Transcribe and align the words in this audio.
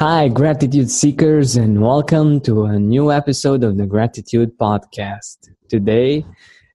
Hi, 0.00 0.26
gratitude 0.26 0.90
seekers, 0.90 1.54
and 1.54 1.80
welcome 1.80 2.40
to 2.40 2.64
a 2.64 2.80
new 2.80 3.12
episode 3.12 3.62
of 3.62 3.76
the 3.76 3.86
Gratitude 3.86 4.58
Podcast. 4.58 5.50
Today, 5.68 6.26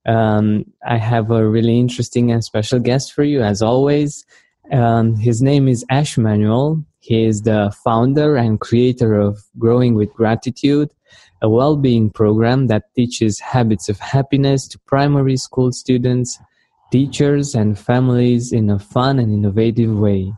um, 0.08 0.64
I 0.88 0.96
have 0.96 1.30
a 1.30 1.46
really 1.46 1.78
interesting 1.78 2.32
and 2.32 2.42
special 2.42 2.80
guest 2.80 3.12
for 3.12 3.26
you, 3.26 3.42
as 3.42 3.62
always. 3.62 4.26
Um, 4.72 5.18
his 5.18 5.42
name 5.42 5.68
is 5.68 5.86
Ash 5.90 6.18
Manuel. 6.18 6.86
He 7.00 7.26
is 7.26 7.42
the 7.42 7.76
founder 7.84 8.38
and 8.38 8.58
creator 8.58 9.20
of 9.20 9.44
Growing 9.58 9.96
with 9.96 10.14
Gratitude, 10.14 10.90
a 11.42 11.50
well 11.50 11.76
being 11.76 12.10
program 12.12 12.68
that 12.68 12.96
teaches 12.96 13.38
habits 13.42 13.90
of 13.90 14.00
happiness 14.00 14.66
to 14.70 14.80
primary 14.88 15.36
school 15.36 15.74
students, 15.74 16.40
teachers, 16.90 17.54
and 17.54 17.78
families 17.78 18.54
in 18.54 18.70
a 18.70 18.80
fun 18.80 19.20
and 19.20 19.34
innovative 19.34 19.94
way. 19.94 20.32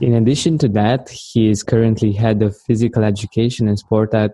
In 0.00 0.14
addition 0.14 0.58
to 0.58 0.68
that, 0.70 1.08
he 1.08 1.48
is 1.48 1.62
currently 1.62 2.12
head 2.12 2.42
of 2.42 2.56
physical 2.66 3.04
education 3.04 3.68
and 3.68 3.78
sport 3.78 4.12
at 4.12 4.32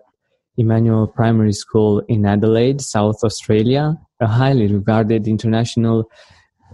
Immanuel 0.56 1.06
Primary 1.06 1.52
School 1.52 2.00
in 2.09 2.24
Adelaide, 2.24 2.80
South 2.80 3.23
Australia, 3.23 3.96
a 4.20 4.27
highly 4.27 4.66
regarded 4.73 5.28
international 5.28 6.10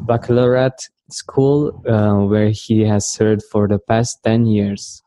baccalaureate 0.01 0.89
school 1.11 1.83
uh, 1.89 2.25
where 2.27 2.51
he 2.51 2.83
has 2.83 3.11
served 3.11 3.43
for 3.51 3.69
the 3.69 3.78
past 3.78 4.23
10 4.25 4.47
years. 4.47 5.03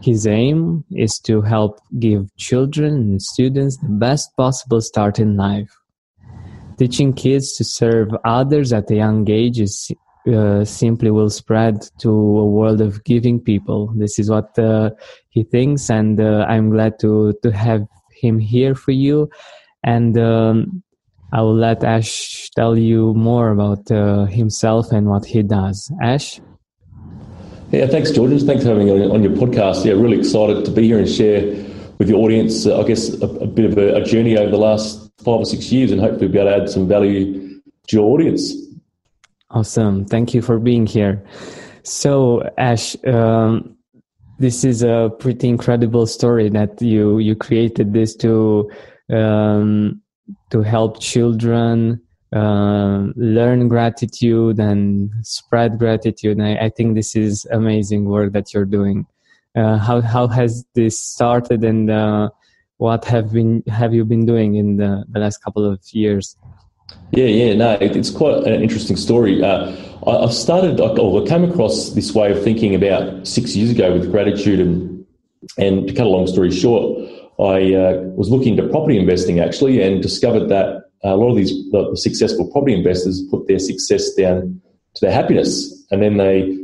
His 0.00 0.26
aim 0.26 0.84
is 0.90 1.18
to 1.20 1.42
help 1.42 1.80
give 1.98 2.34
children 2.36 2.94
and 2.94 3.22
students 3.22 3.76
the 3.78 3.88
best 3.88 4.30
possible 4.36 4.80
start 4.80 5.18
in 5.18 5.36
life. 5.36 5.74
Teaching 6.78 7.12
kids 7.12 7.56
to 7.56 7.64
serve 7.64 8.08
others 8.24 8.72
at 8.72 8.90
a 8.90 8.96
young 8.96 9.28
age 9.30 9.60
is 9.60 9.90
uh, 10.26 10.64
simply 10.64 11.10
will 11.10 11.30
spread 11.30 11.86
to 11.98 12.10
a 12.10 12.46
world 12.46 12.80
of 12.80 13.04
giving 13.04 13.40
people. 13.40 13.92
This 13.96 14.18
is 14.18 14.30
what 14.30 14.58
uh, 14.58 14.90
he 15.30 15.44
thinks, 15.44 15.90
and 15.90 16.20
uh, 16.20 16.46
I'm 16.48 16.70
glad 16.70 16.98
to 17.00 17.34
to 17.42 17.52
have 17.52 17.86
him 18.10 18.38
here 18.38 18.74
for 18.74 18.92
you. 18.92 19.28
And 19.84 20.18
um, 20.18 20.82
I 21.32 21.42
will 21.42 21.54
let 21.54 21.84
Ash 21.84 22.50
tell 22.56 22.76
you 22.76 23.14
more 23.14 23.50
about 23.50 23.90
uh, 23.90 24.24
himself 24.26 24.92
and 24.92 25.06
what 25.08 25.24
he 25.24 25.42
does. 25.42 25.90
Ash. 26.02 26.40
Yeah, 27.72 27.86
thanks, 27.86 28.10
George. 28.10 28.42
Thanks 28.42 28.62
for 28.62 28.70
having 28.70 28.86
me 28.86 29.10
on 29.10 29.22
your 29.22 29.32
podcast. 29.32 29.84
Yeah, 29.84 29.94
really 29.94 30.18
excited 30.18 30.64
to 30.64 30.70
be 30.70 30.86
here 30.86 30.98
and 30.98 31.08
share 31.08 31.42
with 31.98 32.08
your 32.08 32.18
audience, 32.24 32.66
uh, 32.66 32.80
I 32.80 32.84
guess, 32.84 33.20
a, 33.20 33.26
a 33.26 33.46
bit 33.46 33.64
of 33.64 33.78
a, 33.78 33.96
a 33.96 34.04
journey 34.04 34.36
over 34.36 34.50
the 34.50 34.58
last 34.58 35.10
five 35.18 35.40
or 35.40 35.44
six 35.44 35.72
years 35.72 35.90
and 35.90 36.00
hopefully 36.00 36.28
be 36.28 36.38
able 36.38 36.50
to 36.50 36.62
add 36.62 36.68
some 36.68 36.86
value 36.86 37.60
to 37.88 37.96
your 37.96 38.04
audience. 38.04 38.65
Awesome. 39.50 40.04
Thank 40.04 40.34
you 40.34 40.42
for 40.42 40.58
being 40.58 40.86
here. 40.86 41.24
So, 41.82 42.42
Ash, 42.58 42.96
um, 43.06 43.76
this 44.38 44.64
is 44.64 44.82
a 44.82 45.10
pretty 45.18 45.48
incredible 45.48 46.06
story 46.06 46.48
that 46.50 46.82
you 46.82 47.18
you 47.18 47.36
created 47.36 47.92
this 47.92 48.14
to 48.16 48.70
um, 49.12 50.02
to 50.50 50.62
help 50.62 51.00
children 51.00 52.00
uh, 52.34 53.06
learn 53.14 53.68
gratitude 53.68 54.58
and 54.58 55.10
spread 55.22 55.78
gratitude. 55.78 56.40
I, 56.40 56.56
I, 56.56 56.68
think 56.70 56.96
this 56.96 57.14
is 57.14 57.46
amazing 57.52 58.06
work 58.06 58.32
that 58.32 58.52
you're 58.52 58.64
doing. 58.64 59.06
Uh, 59.54 59.78
how 59.78 60.00
how 60.00 60.26
has 60.26 60.66
this 60.74 61.00
started, 61.00 61.62
and 61.62 61.88
uh, 61.88 62.30
what 62.78 63.04
have 63.04 63.32
been 63.32 63.62
have 63.68 63.94
you 63.94 64.04
been 64.04 64.26
doing 64.26 64.56
in 64.56 64.76
the, 64.76 65.04
the 65.08 65.20
last 65.20 65.38
couple 65.38 65.64
of 65.64 65.80
years? 65.92 66.36
Yeah, 67.12 67.26
yeah, 67.26 67.54
no, 67.54 67.78
it's 67.80 68.10
quite 68.10 68.44
an 68.46 68.62
interesting 68.62 68.96
story. 68.96 69.42
Uh, 69.42 69.74
I, 70.06 70.28
started, 70.30 70.80
or 70.80 71.22
I 71.22 71.26
came 71.26 71.44
across 71.44 71.90
this 71.90 72.12
way 72.12 72.30
of 72.30 72.42
thinking 72.42 72.74
about 72.74 73.26
six 73.26 73.56
years 73.56 73.70
ago 73.70 73.92
with 73.92 74.10
gratitude, 74.10 74.60
and 74.60 75.06
and 75.58 75.86
to 75.88 75.94
cut 75.94 76.06
a 76.06 76.10
long 76.10 76.26
story 76.26 76.50
short, 76.50 76.98
I 77.38 77.74
uh, 77.74 78.00
was 78.16 78.28
looking 78.28 78.58
into 78.58 78.68
property 78.68 78.98
investing 78.98 79.40
actually, 79.40 79.82
and 79.82 80.02
discovered 80.02 80.48
that 80.48 80.90
a 81.04 81.16
lot 81.16 81.30
of 81.30 81.36
these 81.36 81.52
the 81.70 81.96
successful 81.96 82.50
property 82.50 82.74
investors 82.74 83.22
put 83.30 83.46
their 83.46 83.58
success 83.58 84.12
down 84.14 84.60
to 84.94 85.00
their 85.00 85.12
happiness, 85.12 85.86
and 85.90 86.02
then 86.02 86.16
they 86.16 86.56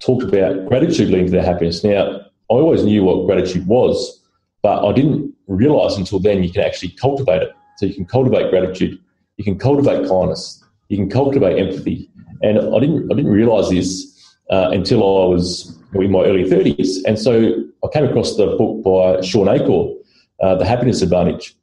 talked 0.00 0.22
about 0.22 0.66
gratitude 0.66 1.10
leading 1.10 1.26
to 1.26 1.32
their 1.32 1.44
happiness. 1.44 1.84
Now, 1.84 2.20
I 2.50 2.54
always 2.54 2.84
knew 2.84 3.04
what 3.04 3.26
gratitude 3.26 3.66
was, 3.66 4.20
but 4.62 4.84
I 4.84 4.92
didn't 4.92 5.34
realize 5.46 5.96
until 5.96 6.18
then 6.18 6.42
you 6.42 6.50
can 6.50 6.62
actually 6.62 6.90
cultivate 6.90 7.42
it. 7.42 7.52
So 7.76 7.86
you 7.86 7.94
can 7.94 8.06
cultivate 8.06 8.50
gratitude 8.50 8.98
you 9.40 9.44
can 9.44 9.58
cultivate 9.58 10.06
kindness, 10.06 10.62
you 10.90 10.98
can 10.98 11.08
cultivate 11.08 11.58
empathy. 11.58 12.10
And 12.42 12.58
I 12.58 12.78
didn't, 12.78 13.10
I 13.10 13.14
didn't 13.14 13.30
realize 13.30 13.70
this 13.70 14.36
uh, 14.50 14.68
until 14.70 14.98
I 14.98 15.28
was 15.28 15.78
in 15.94 16.10
my 16.10 16.24
early 16.24 16.44
30s. 16.44 16.98
And 17.06 17.18
so 17.18 17.54
I 17.82 17.88
came 17.90 18.04
across 18.04 18.36
the 18.36 18.48
book 18.58 18.84
by 18.84 19.22
Shawn 19.22 19.48
Achor, 19.48 19.94
uh, 20.42 20.56
The 20.56 20.66
Happiness 20.66 21.00
Advantage. 21.00 21.56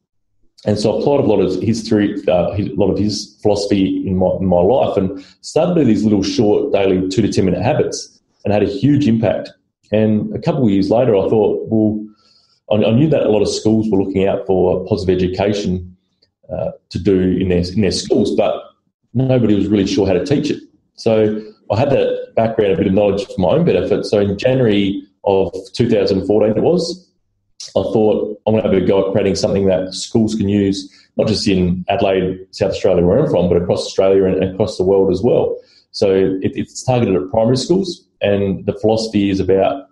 And 0.66 0.80
so 0.80 0.96
I 0.96 1.00
applied 1.00 1.20
a 1.20 1.28
lot 1.28 1.40
of 1.40 1.62
his 1.62 1.88
theory, 1.88 2.16
uh, 2.28 2.56
a 2.58 2.74
lot 2.74 2.90
of 2.90 2.98
his 2.98 3.38
philosophy 3.44 4.04
in 4.08 4.18
my, 4.18 4.32
in 4.40 4.48
my 4.48 4.60
life 4.60 4.98
and 4.98 5.24
started 5.42 5.86
these 5.86 6.04
little 6.04 6.24
short 6.24 6.74
daily 6.74 7.08
two 7.10 7.22
to 7.22 7.32
10 7.32 7.46
minute 7.46 7.62
habits 7.62 8.20
and 8.44 8.52
had 8.52 8.64
a 8.64 8.66
huge 8.66 9.08
impact. 9.08 9.52
And 9.92 10.36
a 10.36 10.40
couple 10.40 10.64
of 10.64 10.72
years 10.72 10.90
later, 10.90 11.16
I 11.16 11.30
thought, 11.30 11.68
well, 11.70 12.04
I 12.72 12.92
knew 12.92 13.08
that 13.10 13.22
a 13.22 13.30
lot 13.30 13.44
of 13.44 13.50
schools 13.50 13.88
were 13.92 14.02
looking 14.02 14.28
out 14.28 14.48
for 14.48 14.84
positive 14.88 15.16
education 15.16 15.97
uh, 16.52 16.72
to 16.90 17.00
do 17.00 17.20
in 17.20 17.50
their 17.50 17.60
in 17.60 17.82
their 17.82 17.92
schools, 17.92 18.36
but 18.36 18.64
nobody 19.14 19.56
was 19.56 19.68
really 19.68 19.88
sure 19.88 20.08
how 20.08 20.14
to 20.14 20.26
teach 20.26 20.50
it. 20.50 20.62
So 20.96 21.42
I 21.72 21.80
had 21.80 21.90
that 21.92 22.34
background, 22.36 22.74
a 22.74 22.78
bit 22.78 22.88
of 22.88 22.94
knowledge 22.94 23.26
for 23.26 23.40
my 23.40 23.50
own 23.50 23.66
benefit. 23.66 24.06
So 24.06 24.20
in 24.20 24.38
January 24.38 25.04
of 25.26 25.52
2014, 25.74 26.58
it 26.58 26.62
was, 26.62 27.10
I 27.76 27.84
thought 27.84 28.40
I'm 28.46 28.54
going 28.54 28.64
to 28.64 28.70
have 28.70 28.84
a 28.84 28.86
go 28.86 29.08
at 29.08 29.12
creating 29.12 29.36
something 29.36 29.66
that 29.66 29.94
schools 29.94 30.36
can 30.36 30.48
use, 30.48 30.90
not 31.18 31.28
just 31.28 31.48
in 31.48 31.84
Adelaide, 31.90 32.48
South 32.52 32.72
Australia, 32.72 33.06
where 33.06 33.20
I'm 33.20 33.30
from, 33.30 33.50
but 33.50 33.62
across 33.62 33.86
Australia 33.86 34.26
and 34.26 34.44
across 34.44 34.78
the 34.78 34.84
world 34.84 35.12
as 35.12 35.22
well. 35.22 35.58
So 35.92 36.14
it, 36.14 36.52
it's 36.56 36.84
targeted 36.84 37.16
at 37.16 37.30
primary 37.32 37.58
schools, 37.58 38.06
and 38.22 38.66
the 38.66 38.74
philosophy 38.74 39.30
is 39.30 39.40
about 39.40 39.88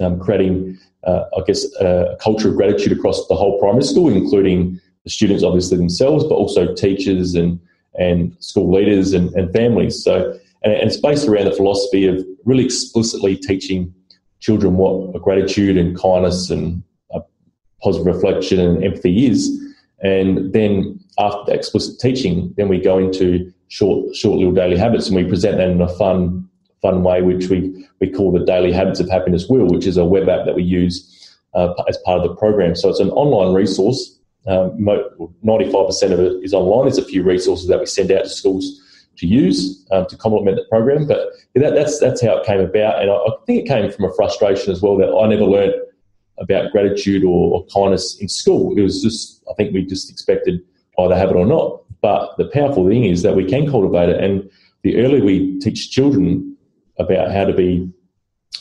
um, 0.00 0.20
creating, 0.20 0.78
uh, 1.04 1.24
I 1.36 1.40
guess, 1.46 1.64
a 1.80 2.16
culture 2.20 2.50
of 2.50 2.56
gratitude 2.56 2.92
across 2.92 3.26
the 3.28 3.34
whole 3.34 3.58
primary 3.58 3.84
school, 3.84 4.08
including 4.10 4.80
the 5.08 5.12
students 5.12 5.42
obviously 5.42 5.78
themselves, 5.78 6.22
but 6.24 6.34
also 6.34 6.74
teachers 6.74 7.34
and 7.34 7.58
and 7.98 8.36
school 8.40 8.70
leaders 8.70 9.14
and, 9.14 9.32
and 9.34 9.50
families. 9.52 10.04
So 10.04 10.38
and, 10.62 10.72
it's 10.74 11.00
based 11.00 11.26
around 11.26 11.46
the 11.46 11.52
philosophy 11.52 12.06
of 12.06 12.22
really 12.44 12.64
explicitly 12.64 13.34
teaching 13.34 13.92
children 14.40 14.76
what 14.76 15.20
gratitude 15.22 15.78
and 15.78 15.98
kindness 15.98 16.50
and 16.50 16.82
positive 17.82 18.06
reflection 18.14 18.60
and 18.60 18.84
empathy 18.84 19.26
is. 19.26 19.48
And 20.02 20.52
then 20.52 21.00
after 21.18 21.42
the 21.46 21.54
explicit 21.54 21.98
teaching, 22.00 22.52
then 22.56 22.68
we 22.68 22.78
go 22.78 22.98
into 22.98 23.50
short, 23.68 24.14
short 24.14 24.38
little 24.38 24.52
daily 24.52 24.76
habits, 24.76 25.06
and 25.06 25.16
we 25.16 25.24
present 25.24 25.56
that 25.56 25.70
in 25.70 25.80
a 25.80 25.88
fun, 25.88 26.48
fun 26.82 27.02
way, 27.02 27.22
which 27.22 27.48
we 27.48 27.86
we 28.00 28.10
call 28.10 28.30
the 28.30 28.44
Daily 28.44 28.72
Habits 28.72 29.00
of 29.00 29.08
Happiness 29.08 29.48
Wheel, 29.48 29.68
which 29.68 29.86
is 29.86 29.96
a 29.96 30.04
web 30.04 30.28
app 30.28 30.44
that 30.44 30.54
we 30.54 30.62
use 30.62 30.94
uh, 31.54 31.72
as 31.88 31.96
part 32.04 32.20
of 32.20 32.28
the 32.28 32.36
program. 32.36 32.74
So 32.76 32.90
it's 32.90 33.00
an 33.00 33.10
online 33.10 33.54
resource 33.54 34.17
um, 34.48 34.78
95% 35.44 36.12
of 36.12 36.20
it 36.20 36.32
is 36.42 36.54
online. 36.54 36.86
There's 36.86 36.98
a 36.98 37.04
few 37.04 37.22
resources 37.22 37.68
that 37.68 37.78
we 37.78 37.86
send 37.86 38.10
out 38.10 38.24
to 38.24 38.30
schools 38.30 38.82
to 39.18 39.26
use 39.26 39.86
um, 39.90 40.06
to 40.06 40.16
complement 40.16 40.56
the 40.56 40.64
program. 40.70 41.06
But 41.06 41.28
that, 41.54 41.74
that's 41.74 41.98
that's 41.98 42.22
how 42.22 42.38
it 42.38 42.46
came 42.46 42.60
about, 42.60 43.02
and 43.02 43.10
I, 43.10 43.14
I, 43.14 43.30
think 43.46 43.64
it 43.64 43.68
came 43.68 43.90
from 43.90 44.06
a 44.06 44.14
frustration 44.14 44.72
as 44.72 44.80
well 44.80 44.96
that 44.98 45.12
I 45.12 45.28
never 45.28 45.44
learned 45.44 45.74
about 46.38 46.70
gratitude 46.70 47.24
or, 47.24 47.52
or, 47.52 47.66
kindness 47.66 48.16
in 48.20 48.28
school. 48.28 48.78
It 48.78 48.82
was 48.82 49.02
just 49.02 49.42
I 49.50 49.54
think 49.54 49.74
we 49.74 49.84
just 49.84 50.10
expected 50.10 50.60
either 50.98 51.16
have 51.16 51.30
it 51.30 51.36
or 51.36 51.46
not. 51.46 51.82
But 52.00 52.36
the 52.38 52.48
powerful 52.48 52.88
thing 52.88 53.04
is 53.04 53.22
that 53.22 53.34
we 53.34 53.44
can 53.44 53.68
cultivate 53.68 54.08
it, 54.08 54.22
and 54.22 54.48
the 54.82 54.98
earlier 54.98 55.24
we 55.24 55.58
teach 55.58 55.90
children 55.90 56.56
about 56.98 57.32
how 57.32 57.44
to 57.44 57.52
be 57.52 57.90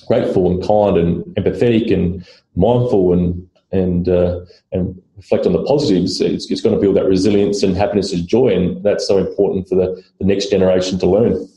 grateful 0.07 0.49
and 0.51 0.65
kind 0.65 0.97
and 0.97 1.23
empathetic 1.35 1.93
and 1.93 2.27
mindful 2.55 3.13
and 3.13 3.47
and 3.71 4.09
uh, 4.09 4.39
and 4.71 4.99
reflect 5.17 5.45
on 5.45 5.53
the 5.53 5.63
positives, 5.63 6.21
it's, 6.21 6.49
it's 6.49 6.61
going 6.61 6.75
to 6.75 6.79
build 6.79 6.95
that 6.95 7.05
resilience 7.05 7.63
and 7.63 7.75
happiness 7.75 8.13
and 8.13 8.27
joy, 8.27 8.49
and 8.49 8.83
that's 8.83 9.05
so 9.07 9.17
important 9.17 9.67
for 9.67 9.75
the, 9.75 10.03
the 10.19 10.25
next 10.25 10.49
generation 10.49 10.97
to 10.99 11.07
learn. 11.07 11.47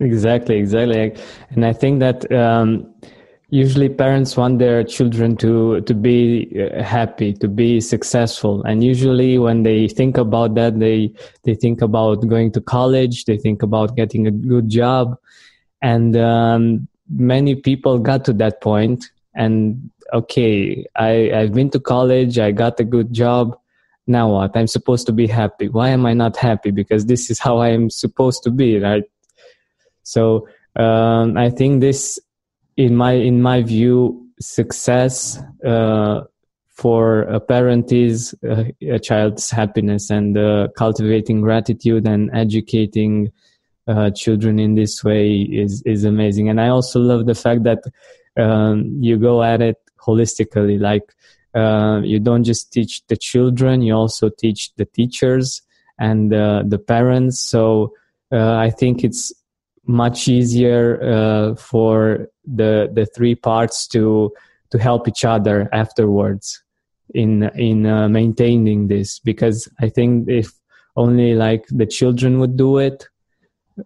Exactly, 0.00 0.56
exactly, 0.56 1.14
and 1.50 1.66
I 1.66 1.72
think 1.72 1.98
that 1.98 2.30
um, 2.32 2.94
usually 3.50 3.88
parents 3.88 4.36
want 4.36 4.58
their 4.58 4.84
children 4.84 5.36
to 5.36 5.80
to 5.82 5.94
be 5.94 6.52
uh, 6.60 6.82
happy 6.82 7.32
to 7.32 7.48
be 7.48 7.80
successful. 7.80 8.62
And 8.64 8.84
usually 8.84 9.38
when 9.38 9.62
they 9.62 9.88
think 9.88 10.18
about 10.18 10.54
that 10.54 10.78
they 10.78 11.12
they 11.44 11.54
think 11.54 11.80
about 11.80 12.28
going 12.28 12.52
to 12.52 12.60
college 12.60 13.24
they 13.24 13.38
think 13.38 13.62
about 13.62 13.96
getting 13.96 14.26
a 14.26 14.30
good 14.30 14.68
job. 14.68 15.16
And 15.80 16.16
um, 16.16 16.88
many 17.08 17.54
people 17.54 17.98
got 17.98 18.24
to 18.26 18.32
that 18.34 18.60
point 18.60 19.10
and 19.34 19.90
okay 20.12 20.84
i 20.96 21.30
i've 21.32 21.52
been 21.52 21.70
to 21.70 21.80
college 21.80 22.38
i 22.38 22.50
got 22.50 22.80
a 22.80 22.84
good 22.84 23.12
job. 23.12 23.58
Now 24.10 24.32
what? 24.32 24.56
I'm 24.56 24.66
supposed 24.66 25.06
to 25.08 25.12
be 25.12 25.26
happy. 25.26 25.68
Why 25.68 25.90
am 25.90 26.06
i 26.06 26.14
not 26.14 26.36
happy? 26.36 26.70
Because 26.70 27.06
this 27.06 27.30
is 27.30 27.38
how 27.38 27.58
i 27.58 27.68
am 27.68 27.90
supposed 27.90 28.42
to 28.44 28.50
be 28.50 28.78
right? 28.78 29.04
So 30.02 30.48
um, 30.76 31.36
i 31.36 31.50
think 31.50 31.80
this 31.80 32.18
in 32.78 32.96
my 32.96 33.12
in 33.12 33.42
my 33.42 33.62
view, 33.62 34.24
success 34.40 35.38
uh, 35.66 36.22
for 36.68 37.22
a 37.22 37.40
parent 37.40 37.92
is 37.92 38.34
uh, 38.48 38.64
a 38.82 39.00
child's 39.00 39.50
happiness 39.50 40.10
and 40.10 40.38
uh, 40.38 40.68
cultivating 40.76 41.40
gratitude 41.40 42.06
and 42.06 42.30
educating 42.32 43.32
uh, 43.88 44.10
children 44.10 44.60
in 44.60 44.76
this 44.76 45.02
way 45.02 45.40
is 45.40 45.82
is 45.82 46.04
amazing. 46.04 46.48
And 46.48 46.60
I 46.60 46.68
also 46.68 47.00
love 47.00 47.26
the 47.26 47.34
fact 47.34 47.64
that 47.64 47.82
um, 48.36 48.96
you 49.00 49.18
go 49.18 49.42
at 49.42 49.60
it 49.60 49.76
holistically, 49.98 50.80
like. 50.80 51.14
Uh, 51.54 52.02
you 52.04 52.20
don't 52.20 52.44
just 52.44 52.70
teach 52.74 53.02
the 53.06 53.16
children; 53.16 53.80
you 53.80 53.94
also 53.94 54.28
teach 54.28 54.72
the 54.76 54.84
teachers 54.84 55.62
and 55.98 56.32
uh, 56.32 56.62
the 56.64 56.78
parents. 56.78 57.40
So 57.40 57.94
I 58.30 58.68
think 58.68 59.02
it's 59.02 59.32
much 59.88 60.28
easier 60.28 61.02
uh, 61.02 61.54
for 61.56 62.28
the 62.44 62.90
the 62.92 63.06
three 63.06 63.34
parts 63.34 63.88
to 63.88 64.32
to 64.70 64.78
help 64.78 65.08
each 65.08 65.24
other 65.24 65.68
afterwards 65.72 66.62
in 67.14 67.44
in 67.54 67.86
uh, 67.86 68.06
maintaining 68.08 68.88
this 68.88 69.18
because 69.18 69.66
i 69.80 69.88
think 69.88 70.28
if 70.28 70.52
only 70.94 71.34
like 71.34 71.64
the 71.70 71.86
children 71.86 72.38
would 72.38 72.56
do 72.56 72.76
it 72.76 73.08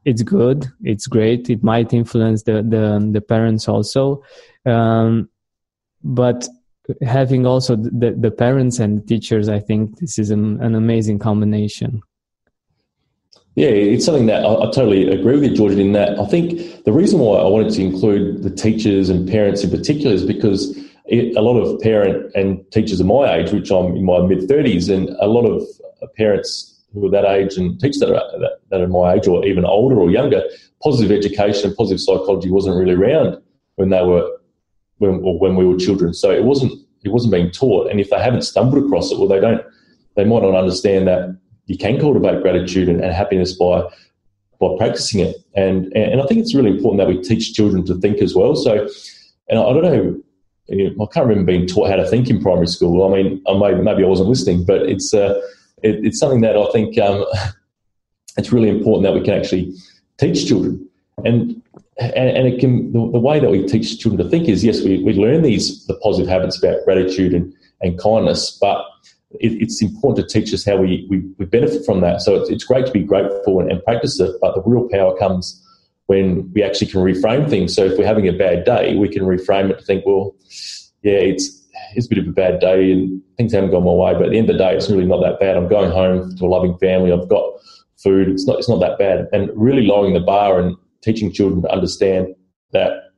it's 0.04 0.22
good 0.22 0.66
it's 0.82 1.06
great 1.06 1.48
it 1.48 1.62
might 1.62 1.92
influence 1.92 2.42
the 2.42 2.62
the, 2.62 3.10
the 3.12 3.20
parents 3.20 3.68
also 3.68 4.22
um, 4.66 5.28
but 6.04 6.48
having 7.02 7.46
also 7.46 7.76
the, 7.76 8.14
the 8.18 8.30
parents 8.30 8.78
and 8.78 9.06
teachers 9.06 9.48
i 9.48 9.58
think 9.58 9.98
this 9.98 10.18
is 10.18 10.30
an, 10.30 10.60
an 10.62 10.74
amazing 10.74 11.18
combination. 11.18 12.02
Yeah, 13.54 13.68
it's 13.68 14.06
something 14.06 14.26
that 14.26 14.44
I, 14.44 14.54
I, 14.54 14.64
totally 14.70 15.08
agree 15.08 15.34
with 15.34 15.44
you, 15.44 15.54
George, 15.54 15.74
in 15.74 15.92
that 15.92 16.18
I 16.18 16.24
think 16.24 16.84
the 16.84 16.92
reason 16.92 17.20
why 17.20 17.36
I 17.36 17.46
wanted 17.46 17.74
to 17.74 17.82
include 17.82 18.42
the 18.42 18.50
teachers 18.50 19.10
and 19.10 19.28
parents 19.28 19.62
in 19.62 19.68
particular 19.68 20.14
is 20.14 20.24
because 20.24 20.74
it, 21.04 21.36
a 21.36 21.42
lot 21.42 21.60
of 21.60 21.78
parent 21.82 22.32
and 22.34 22.64
teachers 22.72 22.98
of 22.98 23.06
my 23.06 23.34
age, 23.34 23.52
which 23.52 23.70
I'm 23.70 23.94
in 23.94 24.04
my 24.06 24.20
mid 24.20 24.48
30s, 24.48 24.88
and 24.88 25.10
a 25.20 25.26
lot 25.26 25.44
of 25.44 25.62
parents 26.16 26.82
who 26.94 27.06
are 27.06 27.10
that 27.10 27.26
age 27.26 27.58
and 27.58 27.78
teachers 27.78 27.98
that 27.98 28.08
are, 28.08 28.40
that, 28.40 28.60
that 28.70 28.80
are 28.80 28.88
my 28.88 29.14
age 29.14 29.26
or 29.26 29.44
even 29.44 29.66
older 29.66 29.98
or 30.00 30.10
younger, 30.10 30.42
positive 30.82 31.12
education 31.12 31.68
and 31.68 31.76
positive 31.76 32.00
psychology 32.00 32.50
wasn't 32.50 32.74
really 32.74 32.94
around 32.94 33.36
when 33.76 33.90
they 33.90 34.02
were 34.02 34.30
when, 35.02 35.20
or 35.22 35.38
when 35.38 35.56
we 35.56 35.66
were 35.66 35.76
children. 35.76 36.14
So 36.14 36.30
it 36.30 36.44
wasn't 36.44 36.72
it 37.04 37.10
wasn't 37.10 37.32
being 37.32 37.50
taught, 37.50 37.90
and 37.90 38.00
if 38.00 38.10
they 38.10 38.18
haven't 38.18 38.42
stumbled 38.42 38.84
across 38.84 39.10
it, 39.10 39.18
well, 39.18 39.28
they 39.28 39.40
don't 39.40 39.62
they 40.16 40.24
might 40.24 40.42
not 40.42 40.54
understand 40.54 41.08
that 41.08 41.36
you 41.66 41.76
can 41.76 41.98
cultivate 41.98 42.42
gratitude 42.42 42.88
and, 42.88 43.00
and 43.02 43.12
happiness 43.12 43.52
by 43.52 43.88
by 44.62 44.76
practicing 44.78 45.20
it. 45.20 45.36
And, 45.56 45.94
and 45.96 46.20
I 46.22 46.26
think 46.26 46.40
it's 46.40 46.54
really 46.54 46.70
important 46.70 46.98
that 46.98 47.08
we 47.08 47.20
teach 47.20 47.52
children 47.52 47.84
to 47.86 47.98
think 47.98 48.22
as 48.22 48.34
well. 48.34 48.54
So, 48.54 48.88
and 49.48 49.58
I, 49.58 49.62
I 49.62 49.72
don't 49.72 49.82
know, 49.82 50.22
you 50.68 50.90
know, 50.90 51.04
I 51.04 51.12
can't 51.12 51.26
remember 51.26 51.50
being 51.52 51.66
taught 51.66 51.90
how 51.90 51.96
to 51.96 52.08
think 52.08 52.30
in 52.30 52.40
primary 52.40 52.68
school. 52.68 53.04
I 53.04 53.16
mean, 53.16 53.42
I 53.48 53.58
may, 53.58 53.74
maybe 53.74 54.04
I 54.04 54.06
wasn't 54.06 54.28
listening, 54.28 54.64
but 54.64 54.82
it's 54.82 55.12
uh, 55.12 55.40
it, 55.82 56.06
it's 56.06 56.18
something 56.18 56.42
that 56.42 56.56
I 56.56 56.70
think 56.70 56.96
um, 56.98 57.26
it's 58.36 58.52
really 58.52 58.68
important 58.68 59.04
that 59.04 59.14
we 59.14 59.24
can 59.24 59.34
actually 59.34 59.74
teach 60.18 60.46
children. 60.46 60.88
And 61.24 61.61
and, 61.98 62.28
and 62.28 62.48
it 62.48 62.58
can 62.60 62.92
the, 62.92 63.10
the, 63.10 63.18
way 63.18 63.38
that 63.38 63.50
we 63.50 63.66
teach 63.66 63.98
children 63.98 64.22
to 64.24 64.30
think 64.30 64.48
is 64.48 64.64
yes, 64.64 64.82
we, 64.82 65.02
we 65.02 65.12
learn 65.12 65.42
these 65.42 65.84
the 65.86 65.94
positive 65.94 66.28
habits 66.28 66.62
about 66.62 66.84
gratitude 66.84 67.34
and, 67.34 67.52
and 67.80 67.98
kindness, 67.98 68.56
but 68.60 68.84
it, 69.40 69.52
it's 69.60 69.82
important 69.82 70.28
to 70.28 70.40
teach 70.40 70.52
us 70.54 70.64
how 70.64 70.76
we, 70.76 71.06
we, 71.10 71.18
we 71.38 71.44
benefit 71.44 71.84
from 71.84 72.00
that. 72.00 72.22
So 72.22 72.36
it's, 72.36 72.50
it's 72.50 72.64
great 72.64 72.86
to 72.86 72.92
be 72.92 73.02
grateful 73.02 73.60
and, 73.60 73.70
and 73.70 73.82
practice 73.84 74.18
it, 74.20 74.36
but 74.40 74.54
the 74.54 74.62
real 74.62 74.88
power 74.88 75.16
comes 75.18 75.58
when 76.06 76.50
we 76.52 76.62
actually 76.62 76.88
can 76.88 77.00
reframe 77.00 77.48
things. 77.48 77.74
So 77.74 77.84
if 77.84 77.98
we're 77.98 78.06
having 78.06 78.28
a 78.28 78.32
bad 78.32 78.64
day, 78.64 78.96
we 78.96 79.08
can 79.08 79.22
reframe 79.22 79.70
it 79.70 79.78
to 79.78 79.84
think, 79.84 80.04
well, 80.06 80.34
yeah, 81.02 81.12
it's 81.12 81.60
it's 81.94 82.06
a 82.06 82.08
bit 82.08 82.18
of 82.18 82.28
a 82.28 82.32
bad 82.32 82.60
day 82.60 82.92
and 82.92 83.20
things 83.36 83.52
haven't 83.52 83.70
gone 83.70 83.84
my 83.84 83.92
way, 83.92 84.14
but 84.14 84.24
at 84.24 84.30
the 84.30 84.38
end 84.38 84.48
of 84.48 84.56
the 84.56 84.64
day, 84.64 84.74
it's 84.74 84.90
really 84.90 85.04
not 85.04 85.22
that 85.22 85.40
bad. 85.40 85.56
I'm 85.56 85.68
going 85.68 85.90
home 85.90 86.36
to 86.36 86.44
a 86.44 86.46
loving 86.46 86.76
family. 86.78 87.12
I've 87.12 87.28
got 87.28 87.44
food. 88.02 88.28
It's 88.28 88.46
not 88.46 88.58
it's 88.58 88.68
not 88.68 88.80
that 88.80 88.98
bad. 88.98 89.28
And 89.32 89.50
really 89.54 89.86
lowering 89.86 90.14
the 90.14 90.20
bar 90.20 90.58
and 90.58 90.76
teaching 91.02 91.32
children 91.32 91.62
to 91.62 91.72
understand 91.72 92.34
that 92.72 93.12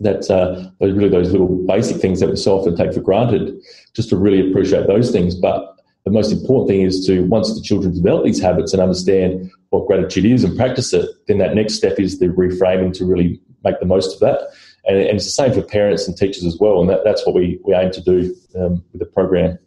that 0.00 0.30
uh, 0.30 0.70
really 0.80 1.08
those 1.08 1.32
little 1.32 1.48
basic 1.66 1.96
things 2.00 2.20
that 2.20 2.30
we 2.30 2.36
so 2.36 2.58
often 2.58 2.76
take 2.76 2.92
for 2.94 3.00
granted, 3.00 3.54
just 3.94 4.08
to 4.08 4.16
really 4.16 4.48
appreciate 4.48 4.86
those 4.86 5.10
things. 5.10 5.34
But 5.34 5.76
the 6.04 6.10
most 6.10 6.32
important 6.32 6.68
thing 6.68 6.82
is 6.82 7.06
to 7.06 7.22
once 7.22 7.54
the 7.54 7.62
children 7.62 7.94
develop 7.94 8.24
these 8.24 8.40
habits 8.40 8.72
and 8.72 8.82
understand 8.82 9.50
what 9.70 9.86
gratitude 9.86 10.24
is 10.24 10.44
and 10.44 10.56
practice 10.56 10.92
it, 10.92 11.08
then 11.26 11.38
that 11.38 11.54
next 11.54 11.74
step 11.74 11.98
is 11.98 12.18
the 12.18 12.26
reframing 12.26 12.92
to 12.94 13.04
really 13.04 13.40
make 13.64 13.78
the 13.80 13.86
most 13.86 14.14
of 14.14 14.20
that. 14.20 14.48
And, 14.84 14.96
and 14.98 15.16
it's 15.16 15.24
the 15.24 15.30
same 15.30 15.52
for 15.52 15.62
parents 15.62 16.08
and 16.08 16.16
teachers 16.16 16.44
as 16.44 16.58
well. 16.58 16.80
And 16.80 16.90
that, 16.90 17.04
that's 17.04 17.24
what 17.26 17.34
we, 17.34 17.60
we 17.64 17.74
aim 17.74 17.90
to 17.92 18.00
do 18.00 18.34
um, 18.56 18.84
with 18.92 19.00
the 19.00 19.06
program. 19.06 19.58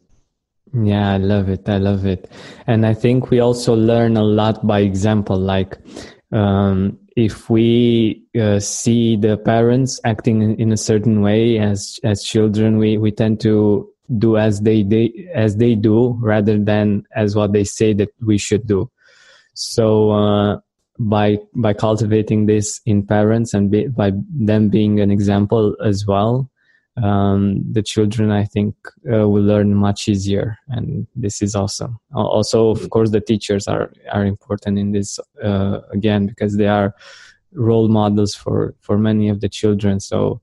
Yeah, 0.74 1.14
I 1.14 1.18
love 1.18 1.48
it. 1.48 1.70
I 1.70 1.78
love 1.78 2.06
it. 2.06 2.30
And 2.68 2.86
I 2.86 2.94
think 2.94 3.30
we 3.30 3.40
also 3.40 3.74
learn 3.74 4.18
a 4.18 4.24
lot 4.24 4.66
by 4.68 4.80
example. 4.80 5.38
Like, 5.38 5.78
um, 6.32 6.98
if 7.16 7.50
we 7.50 8.24
uh, 8.40 8.60
see 8.60 9.16
the 9.16 9.38
parents 9.38 10.00
acting 10.04 10.60
in, 10.60 10.72
a 10.72 10.78
certain 10.78 11.22
way 11.22 11.58
as 11.58 12.00
as 12.04 12.24
children, 12.24 12.78
we 12.78 12.98
we 12.98 13.12
tend 13.12 13.40
to 13.42 13.90
do 14.18 14.38
as 14.38 14.62
they, 14.62 14.84
they 14.84 15.30
as 15.34 15.58
they 15.58 15.76
do 15.76 16.18
rather 16.22 16.60
than 16.60 17.04
as 17.16 17.36
what 17.36 17.54
they 17.54 17.64
say 17.64 17.94
that 17.94 18.10
we 18.26 18.38
should 18.38 18.68
do. 18.68 18.90
So 19.54 20.12
uh, 20.12 20.60
by 21.00 21.38
by 21.54 21.74
cultivating 21.74 22.46
this 22.46 22.82
in 22.86 23.06
parents 23.06 23.54
and 23.54 23.72
be, 23.72 23.88
by 23.88 24.12
them 24.30 24.70
being 24.70 25.00
an 25.00 25.12
example 25.12 25.76
as 25.84 26.06
well, 26.06 26.50
um, 27.02 27.62
the 27.72 27.84
children 27.84 28.32
I 28.32 28.46
think 28.46 28.76
uh, 29.12 29.28
will 29.28 29.44
learn 29.44 29.76
much 29.76 30.08
easier, 30.08 30.58
and 30.70 31.08
this 31.16 31.42
is 31.42 31.56
awesome. 31.56 32.00
Also, 32.14 32.70
of 32.70 32.90
course, 32.90 33.12
the 33.12 33.22
teachers 33.22 33.68
are 33.68 33.92
are 34.12 34.26
important 34.26 34.80
in 34.80 34.92
this 34.92 35.20
uh, 35.44 35.82
again 35.92 36.28
because 36.28 36.56
they 36.58 36.68
are 36.68 36.96
role 37.52 37.88
models 37.88 38.34
for 38.34 38.76
for 38.80 38.98
many 38.98 39.30
of 39.30 39.42
the 39.42 39.50
children. 39.50 40.00
So 40.00 40.42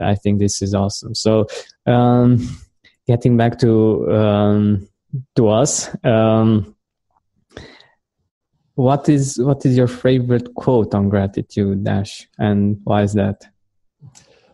I 0.00 0.14
think 0.14 0.38
this 0.38 0.62
is 0.62 0.74
awesome. 0.74 1.14
So 1.14 1.46
um, 1.86 2.48
getting 3.06 3.36
back 3.36 3.58
to 3.60 4.12
um, 4.12 4.88
to 5.36 5.48
us. 5.48 5.94
Um, 6.04 6.74
what 8.74 9.08
is 9.08 9.38
what 9.38 9.64
is 9.66 9.76
your 9.76 9.88
favorite 9.88 10.54
quote 10.54 10.94
on 10.94 11.08
gratitude, 11.08 11.86
Ash, 11.86 12.26
and 12.38 12.80
why 12.84 13.02
is 13.02 13.12
that? 13.14 13.44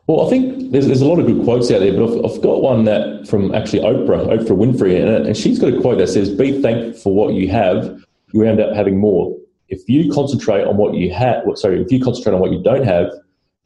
Well, 0.09 0.27
I 0.27 0.31
think 0.31 0.73
there's, 0.73 0.87
there's 0.87 1.03
a 1.03 1.07
lot 1.07 1.19
of 1.19 1.27
good 1.27 1.45
quotes 1.45 1.71
out 1.71 1.81
there, 1.81 1.93
but 1.93 2.05
I've, 2.05 2.25
I've 2.25 2.41
got 2.41 2.63
one 2.63 2.85
that 2.85 3.29
from 3.29 3.55
actually 3.55 3.81
Oprah, 3.81 4.27
Oprah 4.27 4.57
Winfrey, 4.57 4.99
and, 4.99 5.27
and 5.27 5.37
she's 5.37 5.59
got 5.59 5.73
a 5.73 5.79
quote 5.83 5.99
that 5.99 6.09
says, 6.09 6.31
"Be 6.31 6.63
thankful 6.63 6.99
for 6.99 7.15
what 7.15 7.35
you 7.35 7.51
have, 7.51 8.03
you 8.33 8.43
end 8.43 8.59
up 8.59 8.75
having 8.75 8.99
more. 8.99 9.37
If 9.69 9.87
you 9.87 10.11
concentrate 10.11 10.65
on 10.65 10.79
what 10.79 10.95
you 10.95 11.13
have, 11.13 11.45
sorry, 11.57 11.83
if 11.83 11.93
you 11.93 12.03
concentrate 12.03 12.33
on 12.33 12.41
what 12.41 12.53
you 12.53 12.63
don't 12.63 12.85
have, 12.85 13.13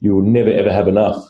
you 0.00 0.16
will 0.16 0.22
never 0.22 0.50
ever 0.50 0.72
have 0.72 0.88
enough." 0.88 1.24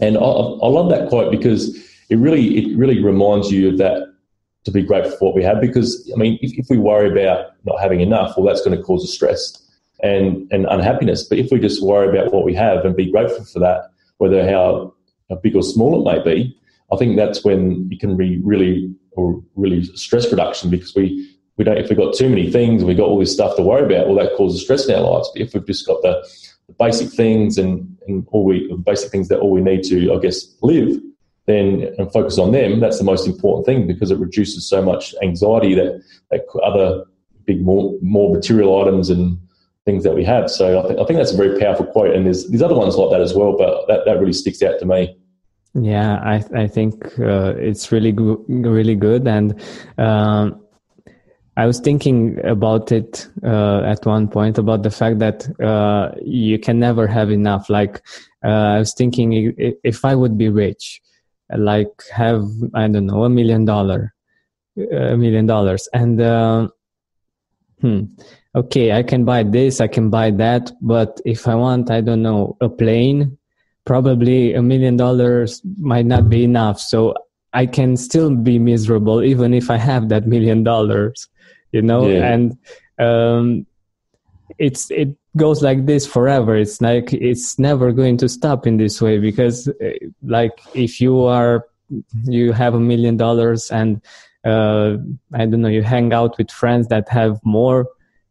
And 0.00 0.16
I, 0.16 0.20
I 0.20 0.68
love 0.68 0.88
that 0.88 1.10
quote 1.10 1.30
because 1.30 1.76
it 2.08 2.16
really 2.16 2.56
it 2.56 2.74
really 2.78 3.04
reminds 3.04 3.52
you 3.52 3.68
of 3.68 3.76
that 3.78 4.14
to 4.64 4.70
be 4.70 4.82
grateful 4.82 5.14
for 5.18 5.24
what 5.26 5.36
we 5.36 5.44
have. 5.44 5.60
Because 5.60 6.10
I 6.14 6.18
mean, 6.18 6.38
if, 6.40 6.58
if 6.58 6.70
we 6.70 6.78
worry 6.78 7.10
about 7.10 7.50
not 7.64 7.78
having 7.82 8.00
enough, 8.00 8.34
well, 8.38 8.46
that's 8.46 8.64
going 8.64 8.78
to 8.78 8.82
cause 8.82 9.04
us 9.04 9.12
stress 9.12 9.62
and 10.02 10.50
and 10.50 10.64
unhappiness. 10.70 11.22
But 11.22 11.36
if 11.36 11.52
we 11.52 11.60
just 11.60 11.82
worry 11.82 12.08
about 12.08 12.32
what 12.32 12.46
we 12.46 12.54
have 12.54 12.86
and 12.86 12.96
be 12.96 13.10
grateful 13.10 13.44
for 13.44 13.58
that 13.58 13.90
whether 14.18 14.48
how, 14.48 14.94
big 15.42 15.56
or 15.56 15.62
small 15.62 16.00
it 16.00 16.12
may 16.12 16.22
be, 16.22 16.56
I 16.92 16.96
think 16.96 17.16
that's 17.16 17.44
when 17.44 17.88
it 17.90 18.00
can 18.00 18.16
be 18.16 18.40
really 18.42 18.94
or 19.12 19.42
really 19.54 19.82
stress 19.82 20.30
reduction 20.30 20.70
because 20.70 20.94
we 20.94 21.32
we 21.56 21.64
don't 21.64 21.78
if 21.78 21.88
we've 21.88 21.98
got 21.98 22.14
too 22.14 22.28
many 22.28 22.50
things 22.50 22.84
we've 22.84 22.96
got 22.96 23.08
all 23.08 23.18
this 23.18 23.32
stuff 23.32 23.56
to 23.56 23.62
worry 23.62 23.84
about, 23.84 24.06
well 24.06 24.16
that 24.16 24.36
causes 24.36 24.62
stress 24.62 24.86
in 24.86 24.94
our 24.94 25.00
lives. 25.00 25.30
But 25.32 25.42
if 25.42 25.54
we've 25.54 25.66
just 25.66 25.86
got 25.86 26.02
the, 26.02 26.22
the 26.68 26.74
basic 26.78 27.10
things 27.10 27.58
and, 27.58 27.96
and 28.06 28.26
all 28.30 28.44
we 28.44 28.72
basic 28.84 29.10
things 29.10 29.28
that 29.28 29.40
all 29.40 29.50
we 29.50 29.62
need 29.62 29.82
to 29.84 30.14
I 30.14 30.18
guess 30.20 30.46
live, 30.62 31.00
then 31.46 31.92
and 31.98 32.12
focus 32.12 32.38
on 32.38 32.52
them, 32.52 32.80
that's 32.80 32.98
the 32.98 33.04
most 33.04 33.26
important 33.26 33.66
thing 33.66 33.86
because 33.86 34.10
it 34.10 34.18
reduces 34.18 34.68
so 34.68 34.82
much 34.82 35.14
anxiety 35.22 35.74
that, 35.74 36.02
that 36.30 36.44
other 36.62 37.04
big 37.46 37.62
more 37.62 37.94
more 38.02 38.32
material 38.32 38.80
items 38.80 39.08
and 39.10 39.38
things 39.86 40.04
that 40.04 40.14
we 40.14 40.24
have. 40.24 40.50
So 40.50 40.80
I, 40.80 40.88
th- 40.88 41.00
I 41.00 41.04
think 41.04 41.16
that's 41.16 41.32
a 41.32 41.36
very 41.36 41.58
powerful 41.58 41.86
quote, 41.86 42.14
and 42.14 42.26
there's 42.26 42.46
there's 42.48 42.62
other 42.62 42.74
ones 42.74 42.96
like 42.96 43.10
that 43.10 43.22
as 43.22 43.32
well, 43.32 43.56
but 43.56 43.86
that, 43.86 44.04
that 44.04 44.18
really 44.20 44.34
sticks 44.34 44.62
out 44.62 44.78
to 44.80 44.84
me. 44.84 45.16
Yeah, 45.74 46.16
I 46.16 46.44
I 46.54 46.66
think 46.66 47.18
uh, 47.18 47.54
it's 47.56 47.92
really 47.92 48.12
good, 48.12 48.44
really 48.48 48.96
good, 48.96 49.26
and 49.26 49.58
um, 49.96 50.60
I 51.56 51.66
was 51.66 51.80
thinking 51.80 52.38
about 52.44 52.92
it 52.92 53.28
uh, 53.42 53.82
at 53.84 54.04
one 54.04 54.28
point 54.28 54.58
about 54.58 54.82
the 54.82 54.90
fact 54.90 55.20
that 55.20 55.48
uh, 55.60 56.14
you 56.22 56.58
can 56.58 56.78
never 56.78 57.06
have 57.06 57.30
enough. 57.30 57.70
Like 57.70 58.02
uh, 58.44 58.74
I 58.76 58.78
was 58.78 58.92
thinking, 58.92 59.54
if 59.82 60.04
I 60.04 60.14
would 60.14 60.36
be 60.36 60.50
rich, 60.50 61.00
like 61.56 62.02
have 62.12 62.44
I 62.74 62.88
don't 62.88 63.06
know 63.06 63.24
a 63.24 63.30
million 63.30 63.64
dollar, 63.64 64.14
a 64.76 65.16
million 65.16 65.46
dollars, 65.46 65.88
and 65.94 66.20
uh, 66.20 66.68
hmm, 67.80 68.04
okay, 68.54 68.92
I 68.92 69.02
can 69.02 69.24
buy 69.24 69.42
this, 69.42 69.80
I 69.80 69.86
can 69.86 70.10
buy 70.10 70.30
that, 70.32 70.72
but 70.80 71.20
if 71.24 71.46
I 71.46 71.54
want, 71.54 71.90
I 71.90 72.00
don't 72.00 72.22
know, 72.22 72.56
a 72.60 72.68
plane, 72.68 73.36
probably 73.84 74.54
a 74.54 74.62
million 74.62 74.96
dollars 74.96 75.62
might 75.78 76.06
not 76.06 76.28
be 76.28 76.44
enough. 76.44 76.80
So 76.80 77.14
I 77.52 77.66
can 77.66 77.96
still 77.96 78.34
be 78.34 78.58
miserable 78.58 79.22
even 79.22 79.54
if 79.54 79.70
I 79.70 79.76
have 79.76 80.08
that 80.10 80.26
million 80.26 80.64
dollars, 80.64 81.28
you 81.72 81.82
know, 81.82 82.08
yeah. 82.08 82.32
and 82.32 82.58
um, 82.98 83.66
it's 84.58 84.90
it 84.90 85.16
goes 85.36 85.62
like 85.62 85.86
this 85.86 86.06
forever. 86.06 86.56
It's 86.56 86.80
like 86.80 87.12
it's 87.12 87.58
never 87.58 87.92
going 87.92 88.16
to 88.18 88.28
stop 88.28 88.66
in 88.66 88.76
this 88.76 89.00
way 89.00 89.18
because, 89.18 89.68
uh, 89.68 89.90
like, 90.22 90.58
if 90.74 91.00
you 91.00 91.24
are 91.24 91.66
you 92.24 92.52
have 92.52 92.74
a 92.74 92.80
million 92.80 93.16
dollars 93.16 93.70
and 93.70 94.02
uh, 94.46 94.96
I 95.34 95.46
don't 95.46 95.60
know, 95.60 95.68
you 95.68 95.82
hang 95.82 96.12
out 96.12 96.38
with 96.38 96.50
friends 96.50 96.88
that 96.88 97.08
have 97.08 97.40
more 97.44 97.86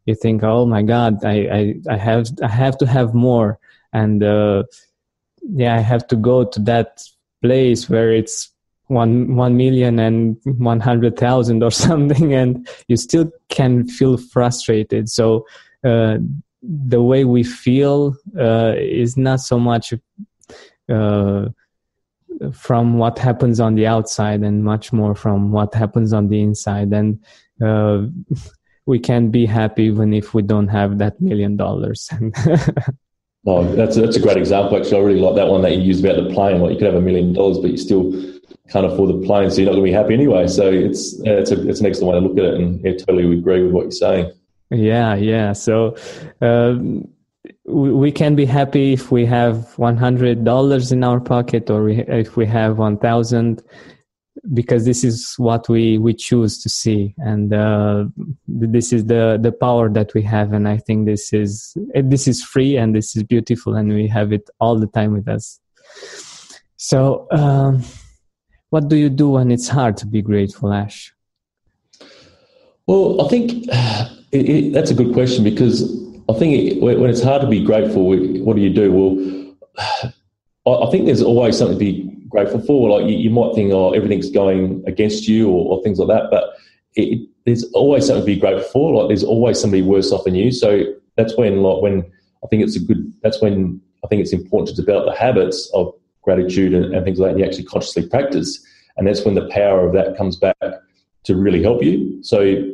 you 0.06 0.14
think, 0.14 0.42
oh 0.44 0.64
my 0.64 0.82
God, 0.82 1.24
I, 1.24 1.32
I, 1.32 1.74
I 1.90 1.96
have, 1.96 2.28
I 2.42 2.48
have 2.48 2.78
to 2.78 2.86
have 2.86 3.12
more. 3.12 3.58
And, 3.92 4.22
uh, 4.22 4.62
yeah, 5.42 5.74
I 5.74 5.80
have 5.80 6.06
to 6.08 6.16
go 6.16 6.44
to 6.44 6.60
that 6.60 7.02
place 7.42 7.90
where 7.90 8.12
it's 8.12 8.50
one, 8.86 9.34
one 9.34 9.56
million 9.56 9.98
and 9.98 10.36
one 10.44 10.78
hundred 10.78 11.18
thousand 11.18 11.62
or 11.62 11.70
something. 11.86 12.34
And 12.34 12.68
you 12.86 12.96
still 12.96 13.30
can 13.48 13.86
feel 13.88 14.16
frustrated. 14.16 15.10
So, 15.10 15.44
uh, 15.84 16.18
the 16.62 17.02
way 17.02 17.24
we 17.24 17.42
feel, 17.42 18.16
uh, 18.38 18.74
is 18.76 19.16
not 19.16 19.40
so 19.40 19.58
much, 19.58 19.92
uh, 20.88 21.46
from 22.52 22.98
what 22.98 23.18
happens 23.18 23.60
on 23.60 23.74
the 23.74 23.86
outside 23.86 24.42
and 24.42 24.64
much 24.64 24.92
more 24.92 25.14
from 25.14 25.52
what 25.52 25.74
happens 25.74 26.12
on 26.12 26.28
the 26.28 26.40
inside 26.40 26.92
and 26.92 27.18
uh, 27.62 28.06
we 28.86 28.98
can 28.98 29.30
be 29.30 29.46
happy 29.46 29.84
even 29.84 30.14
if 30.14 30.32
we 30.32 30.42
don't 30.42 30.68
have 30.68 30.98
that 30.98 31.20
million 31.20 31.56
dollars. 31.56 32.08
oh, 33.46 33.64
that's 33.74 33.96
that's 33.96 34.16
a 34.16 34.20
great 34.20 34.36
example. 34.36 34.78
Actually, 34.78 35.00
I 35.00 35.04
really 35.04 35.20
like 35.20 35.34
that 35.34 35.48
one 35.48 35.62
that 35.62 35.72
you 35.72 35.82
used 35.82 36.04
about 36.04 36.22
the 36.22 36.32
plane. 36.32 36.60
Like 36.60 36.72
you 36.72 36.78
could 36.78 36.86
have 36.86 36.94
a 36.94 37.00
million 37.00 37.32
dollars, 37.32 37.58
but 37.58 37.72
you 37.72 37.76
still 37.76 38.12
can't 38.68 38.86
afford 38.86 39.10
the 39.10 39.26
plane, 39.26 39.50
so 39.50 39.58
you're 39.58 39.66
not 39.66 39.72
going 39.72 39.86
to 39.86 39.90
be 39.90 39.92
happy 39.92 40.14
anyway. 40.14 40.46
So 40.46 40.70
it's 40.70 41.20
it's 41.24 41.50
a 41.50 41.68
it's 41.68 41.80
an 41.80 41.86
excellent 41.86 42.14
way 42.14 42.20
to 42.20 42.26
look 42.26 42.38
at 42.38 42.44
it, 42.44 42.60
and 42.60 42.80
yeah, 42.84 42.92
totally 42.92 43.38
agree 43.38 43.64
with 43.64 43.72
what 43.72 43.82
you're 43.82 43.90
saying. 43.90 44.32
Yeah, 44.70 45.14
yeah. 45.16 45.52
So. 45.52 45.96
Um, 46.40 47.08
we 47.68 48.12
can 48.12 48.36
be 48.36 48.44
happy 48.44 48.92
if 48.92 49.10
we 49.10 49.26
have 49.26 49.74
$100 49.76 50.92
in 50.92 51.04
our 51.04 51.20
pocket 51.20 51.68
or 51.68 51.88
if 51.88 52.36
we 52.36 52.46
have 52.46 52.78
1000 52.78 53.62
because 54.52 54.84
this 54.84 55.02
is 55.02 55.34
what 55.38 55.68
we 55.68 55.98
we 55.98 56.14
choose 56.14 56.62
to 56.62 56.68
see. 56.68 57.14
And 57.18 57.52
uh, 57.52 58.04
this 58.46 58.92
is 58.92 59.06
the 59.06 59.38
the 59.40 59.50
power 59.50 59.88
that 59.90 60.14
we 60.14 60.22
have. 60.22 60.52
And 60.52 60.68
i 60.68 60.76
think 60.76 61.06
this 61.06 61.32
is 61.32 61.76
this 61.94 62.28
is 62.28 62.44
free 62.44 62.76
and 62.76 62.94
this 62.94 63.16
is 63.16 63.24
beautiful 63.24 63.74
and 63.74 63.92
we 63.92 64.06
have 64.06 64.32
it 64.32 64.48
all 64.60 64.78
the 64.78 64.86
time 64.86 65.12
with 65.14 65.26
us. 65.26 65.58
So 66.76 67.26
um, 67.32 67.82
what 68.70 68.88
do 68.88 68.96
you 68.96 69.08
do 69.08 69.30
when 69.30 69.50
it's 69.50 69.68
hard 69.68 69.96
to 69.98 70.06
be 70.06 70.22
grateful 70.22 70.72
ash? 70.72 71.12
Well 72.86 73.24
i 73.24 73.28
think 73.28 73.52
it, 74.32 74.48
it, 74.48 74.72
that's 74.72 74.92
a 74.92 74.94
good 74.94 75.12
question 75.12 75.42
because 75.42 76.05
i 76.28 76.32
think 76.34 76.72
it, 76.72 76.80
when 76.80 77.10
it's 77.10 77.22
hard 77.22 77.42
to 77.42 77.48
be 77.48 77.62
grateful 77.62 78.04
what 78.44 78.56
do 78.56 78.62
you 78.62 78.70
do 78.70 78.92
well 78.92 80.12
i 80.86 80.90
think 80.90 81.06
there's 81.06 81.22
always 81.22 81.56
something 81.56 81.78
to 81.78 81.84
be 81.84 82.16
grateful 82.28 82.60
for. 82.60 82.90
Like 82.90 83.10
you, 83.10 83.16
you 83.16 83.30
might 83.30 83.54
think, 83.54 83.72
oh, 83.72 83.92
everything's 83.92 84.30
going 84.30 84.84
against 84.86 85.26
you 85.26 85.48
or, 85.48 85.76
or 85.76 85.82
things 85.82 85.98
like 85.98 86.08
that, 86.08 86.28
but 86.30 86.54
it, 86.94 87.28
there's 87.44 87.64
always 87.72 88.06
something 88.06 88.22
to 88.22 88.26
be 88.26 88.38
grateful 88.38 88.68
for. 88.70 88.94
Like 88.94 89.08
there's 89.08 89.24
always 89.24 89.60
somebody 89.60 89.82
worse 89.82 90.12
off 90.12 90.24
than 90.24 90.34
you. 90.34 90.52
So 90.52 90.84
that's 91.16 91.36
when, 91.36 91.62
like, 91.62 91.82
when 91.82 92.04
I 92.44 92.46
think 92.48 92.62
it's 92.62 92.76
a 92.76 92.80
good. 92.80 93.12
That's 93.22 93.40
when 93.40 93.80
I 94.04 94.08
think 94.08 94.20
it's 94.20 94.32
important 94.32 94.68
to 94.68 94.76
develop 94.76 95.06
the 95.06 95.18
habits 95.18 95.70
of 95.74 95.94
gratitude 96.22 96.74
and, 96.74 96.94
and 96.94 97.04
things 97.04 97.18
like 97.18 97.28
that. 97.28 97.30
And 97.32 97.40
you 97.40 97.46
actually 97.46 97.64
consciously 97.64 98.08
practice, 98.08 98.64
and 98.96 99.06
that's 99.06 99.24
when 99.24 99.34
the 99.34 99.48
power 99.48 99.86
of 99.86 99.94
that 99.94 100.16
comes 100.16 100.36
back 100.36 100.56
to 101.24 101.34
really 101.34 101.62
help 101.62 101.82
you. 101.82 102.22
So 102.22 102.70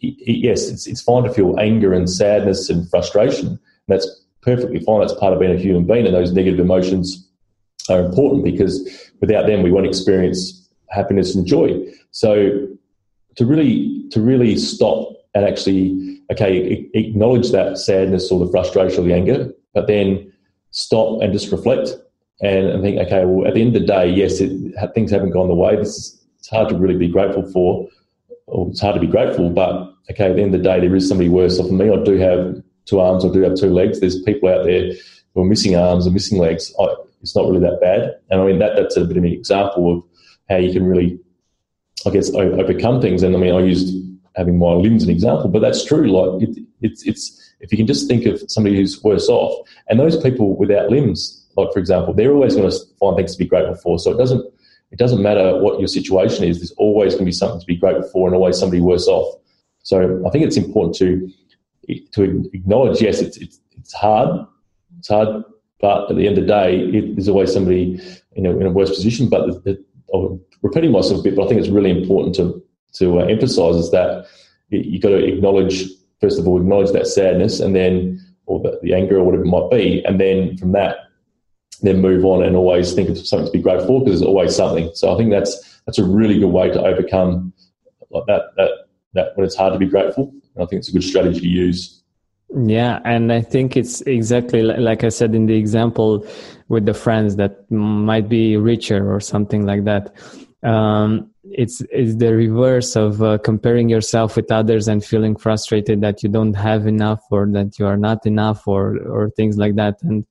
yes, 0.00 0.68
it's 0.68 0.86
it's 0.86 1.02
fine 1.02 1.24
to 1.24 1.32
feel 1.32 1.58
anger 1.58 1.92
and 1.92 2.08
sadness 2.08 2.70
and 2.70 2.88
frustration. 2.90 3.58
That's 3.88 4.06
perfectly 4.42 4.80
fine. 4.80 5.00
That's 5.00 5.14
part 5.14 5.32
of 5.32 5.40
being 5.40 5.54
a 5.54 5.58
human 5.58 5.84
being, 5.84 6.06
and 6.06 6.14
those 6.14 6.32
negative 6.32 6.60
emotions 6.60 7.28
are 7.90 8.00
important 8.00 8.44
because 8.44 8.88
without 9.20 9.46
them 9.46 9.62
we 9.62 9.70
won't 9.70 9.86
experience 9.86 10.68
happiness 10.88 11.34
and 11.34 11.46
joy. 11.46 11.84
So 12.12 12.66
to 13.36 13.46
really 13.46 14.08
to 14.10 14.20
really 14.20 14.56
stop 14.56 15.08
and 15.34 15.44
actually 15.44 16.20
okay 16.30 16.88
acknowledge 16.94 17.50
that 17.50 17.78
sadness 17.78 18.30
or 18.30 18.44
the 18.44 18.50
frustration 18.50 19.00
or 19.00 19.06
the 19.06 19.14
anger, 19.14 19.52
but 19.72 19.86
then 19.86 20.32
stop 20.70 21.20
and 21.22 21.32
just 21.32 21.52
reflect 21.52 21.90
and, 22.40 22.66
and 22.66 22.82
think 22.82 22.98
okay 22.98 23.24
well 23.24 23.46
at 23.46 23.54
the 23.54 23.60
end 23.60 23.74
of 23.76 23.82
the 23.82 23.86
day 23.86 24.08
yes 24.08 24.40
it, 24.40 24.50
things 24.92 25.10
haven't 25.10 25.30
gone 25.30 25.48
the 25.48 25.54
way 25.54 25.76
this 25.76 25.96
is 25.96 26.20
it's 26.38 26.48
hard 26.48 26.68
to 26.68 26.76
really 26.76 26.96
be 26.96 27.08
grateful 27.08 27.48
for 27.52 27.88
or 28.46 28.68
it's 28.68 28.80
hard 28.80 28.94
to 28.94 29.00
be 29.00 29.06
grateful 29.06 29.50
but 29.50 29.94
okay 30.10 30.30
at 30.30 30.36
the 30.36 30.42
end 30.42 30.54
of 30.54 30.62
the 30.62 30.68
day 30.68 30.80
there 30.80 30.94
is 30.94 31.08
somebody 31.08 31.28
worse 31.28 31.58
off 31.58 31.66
than 31.66 31.78
me 31.78 31.90
I 31.90 32.02
do 32.02 32.16
have 32.18 32.62
two 32.84 33.00
arms 33.00 33.24
I 33.24 33.28
do 33.28 33.40
have 33.42 33.56
two 33.56 33.72
legs 33.72 34.00
there's 34.00 34.20
people 34.22 34.48
out 34.48 34.64
there 34.64 34.92
who 35.34 35.42
are 35.42 35.46
missing 35.46 35.76
arms 35.76 36.06
and 36.06 36.14
missing 36.14 36.38
legs 36.38 36.72
I, 36.80 36.94
it's 37.24 37.34
not 37.34 37.46
really 37.48 37.60
that 37.60 37.80
bad. 37.80 38.14
And 38.30 38.40
I 38.40 38.44
mean, 38.44 38.58
that 38.58 38.76
that's 38.76 38.98
a 38.98 39.04
bit 39.04 39.16
of 39.16 39.24
an 39.24 39.32
example 39.32 39.90
of 39.90 40.04
how 40.50 40.56
you 40.56 40.72
can 40.74 40.84
really, 40.84 41.18
I 42.06 42.10
guess, 42.10 42.30
overcome 42.34 43.00
things. 43.00 43.22
And 43.22 43.34
I 43.34 43.38
mean, 43.38 43.54
I 43.54 43.60
used 43.60 43.96
having 44.36 44.58
my 44.58 44.72
limbs 44.72 45.04
an 45.04 45.10
example, 45.10 45.48
but 45.48 45.60
that's 45.60 45.84
true. 45.84 46.06
Like 46.06 46.46
it, 46.46 46.58
it's 46.82 47.02
it's 47.06 47.54
if 47.60 47.72
you 47.72 47.78
can 47.78 47.86
just 47.86 48.06
think 48.06 48.26
of 48.26 48.42
somebody 48.48 48.76
who's 48.76 49.02
worse 49.02 49.26
off, 49.30 49.66
and 49.88 49.98
those 49.98 50.22
people 50.22 50.54
without 50.54 50.90
limbs, 50.90 51.48
like 51.56 51.72
for 51.72 51.78
example, 51.78 52.12
they're 52.12 52.34
always 52.34 52.56
going 52.56 52.70
to 52.70 52.76
find 53.00 53.16
things 53.16 53.32
to 53.32 53.38
be 53.38 53.48
grateful 53.48 53.76
for. 53.76 53.98
So 53.98 54.12
it 54.12 54.18
doesn't 54.18 54.44
it 54.94 54.98
doesn't 54.98 55.22
matter 55.22 55.58
what 55.58 55.80
your 55.80 55.88
situation 55.88 56.44
is. 56.44 56.58
There's 56.58 56.72
always 56.72 57.14
going 57.14 57.24
to 57.24 57.32
be 57.32 57.32
something 57.32 57.60
to 57.60 57.66
be 57.66 57.76
grateful 57.76 58.08
for, 58.10 58.28
and 58.28 58.34
always 58.36 58.58
somebody 58.58 58.80
worse 58.80 59.08
off. 59.08 59.34
So 59.82 60.22
I 60.26 60.30
think 60.30 60.44
it's 60.44 60.56
important 60.56 60.94
to 60.96 61.28
to 62.12 62.48
acknowledge. 62.52 63.02
Yes, 63.02 63.20
it's 63.20 63.36
it's, 63.36 63.60
it's 63.76 63.92
hard. 63.92 64.46
It's 64.98 65.08
hard 65.08 65.44
but 65.84 66.10
at 66.10 66.16
the 66.16 66.26
end 66.26 66.38
of 66.38 66.46
the 66.46 66.48
day, 66.48 66.78
it, 66.96 67.14
there's 67.14 67.28
always 67.28 67.52
somebody 67.52 68.00
you 68.34 68.42
know 68.42 68.58
in 68.58 68.66
a 68.66 68.70
worse 68.70 68.88
position. 68.88 69.28
But 69.28 69.46
the, 69.46 69.60
the, 69.60 69.84
I'm 70.14 70.40
repeating 70.62 70.92
myself 70.92 71.20
a 71.20 71.22
bit, 71.22 71.36
but 71.36 71.44
I 71.44 71.48
think 71.48 71.60
it's 71.60 71.68
really 71.68 71.90
important 71.90 72.34
to 72.36 72.62
to 72.94 73.20
uh, 73.20 73.24
emphasise 73.24 73.76
is 73.76 73.90
that 73.90 74.26
you've 74.70 75.02
got 75.02 75.10
to 75.10 75.22
acknowledge 75.22 75.84
first 76.22 76.38
of 76.38 76.48
all 76.48 76.58
acknowledge 76.58 76.92
that 76.92 77.06
sadness, 77.06 77.60
and 77.60 77.76
then 77.76 78.18
or 78.46 78.60
the, 78.60 78.78
the 78.82 78.94
anger 78.94 79.18
or 79.18 79.24
whatever 79.24 79.44
it 79.44 79.48
might 79.48 79.70
be, 79.70 80.02
and 80.06 80.18
then 80.18 80.56
from 80.56 80.72
that, 80.72 80.96
then 81.86 82.00
move 82.00 82.24
on 82.24 82.44
and 82.44 82.56
always 82.56 82.92
think 82.92 83.08
of 83.08 83.18
something 83.26 83.46
to 83.46 83.52
be 83.52 83.62
grateful 83.62 83.86
for 83.86 84.04
because 84.04 84.20
there's 84.20 84.28
always 84.28 84.54
something. 84.54 84.90
So 84.94 85.14
I 85.14 85.16
think 85.16 85.30
that's 85.30 85.80
that's 85.86 85.98
a 85.98 86.04
really 86.04 86.38
good 86.38 86.50
way 86.50 86.70
to 86.70 86.80
overcome 86.80 87.52
like 88.10 88.26
that 88.26 88.42
that 88.56 88.70
that 89.14 89.36
when 89.36 89.46
it's 89.46 89.56
hard 89.56 89.72
to 89.72 89.78
be 89.78 89.86
grateful. 89.86 90.32
And 90.54 90.64
I 90.64 90.66
think 90.66 90.80
it's 90.80 90.88
a 90.88 90.92
good 90.92 91.04
strategy 91.04 91.40
to 91.40 91.48
use. 91.48 92.02
Yeah, 92.56 93.00
and 93.04 93.32
I 93.32 93.40
think 93.40 93.76
it's 93.76 94.00
exactly 94.02 94.62
like 94.62 95.02
I 95.02 95.08
said 95.08 95.34
in 95.34 95.46
the 95.46 95.56
example 95.56 96.26
with 96.68 96.86
the 96.86 96.94
friends 96.94 97.36
that 97.36 97.70
might 97.70 98.28
be 98.28 98.56
richer 98.56 99.12
or 99.12 99.20
something 99.20 99.66
like 99.66 99.84
that. 99.84 100.14
Um, 100.62 101.30
it's 101.42 101.82
it's 101.90 102.16
the 102.16 102.34
reverse 102.34 102.96
of 102.96 103.22
uh, 103.22 103.38
comparing 103.38 103.88
yourself 103.88 104.36
with 104.36 104.50
others 104.50 104.88
and 104.88 105.04
feeling 105.04 105.36
frustrated 105.36 106.00
that 106.00 106.22
you 106.22 106.28
don't 106.28 106.54
have 106.54 106.86
enough 106.86 107.22
or 107.30 107.46
that 107.46 107.78
you 107.78 107.86
are 107.86 107.98
not 107.98 108.24
enough 108.24 108.66
or 108.66 108.98
or 108.98 109.30
things 109.30 109.58
like 109.58 109.74
that. 109.76 110.02
And 110.02 110.24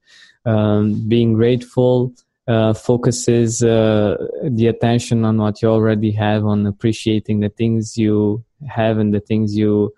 um, 0.46 1.08
being 1.08 1.34
grateful 1.34 2.14
uh, 2.48 2.74
focuses 2.74 3.64
uh, 3.64 4.18
the 4.44 4.68
attention 4.68 5.24
on 5.24 5.38
what 5.38 5.62
you 5.62 5.70
already 5.70 6.12
have, 6.12 6.46
on 6.46 6.66
appreciating 6.66 7.40
the 7.40 7.50
things 7.50 7.98
you 7.98 8.44
have 8.68 8.98
and 8.98 9.14
the 9.14 9.20
things 9.22 9.56
you 9.56 9.94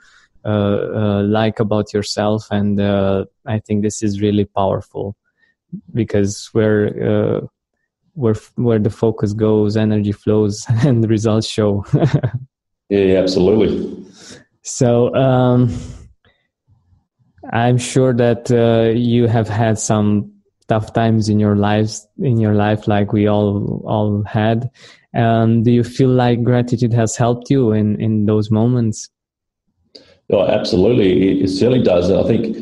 uh, 0.45 0.47
uh, 0.47 1.23
like 1.23 1.59
about 1.59 1.91
yourself. 1.91 2.47
And 2.51 2.79
uh, 2.79 3.25
i 3.47 3.57
think 3.59 3.81
this 3.81 4.03
is 4.03 4.21
really 4.21 4.45
powerful 4.45 5.15
because 5.93 6.49
where 6.53 7.41
where 8.13 8.35
where 8.55 8.79
the 8.79 8.89
focus 8.89 9.33
goes 9.33 9.75
energy 9.75 10.11
flows 10.11 10.65
and 10.85 11.03
the 11.03 11.07
results 11.07 11.47
show. 11.47 11.85
Yeah 12.89 13.17
absolutely. 13.17 14.05
So 14.61 15.11
um, 15.15 15.75
I'm 17.51 17.79
sure 17.79 18.13
that 18.13 18.51
uh, 18.51 18.91
you 18.95 19.25
have 19.25 19.49
had 19.49 19.79
some 19.79 20.34
tough 20.67 20.93
times 20.93 21.29
in 21.29 21.39
your 21.39 21.55
lives 21.55 22.07
in 22.19 22.39
your 22.39 22.53
life 22.53 22.87
like 22.87 23.13
we 23.13 23.27
all 23.27 23.83
all 23.85 24.23
had. 24.23 24.69
Do 25.13 25.71
you 25.71 25.83
feel 25.83 26.09
like 26.09 26.43
gratitude 26.43 26.93
has 26.93 27.15
helped 27.15 27.49
you 27.49 27.71
in 27.71 27.99
in 28.01 28.25
those 28.25 28.51
moments? 28.51 29.09
Oh, 30.31 30.47
absolutely. 30.47 31.41
It, 31.41 31.49
certainly 31.49 31.83
does. 31.83 32.09
And 32.09 32.19
i 32.19 32.23
think 32.23 32.57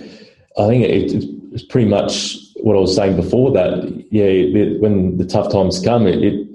i 0.57 0.67
think 0.67 0.83
it, 0.83 1.23
it's 1.53 1.63
pretty 1.63 1.89
much 1.89 2.37
what 2.57 2.75
i 2.75 2.79
was 2.79 2.95
saying 2.95 3.15
before 3.15 3.51
that 3.51 3.71
yeah 4.11 4.29
when 4.79 5.17
the 5.17 5.25
tough 5.25 5.51
times 5.51 5.79
come 5.79 6.05
it, 6.05 6.23
it 6.23 6.47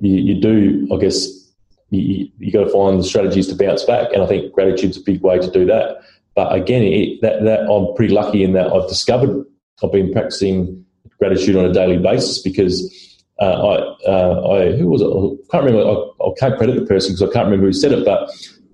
you, 0.00 0.14
you, 0.16 0.40
do 0.40 0.88
i 0.92 0.96
guess 0.96 1.28
you, 1.90 2.28
you 2.38 2.50
got 2.50 2.64
to 2.64 2.70
find 2.70 2.98
the 2.98 3.04
strategies 3.04 3.46
to 3.48 3.54
bounce 3.54 3.84
back. 3.84 4.12
And 4.12 4.22
i 4.22 4.26
think 4.26 4.52
gratitude's 4.52 4.96
a 4.96 5.02
big 5.02 5.20
way 5.22 5.38
to 5.38 5.50
do 5.50 5.66
that. 5.66 5.98
But 6.34 6.52
again 6.54 6.82
it, 6.82 7.20
that, 7.20 7.42
that 7.44 7.60
i'm 7.70 7.94
pretty 7.96 8.14
lucky 8.14 8.44
in 8.44 8.52
that 8.52 8.72
i've 8.72 8.88
discovered 8.88 9.44
I've 9.82 9.92
been 9.92 10.12
practicing 10.12 10.83
gratitude 11.18 11.56
on 11.56 11.64
a 11.64 11.72
daily 11.72 11.98
basis 11.98 12.40
because 12.42 13.22
uh, 13.40 13.44
I, 13.44 14.08
uh, 14.08 14.48
I, 14.48 14.76
who 14.76 14.86
was 14.86 15.02
it? 15.02 15.06
I 15.06 15.50
can't 15.50 15.64
remember. 15.64 15.88
I, 15.88 16.24
I 16.24 16.30
can't 16.38 16.56
credit 16.56 16.78
the 16.78 16.86
person 16.86 17.14
because 17.14 17.28
I 17.28 17.32
can't 17.32 17.46
remember 17.46 17.66
who 17.66 17.72
said 17.72 17.92
it, 17.92 18.04
but 18.04 18.30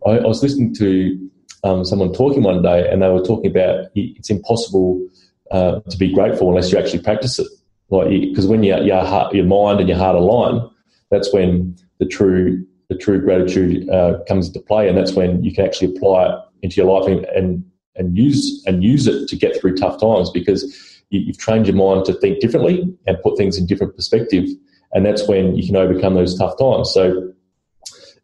I, 0.06 0.18
I 0.18 0.26
was 0.26 0.42
listening 0.42 0.74
to 0.74 1.30
um, 1.64 1.84
someone 1.84 2.12
talking 2.12 2.42
one 2.42 2.62
day, 2.62 2.88
and 2.90 3.02
they 3.02 3.08
were 3.08 3.24
talking 3.24 3.50
about 3.50 3.86
it's 3.94 4.30
impossible 4.30 5.06
uh, 5.50 5.80
to 5.80 5.96
be 5.96 6.12
grateful 6.12 6.48
unless 6.48 6.72
you 6.72 6.78
actually 6.78 7.02
practice 7.02 7.38
it. 7.38 7.48
Like, 7.90 8.08
because 8.08 8.46
when 8.46 8.62
your 8.62 8.78
your 8.78 9.04
heart, 9.04 9.34
your 9.34 9.46
mind 9.46 9.80
and 9.80 9.88
your 9.88 9.98
heart 9.98 10.16
align, 10.16 10.68
that's 11.10 11.32
when 11.32 11.76
the 11.98 12.06
true 12.06 12.64
the 12.88 12.96
true 12.96 13.20
gratitude 13.20 13.88
uh, 13.88 14.18
comes 14.28 14.48
into 14.48 14.60
play, 14.60 14.88
and 14.88 14.96
that's 14.96 15.12
when 15.12 15.42
you 15.42 15.54
can 15.54 15.64
actually 15.64 15.96
apply 15.96 16.26
it 16.26 16.38
into 16.62 16.76
your 16.76 16.86
life 16.86 17.08
and, 17.08 17.24
and 17.26 17.64
and 17.96 18.16
use 18.16 18.62
and 18.66 18.84
use 18.84 19.06
it 19.06 19.28
to 19.28 19.36
get 19.36 19.60
through 19.60 19.76
tough 19.76 20.00
times 20.00 20.30
because 20.30 20.89
you, 21.10 21.26
have 21.26 21.38
trained 21.38 21.66
your 21.66 21.76
mind 21.76 22.06
to 22.06 22.14
think 22.14 22.40
differently 22.40 22.92
and 23.06 23.20
put 23.22 23.36
things 23.36 23.58
in 23.58 23.66
different 23.66 23.94
perspective, 23.94 24.48
and 24.92 25.04
that's 25.04 25.28
when 25.28 25.56
you 25.56 25.66
can 25.66 25.76
overcome 25.76 26.14
those 26.14 26.38
tough 26.38 26.58
times. 26.58 26.90
So 26.92 27.32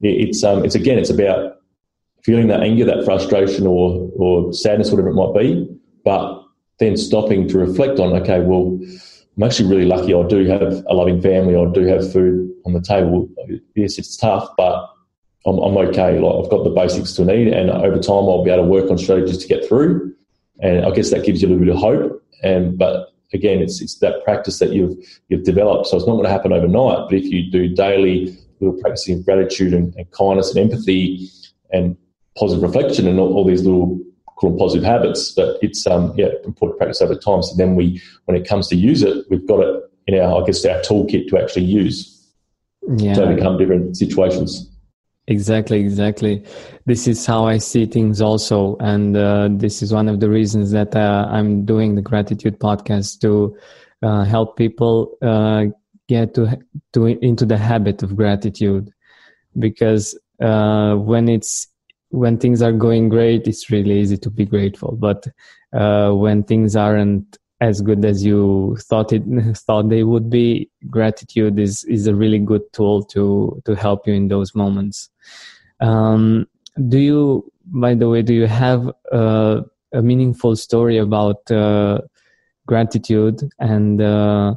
it's 0.01 0.43
um, 0.43 0.65
it's 0.65 0.75
again, 0.75 0.99
it's 0.99 1.11
about 1.11 1.57
feeling 2.23 2.49
that 2.49 2.63
anger, 2.63 2.85
that 2.85 3.05
frustration, 3.05 3.67
or 3.67 4.11
or 4.17 4.53
sadness, 4.53 4.91
whatever 4.91 5.11
it 5.11 5.15
might 5.15 5.35
be, 5.39 5.69
but 6.05 6.43
then 6.79 6.97
stopping 6.97 7.49
to 7.49 7.59
reflect 7.59 7.99
on, 7.99 8.13
okay, 8.21 8.41
well, 8.41 8.79
I'm 9.37 9.43
actually 9.43 9.69
really 9.69 9.87
lucky. 9.87 10.15
I 10.15 10.27
do 10.27 10.45
have 10.47 10.85
a 10.87 10.95
loving 10.95 11.21
family. 11.21 11.57
I 11.57 11.65
do 11.73 11.87
have 11.87 12.13
food 12.13 12.53
on 12.65 12.73
the 12.73 12.81
table. 12.81 13.29
Yes, 13.75 13.99
it's 13.99 14.17
tough, 14.17 14.49
but 14.57 14.89
I'm, 15.47 15.59
I'm 15.59 15.77
okay. 15.89 16.19
Like 16.19 16.45
I've 16.45 16.51
got 16.51 16.65
the 16.65 16.71
basics 16.71 17.13
to 17.15 17.25
need, 17.25 17.49
and 17.49 17.71
over 17.71 17.99
time, 17.99 18.25
I'll 18.29 18.45
be 18.45 18.51
able 18.51 18.65
to 18.65 18.71
work 18.71 18.91
on 18.91 18.99
strategies 18.99 19.39
to 19.39 19.49
get 19.49 19.67
through. 19.67 20.15
And 20.61 20.87
I 20.87 20.91
guess 20.91 21.11
that 21.11 21.25
gives 21.25 21.43
you 21.43 21.49
a 21.49 21.51
little 21.51 21.67
bit 21.67 21.75
of 21.75 21.81
hope. 21.81 22.23
And 22.43 22.79
but 22.79 23.13
again, 23.33 23.61
it's 23.61 23.81
it's 23.81 23.99
that 23.99 24.25
practice 24.25 24.59
that 24.59 24.73
you've 24.73 24.97
you've 25.29 25.45
developed. 25.45 25.87
So 25.89 25.97
it's 25.97 26.07
not 26.07 26.15
going 26.15 26.25
to 26.25 26.31
happen 26.31 26.53
overnight. 26.53 27.09
But 27.09 27.15
if 27.15 27.25
you 27.25 27.51
do 27.51 27.69
daily 27.69 28.37
little 28.61 28.81
practicing 28.81 29.19
of 29.19 29.25
gratitude 29.25 29.75
and, 29.75 29.95
and 29.97 30.11
kindness 30.13 30.55
and 30.55 30.73
empathy 30.73 31.29
and 31.73 31.97
positive 32.39 32.63
reflection 32.63 33.07
and 33.07 33.19
all, 33.19 33.35
all 33.35 33.45
these 33.45 33.63
little 33.63 34.01
call 34.37 34.51
them 34.51 34.59
positive 34.59 34.85
habits, 34.85 35.33
but 35.33 35.59
it's 35.63 35.87
um 35.87 36.13
yeah 36.17 36.29
important 36.45 36.79
practice 36.79 37.01
over 37.03 37.15
time. 37.15 37.43
So 37.43 37.55
then 37.57 37.75
we 37.75 38.01
when 38.27 38.37
it 38.37 38.47
comes 38.47 38.69
to 38.69 38.77
use 38.77 39.03
it, 39.03 39.25
we've 39.31 39.47
got 39.47 39.61
it 39.61 39.83
in 40.07 40.19
our 40.19 40.43
I 40.43 40.47
guess 40.47 40.65
our 40.65 40.81
toolkit 40.81 41.29
to 41.29 41.39
actually 41.39 41.65
use 41.65 42.13
yeah. 42.97 43.15
to 43.15 43.25
overcome 43.25 43.59
different 43.59 43.97
situations. 43.97 44.71
Exactly, 45.29 45.81
exactly. 45.81 46.45
This 46.85 47.09
is 47.09 47.27
how 47.27 47.47
I 47.47 47.59
see 47.59 47.87
things 47.87 48.21
also. 48.21 48.77
And 48.79 49.17
uh, 49.17 49.49
this 49.51 49.83
is 49.83 49.93
one 49.93 50.09
of 50.09 50.21
the 50.21 50.31
reasons 50.31 50.71
that 50.71 50.95
uh, 50.95 51.27
I'm 51.29 51.65
doing 51.65 51.97
the 51.97 52.03
gratitude 52.03 52.61
podcast 52.61 53.21
to 53.23 53.57
uh, 54.03 54.23
help 54.25 54.57
people 54.57 55.17
uh, 55.23 55.65
get 56.09 56.35
to, 56.35 56.57
to 56.93 57.07
into 57.07 57.45
the 57.45 57.59
habit 57.59 58.05
of 58.05 58.15
gratitude. 58.15 58.93
Because 59.59 60.17
uh, 60.41 60.95
when 60.95 61.29
it's 61.29 61.67
when 62.11 62.39
things 62.39 62.63
are 62.63 62.73
going 62.73 63.09
great, 63.09 63.49
it's 63.49 63.69
really 63.69 63.99
easy 63.99 64.17
to 64.19 64.31
be 64.31 64.45
grateful. 64.45 64.93
But 64.93 65.27
uh, 65.73 66.13
when 66.13 66.45
things 66.45 66.77
aren't 66.77 67.37
as 67.61 67.81
good 67.81 68.05
as 68.05 68.25
you 68.25 68.77
thought 68.83 69.13
it 69.13 69.25
thought 69.57 69.89
they 69.89 70.05
would 70.05 70.31
be 70.31 70.71
gratitude 70.89 71.59
is 71.59 71.83
is 71.85 72.07
a 72.07 72.15
really 72.15 72.39
good 72.39 72.63
tool 72.73 73.03
to 73.03 73.61
to 73.65 73.75
help 73.75 74.07
you 74.07 74.13
in 74.13 74.29
those 74.29 74.55
moments 74.55 75.09
um, 75.81 76.47
do 76.89 76.99
you 76.99 77.53
by 77.67 77.95
the 77.95 78.09
way 78.09 78.23
do 78.23 78.35
you 78.35 78.47
have 78.47 78.91
uh, 79.13 79.61
a 79.93 80.03
meaningful 80.03 80.57
story 80.57 80.99
about 80.99 81.51
uh, 81.51 82.01
gratitude 82.67 83.49
and 83.59 84.01
uh, 84.01 84.55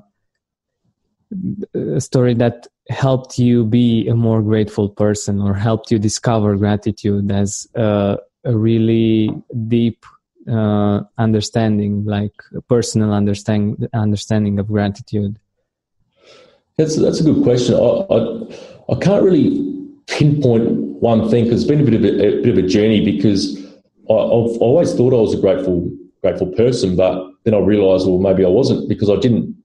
a 1.73 2.01
story 2.01 2.33
that 2.33 2.67
helped 2.89 3.37
you 3.37 3.63
be 3.65 4.07
a 4.07 4.15
more 4.15 4.41
grateful 4.41 4.89
person 4.89 5.39
or 5.39 5.53
helped 5.53 5.91
you 5.91 5.99
discover 5.99 6.55
gratitude 6.55 7.31
as 7.31 7.67
a, 7.75 8.17
really 8.45 9.29
deep 9.67 10.05
uh, 10.49 11.01
understanding, 11.17 12.05
like 12.05 12.33
personal 12.67 13.13
understanding 13.13 13.87
understanding 13.93 14.57
of 14.57 14.67
gratitude? 14.67 15.37
That's 16.77 16.95
that's 16.95 17.19
a 17.19 17.23
good 17.25 17.43
question. 17.43 17.75
I 17.75 18.05
I, 18.09 18.95
I 18.95 18.99
can't 18.99 19.23
really 19.23 19.78
pinpoint 20.09 20.69
one 21.01 21.29
thing 21.29 21.45
because 21.45 21.61
it's 21.61 21.69
been 21.69 21.81
a 21.81 21.83
bit 21.83 21.93
of 21.93 22.03
a, 22.03 22.39
a, 22.39 22.41
bit 22.41 22.57
of 22.57 22.63
a 22.63 22.67
journey 22.67 23.03
because 23.03 23.57
I, 24.09 24.13
have 24.13 24.57
always 24.59 24.93
thought 24.93 25.13
I 25.13 25.17
was 25.17 25.33
a 25.33 25.39
grateful 25.39 25.89
grateful 26.21 26.47
person, 26.47 26.95
but 26.95 27.31
then 27.45 27.53
I 27.53 27.59
realised 27.59 28.07
well 28.07 28.19
maybe 28.19 28.43
I 28.43 28.49
wasn't 28.49 28.89
because 28.89 29.09
I 29.09 29.15
didn't 29.15 29.55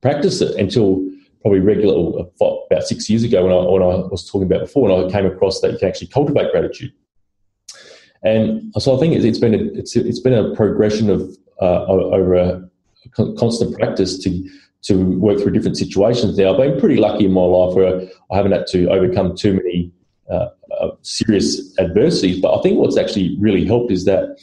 practice 0.00 0.40
it 0.40 0.56
until 0.56 1.06
probably 1.42 1.60
regular 1.60 2.24
about 2.70 2.82
six 2.84 3.10
years 3.10 3.22
ago 3.22 3.44
when 3.44 3.52
I 3.52 3.56
when 3.56 3.82
I 3.82 4.06
was 4.08 4.28
talking 4.28 4.46
about 4.46 4.60
before, 4.60 4.90
and 4.90 5.06
I 5.06 5.12
came 5.12 5.26
across 5.26 5.60
that 5.60 5.72
you 5.72 5.78
can 5.78 5.88
actually 5.88 6.08
cultivate 6.08 6.50
gratitude. 6.50 6.92
And 8.24 8.72
so 8.78 8.96
I 8.96 9.00
think 9.00 9.14
it's 9.14 9.38
been 9.38 9.54
a, 9.54 9.64
it's, 9.74 9.96
it's 9.96 10.20
been 10.20 10.34
a 10.34 10.54
progression 10.54 11.10
of 11.10 11.36
uh, 11.60 11.84
over 11.86 12.34
a 12.34 12.68
constant 13.36 13.76
practice 13.76 14.18
to 14.18 14.48
to 14.82 15.18
work 15.18 15.40
through 15.40 15.52
different 15.52 15.76
situations. 15.76 16.36
Now 16.36 16.52
I've 16.52 16.58
been 16.58 16.80
pretty 16.80 16.96
lucky 16.96 17.24
in 17.26 17.32
my 17.32 17.42
life 17.42 17.74
where 17.74 18.02
I 18.30 18.36
haven't 18.36 18.52
had 18.52 18.66
to 18.68 18.88
overcome 18.88 19.36
too 19.36 19.54
many 19.54 19.92
uh, 20.30 20.48
uh, 20.80 20.90
serious 21.02 21.78
adversities. 21.78 22.40
But 22.40 22.58
I 22.58 22.62
think 22.62 22.78
what's 22.78 22.98
actually 22.98 23.36
really 23.38 23.64
helped 23.64 23.92
is 23.92 24.04
that 24.06 24.38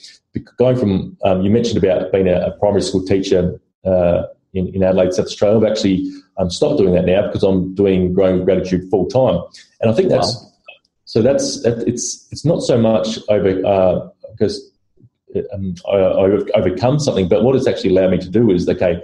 going 0.57 0.77
from 0.77 1.17
um, 1.23 1.41
you 1.41 1.49
mentioned 1.49 1.83
about 1.83 2.11
being 2.11 2.27
a, 2.27 2.47
a 2.47 2.51
primary 2.51 2.81
school 2.81 3.03
teacher 3.03 3.59
uh, 3.85 4.23
in, 4.53 4.67
in 4.73 4.83
Adelaide, 4.83 5.13
South 5.13 5.25
Australia. 5.25 5.57
I've 5.57 5.71
actually 5.71 6.11
um, 6.37 6.49
stopped 6.49 6.77
doing 6.77 6.93
that 6.93 7.05
now 7.05 7.27
because 7.27 7.43
I'm 7.43 7.73
doing 7.75 8.13
growing 8.13 8.45
gratitude 8.45 8.89
full 8.89 9.07
time, 9.07 9.41
and 9.81 9.91
I 9.91 9.93
think 9.93 10.09
that's 10.09 10.35
wow. 10.35 10.49
So 11.05 11.23
that's 11.23 11.65
it's 11.65 12.27
it's 12.31 12.45
not 12.45 12.61
so 12.61 12.77
much 12.77 13.17
over 13.29 13.65
uh, 13.65 14.09
because 14.31 14.71
um, 15.51 15.73
I, 15.91 15.95
I've 15.95 16.47
overcome 16.53 16.99
something, 16.99 17.27
but 17.27 17.43
what 17.43 17.55
it's 17.55 17.65
actually 17.65 17.89
allowed 17.89 18.11
me 18.11 18.19
to 18.19 18.29
do 18.29 18.51
is 18.51 18.69
okay, 18.69 19.01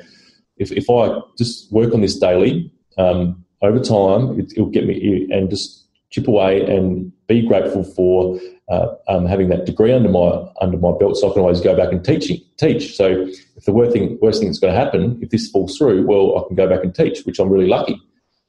if 0.58 0.72
if 0.72 0.90
I 0.90 1.20
just 1.38 1.72
work 1.72 1.94
on 1.94 2.02
this 2.02 2.18
daily 2.18 2.72
um, 2.98 3.44
over 3.62 3.80
time, 3.80 4.40
it, 4.40 4.54
will 4.58 4.70
get 4.70 4.86
me 4.86 5.28
and 5.32 5.50
just 5.50 5.86
chip 6.10 6.28
away 6.28 6.62
and 6.64 7.12
be 7.28 7.46
grateful 7.46 7.84
for 7.84 8.40
uh, 8.70 8.88
um, 9.08 9.26
having 9.26 9.50
that 9.50 9.66
degree 9.66 9.92
under 9.92 10.10
my 10.10 10.48
under 10.62 10.78
my 10.78 10.92
belt, 10.98 11.18
so 11.18 11.30
I 11.30 11.34
can 11.34 11.42
always 11.42 11.62
go 11.62 11.76
back 11.76 11.92
and 11.92 12.04
teach 12.04 12.32
teach. 12.58 12.96
So 12.96 13.28
if 13.56 13.66
the 13.66 13.74
worst 13.74 13.92
thing 13.94 14.18
worst 14.22 14.40
thing 14.40 14.50
that's 14.50 14.60
going 14.60 14.74
to 14.74 14.80
happen, 14.80 15.20
if 15.22 15.30
this 15.30 15.50
falls 15.50 15.78
through, 15.78 16.06
well, 16.08 16.40
I 16.40 16.48
can 16.48 16.56
go 16.56 16.68
back 16.68 16.84
and 16.84 16.94
teach, 16.94 17.24
which 17.26 17.40
I'm 17.40 17.50
really 17.50 17.68
lucky. 17.68 18.02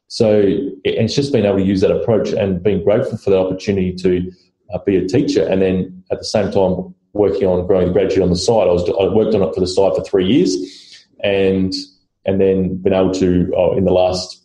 So 0.09 0.43
it's 0.85 1.15
just 1.15 1.33
being 1.33 1.45
able 1.45 1.59
to 1.59 1.65
use 1.65 1.81
that 1.81 1.91
approach 1.91 2.29
and 2.31 2.63
being 2.63 2.85
grateful 2.85 3.19
for 3.19 3.31
the 3.31 3.39
opportunity 3.39 3.93
to 3.97 4.33
uh, 4.73 4.79
be 4.79 4.97
a 4.97 5.07
teacher, 5.07 5.45
and 5.45 5.61
then 5.61 6.05
at 6.11 6.19
the 6.19 6.25
same 6.25 6.53
time 6.53 6.95
working 7.13 7.49
on 7.49 7.67
growing 7.67 7.89
the 7.89 7.93
gratitude 7.93 8.23
on 8.23 8.31
the 8.31 8.37
side. 8.37 8.69
I 8.69 8.73
was 8.73 8.89
I 8.89 9.13
worked 9.13 9.35
on 9.35 9.43
it 9.43 9.55
for 9.55 9.61
the 9.61 9.67
side 9.67 9.95
for 9.95 10.05
three 10.05 10.27
years, 10.27 11.07
and 11.25 11.75
and 12.27 12.41
then 12.41 12.77
been 12.83 12.93
able 12.93 13.13
to 13.15 13.53
uh, 13.57 13.73
in 13.77 13.85
the 13.85 13.93
last 13.93 14.45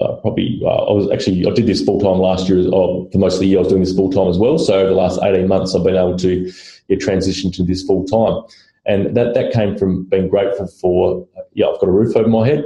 uh, 0.00 0.16
probably 0.16 0.60
uh, 0.64 0.68
I 0.68 0.92
was 0.92 1.10
actually 1.10 1.46
I 1.46 1.50
did 1.50 1.66
this 1.66 1.82
full 1.82 2.00
time 2.00 2.18
last 2.18 2.48
year. 2.48 2.68
Oh, 2.72 3.08
for 3.10 3.18
most 3.18 3.34
of 3.34 3.40
the 3.40 3.46
year, 3.46 3.58
I 3.58 3.62
was 3.62 3.68
doing 3.68 3.82
this 3.82 3.94
full 3.94 4.10
time 4.10 4.28
as 4.28 4.38
well. 4.38 4.58
So 4.58 4.74
over 4.74 4.88
the 4.90 4.94
last 4.94 5.20
eighteen 5.22 5.48
months, 5.48 5.74
I've 5.74 5.84
been 5.84 5.96
able 5.96 6.18
to 6.18 6.52
yeah, 6.88 6.96
transition 6.98 7.50
to 7.52 7.62
this 7.62 7.82
full 7.82 8.04
time, 8.04 8.42
and 8.84 9.16
that 9.16 9.34
that 9.34 9.52
came 9.52 9.78
from 9.78 10.04
being 10.04 10.28
grateful 10.28 10.66
for 10.66 11.26
yeah 11.52 11.66
I've 11.66 11.80
got 11.80 11.88
a 11.88 11.92
roof 11.92 12.16
over 12.16 12.28
my 12.28 12.46
head 12.46 12.64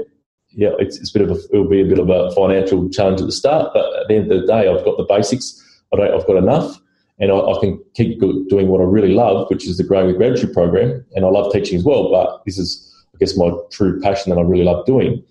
yeah, 0.57 0.71
it's, 0.79 0.97
it's 0.99 1.15
a 1.15 1.19
bit 1.19 1.29
of 1.29 1.37
a, 1.37 1.41
it'll 1.53 1.69
be 1.69 1.83
a 1.83 1.85
bit 1.85 1.99
of 1.99 2.09
a 2.09 2.35
financial 2.35 2.89
challenge 2.89 3.21
at 3.21 3.27
the 3.27 3.33
start, 3.33 3.73
but 3.75 3.85
at 4.01 4.09
the 4.09 4.15
end 4.15 4.33
of 4.33 4.41
the 4.41 4.47
day, 4.47 4.69
I've 4.69 4.85
got 4.85 4.97
the 4.97 5.05
basics. 5.05 5.63
I 5.93 5.99
don't, 5.99 6.15
I've 6.15 6.27
got 6.27 6.37
enough, 6.37 6.81
and 7.19 7.31
I, 7.31 7.37
I 7.37 7.61
can 7.61 7.79
keep 7.95 8.19
doing 8.19 8.69
what 8.69 8.81
I 8.81 8.85
really 8.85 9.13
love, 9.13 9.49
which 9.51 9.67
is 9.67 9.77
the 9.77 9.85
Growing 9.85 10.07
with 10.07 10.17
Gratitude 10.17 10.55
program, 10.55 11.05
and 11.15 11.27
I 11.27 11.29
love 11.29 11.53
teaching 11.53 11.77
as 11.77 11.85
well. 11.85 12.11
But 12.11 12.43
this 12.47 12.57
is, 12.59 12.86
I 13.17 13.19
guess, 13.19 13.37
my 13.37 13.51
true 13.71 14.01
passion 14.01 14.31
that 14.31 14.39
I 14.39 14.43
really 14.43 14.65
love 14.65 14.87
doing. 14.87 15.23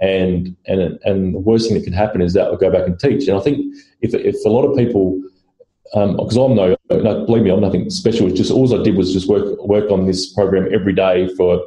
And 0.00 0.56
and 0.66 0.98
and 1.04 1.34
the 1.34 1.40
worst 1.40 1.68
thing 1.68 1.76
that 1.76 1.84
can 1.84 1.92
happen 1.92 2.20
is 2.22 2.32
that 2.34 2.52
I 2.52 2.56
go 2.56 2.70
back 2.70 2.86
and 2.86 2.98
teach. 2.98 3.26
And 3.26 3.36
I 3.36 3.40
think 3.40 3.74
if 4.00 4.14
if 4.14 4.36
a 4.44 4.48
lot 4.48 4.64
of 4.64 4.76
people 4.76 5.20
because 5.92 6.36
um, 6.36 6.50
I'm 6.50 6.54
no, 6.54 6.76
no, 6.90 7.24
believe 7.24 7.42
me, 7.42 7.50
I'm 7.50 7.60
nothing 7.60 7.88
special. 7.90 8.26
It's 8.26 8.36
just 8.36 8.50
all 8.50 8.72
I 8.78 8.82
did 8.82 8.96
was 8.96 9.12
just 9.12 9.28
work 9.28 9.58
work 9.64 9.90
on 9.90 10.06
this 10.06 10.32
program 10.32 10.68
every 10.72 10.92
day 10.92 11.34
for 11.34 11.62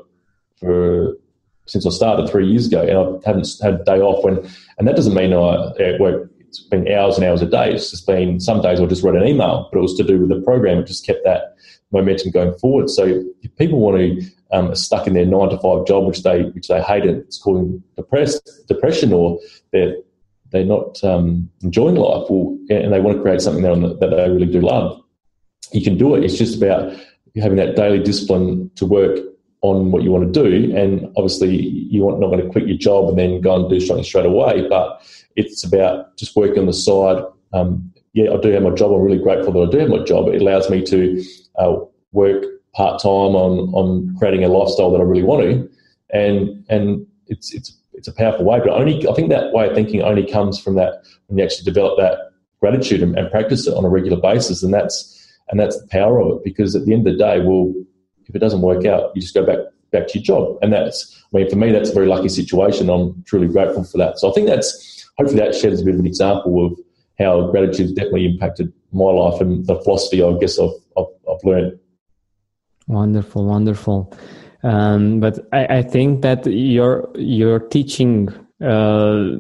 for 0.59 1.17
since 1.65 1.85
I 1.85 1.89
started 1.89 2.29
three 2.29 2.47
years 2.47 2.67
ago, 2.67 2.81
and 2.81 2.97
I 2.97 3.27
haven't 3.27 3.47
had 3.61 3.81
a 3.81 3.83
day 3.83 3.99
off. 3.99 4.23
When 4.23 4.37
and 4.77 4.87
that 4.87 4.95
doesn't 4.95 5.13
mean 5.13 5.33
I 5.33 5.97
work. 5.99 6.29
It's 6.39 6.59
been 6.59 6.91
hours 6.91 7.15
and 7.15 7.25
hours 7.25 7.41
a 7.41 7.45
day. 7.45 7.71
It's 7.71 7.91
just 7.91 8.05
been 8.05 8.39
some 8.41 8.61
days 8.61 8.81
I 8.81 8.85
just 8.85 9.03
write 9.03 9.15
an 9.15 9.25
email, 9.25 9.69
but 9.71 9.79
it 9.79 9.81
was 9.81 9.95
to 9.95 10.03
do 10.03 10.19
with 10.19 10.29
the 10.29 10.41
program. 10.41 10.79
It 10.79 10.87
just 10.87 11.05
kept 11.05 11.23
that 11.23 11.55
momentum 11.91 12.31
going 12.31 12.53
forward. 12.57 12.89
So 12.89 13.23
if 13.41 13.55
people 13.57 13.79
want 13.79 13.97
to 13.97 14.31
um, 14.51 14.71
are 14.71 14.75
stuck 14.75 15.07
in 15.07 15.13
their 15.13 15.25
nine 15.25 15.49
to 15.49 15.57
five 15.57 15.85
job, 15.85 16.05
which 16.05 16.23
they 16.23 16.43
which 16.43 16.67
they 16.67 16.81
hate, 16.81 17.05
and 17.05 17.19
it's 17.19 17.37
causing 17.37 17.83
depressed 17.95 18.67
depression, 18.67 19.13
or 19.13 19.39
they're 19.71 19.95
they're 20.51 20.65
not 20.65 21.01
um, 21.03 21.49
enjoying 21.61 21.95
life, 21.95 22.29
or, 22.29 22.51
and 22.69 22.91
they 22.91 22.99
want 22.99 23.17
to 23.17 23.23
create 23.23 23.41
something 23.41 23.63
that, 23.63 23.99
that 23.99 24.09
they 24.09 24.29
really 24.29 24.51
do 24.51 24.61
love. 24.61 25.01
You 25.71 25.81
can 25.81 25.97
do 25.97 26.15
it. 26.15 26.23
It's 26.25 26.37
just 26.37 26.57
about 26.57 26.93
having 27.35 27.57
that 27.57 27.77
daily 27.77 27.99
discipline 27.99 28.69
to 28.75 28.85
work 28.85 29.19
on 29.61 29.91
what 29.91 30.03
you 30.03 30.11
want 30.11 30.33
to 30.33 30.43
do. 30.43 30.75
And 30.75 31.05
obviously, 31.15 31.55
you 31.55 32.09
are 32.09 32.17
not 32.19 32.27
going 32.27 32.43
to 32.43 32.49
quit 32.49 32.67
your 32.67 32.77
job 32.77 33.09
and 33.09 33.17
then 33.17 33.39
go 33.39 33.55
and 33.55 33.69
do 33.69 33.79
something 33.79 34.03
straight 34.03 34.25
away. 34.25 34.67
But 34.67 35.01
it's 35.37 35.63
about 35.63 36.17
just 36.17 36.35
working 36.35 36.59
on 36.59 36.65
the 36.65 36.73
side. 36.73 37.23
Um, 37.53 37.93
yeah, 38.13 38.31
I 38.31 38.37
do 38.37 38.49
have 38.51 38.63
my 38.63 38.71
job. 38.71 38.91
I'm 38.91 39.01
really 39.01 39.21
grateful 39.21 39.53
that 39.53 39.67
I 39.67 39.71
do 39.71 39.77
have 39.79 39.89
my 39.89 40.03
job. 40.03 40.27
It 40.27 40.41
allows 40.41 40.69
me 40.69 40.83
to 40.85 41.23
uh, 41.55 41.77
work 42.11 42.43
part 42.73 43.01
time 43.01 43.35
on 43.35 43.73
on 43.73 44.15
creating 44.17 44.43
a 44.43 44.47
lifestyle 44.47 44.91
that 44.91 44.99
I 44.99 45.03
really 45.03 45.23
want 45.23 45.43
to, 45.43 45.69
and 46.13 46.65
and 46.69 47.05
it's 47.27 47.53
it's 47.53 47.77
it's 47.93 48.07
a 48.07 48.13
powerful 48.13 48.45
way. 48.45 48.59
But 48.59 48.69
only 48.69 49.07
I 49.07 49.13
think 49.13 49.29
that 49.29 49.53
way 49.53 49.69
of 49.69 49.75
thinking 49.75 50.01
only 50.01 50.29
comes 50.29 50.59
from 50.59 50.75
that 50.75 51.03
when 51.27 51.37
you 51.37 51.43
actually 51.43 51.65
develop 51.65 51.97
that 51.99 52.31
gratitude 52.59 53.01
and, 53.01 53.17
and 53.17 53.31
practice 53.31 53.67
it 53.67 53.75
on 53.75 53.85
a 53.85 53.89
regular 53.89 54.19
basis, 54.19 54.61
and 54.61 54.73
that's 54.73 55.17
and 55.49 55.59
that's 55.59 55.79
the 55.79 55.87
power 55.87 56.19
of 56.19 56.37
it. 56.37 56.43
Because 56.43 56.75
at 56.75 56.85
the 56.85 56.93
end 56.93 57.07
of 57.07 57.13
the 57.13 57.19
day, 57.19 57.39
well, 57.41 57.73
if 58.25 58.35
it 58.35 58.39
doesn't 58.39 58.61
work 58.61 58.85
out, 58.85 59.11
you 59.15 59.21
just 59.21 59.33
go 59.33 59.45
back 59.45 59.59
back 59.91 60.07
to 60.07 60.19
your 60.19 60.23
job, 60.23 60.57
and 60.61 60.73
that's 60.73 61.23
I 61.33 61.37
mean 61.37 61.49
for 61.49 61.55
me 61.55 61.71
that's 61.71 61.91
a 61.91 61.93
very 61.93 62.07
lucky 62.07 62.29
situation. 62.29 62.89
I'm 62.89 63.23
truly 63.23 63.47
grateful 63.47 63.85
for 63.85 63.97
that. 63.99 64.19
So 64.19 64.29
I 64.29 64.33
think 64.33 64.47
that's 64.47 65.09
hopefully 65.17 65.39
that 65.39 65.55
sheds 65.55 65.81
a 65.81 65.85
bit 65.85 65.93
of 65.93 65.99
an 65.99 66.05
example 66.05 66.65
of 66.65 66.77
how 67.21 67.49
gratitude 67.51 67.95
definitely 67.95 68.25
impacted 68.25 68.73
my 68.91 69.05
life 69.05 69.39
and 69.41 69.65
the 69.65 69.75
philosophy 69.81 70.23
I 70.23 70.33
guess 70.39 70.59
I've, 70.59 70.69
I've, 70.97 71.05
I've 71.29 71.43
learned. 71.43 71.79
Wonderful, 72.87 73.45
wonderful. 73.45 74.13
Um, 74.63 75.19
but 75.19 75.39
I, 75.53 75.77
I, 75.77 75.81
think 75.81 76.21
that 76.21 76.45
your 76.45 77.09
your 77.15 77.59
teaching, 77.59 78.29
uh, 78.63 79.37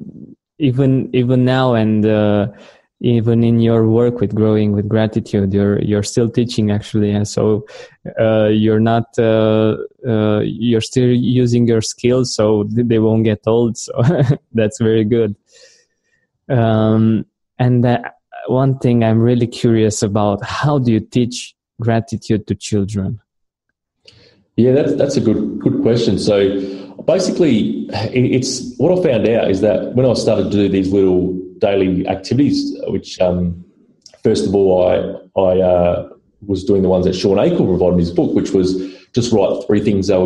even 0.57 1.09
even 1.13 1.45
now, 1.45 1.75
and 1.75 2.03
uh, 2.05 2.47
even 3.01 3.43
in 3.43 3.59
your 3.59 3.87
work 3.87 4.19
with 4.19 4.33
growing 4.33 4.71
with 4.71 4.87
gratitude, 4.87 5.53
you're 5.53 5.79
you're 5.81 6.03
still 6.03 6.29
teaching 6.29 6.71
actually, 6.71 7.11
and 7.11 7.27
so 7.27 7.67
uh, 8.19 8.47
you're 8.47 8.79
not 8.79 9.05
uh, 9.19 9.77
uh, 10.07 10.39
you're 10.39 10.81
still 10.81 11.09
using 11.09 11.67
your 11.67 11.81
skills, 11.81 12.33
so 12.33 12.65
they 12.69 12.99
won't 12.99 13.23
get 13.23 13.41
old. 13.45 13.77
So 13.77 14.01
that's 14.53 14.79
very 14.79 15.03
good. 15.03 15.35
Um, 16.49 17.25
and 17.61 17.85
one 18.47 18.79
thing 18.79 19.03
I'm 19.03 19.19
really 19.19 19.47
curious 19.47 20.01
about: 20.01 20.43
how 20.43 20.79
do 20.79 20.91
you 20.91 20.99
teach 20.99 21.55
gratitude 21.79 22.47
to 22.47 22.55
children? 22.55 23.21
Yeah, 24.55 24.73
that's 24.73 24.95
that's 24.95 25.17
a 25.17 25.21
good 25.21 25.59
good 25.59 25.81
question. 25.81 26.17
So 26.17 26.35
basically, 27.05 27.87
it's 28.13 28.75
what 28.77 28.97
I 28.97 29.03
found 29.03 29.27
out 29.29 29.49
is 29.49 29.61
that 29.61 29.93
when 29.93 30.05
I 30.05 30.13
started 30.13 30.45
to 30.45 30.49
do 30.49 30.69
these 30.69 30.91
little 30.91 31.33
daily 31.59 32.07
activities, 32.07 32.75
which 32.87 33.19
um, 33.21 33.63
first 34.23 34.47
of 34.47 34.55
all 34.55 34.87
I 34.89 34.95
I 35.39 35.61
uh, 35.61 36.09
was 36.45 36.63
doing 36.63 36.81
the 36.81 36.89
ones 36.89 37.05
that 37.05 37.13
Shawn 37.13 37.39
Achor 37.39 37.57
provided 37.57 37.93
in 37.93 37.99
his 37.99 38.11
book, 38.11 38.33
which 38.33 38.51
was 38.51 38.75
just 39.13 39.31
write 39.31 39.63
three 39.67 39.81
things 39.81 40.09
I 40.09 40.17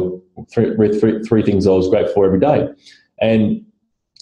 three, 0.54 1.00
three, 1.00 1.24
three 1.24 1.44
things 1.44 1.68
I 1.68 1.72
was 1.72 1.90
grateful 1.90 2.14
for 2.14 2.26
every 2.26 2.40
day, 2.40 2.70
and 3.20 3.66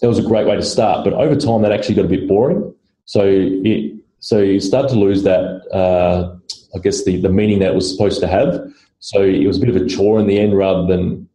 it 0.02 0.08
was 0.08 0.20
a 0.20 0.24
great 0.24 0.48
way 0.48 0.56
to 0.56 0.64
start. 0.64 1.06
But 1.06 1.14
over 1.14 1.36
time, 1.36 1.62
that 1.62 1.72
actually 1.72 1.96
got 1.96 2.06
a 2.06 2.10
bit 2.10 2.28
boring. 2.28 2.74
So 3.06 3.22
it 3.26 3.96
so 4.20 4.40
you 4.40 4.60
start 4.60 4.90
to 4.90 4.96
lose 4.96 5.24
that 5.24 5.62
uh, 5.74 6.36
I 6.76 6.80
guess 6.80 7.04
the 7.04 7.22
the 7.22 7.30
meaning 7.30 7.60
that 7.60 7.76
was 7.76 7.92
supposed 7.92 8.20
to 8.22 8.28
have. 8.28 8.62
So 9.00 9.22
it 9.22 9.46
was 9.46 9.58
a 9.58 9.60
bit 9.60 9.70
of 9.70 9.76
a 9.76 9.86
chore 9.86 10.20
in 10.20 10.28
the 10.28 10.40
end 10.40 10.58
rather 10.58 10.88
than 10.88 11.28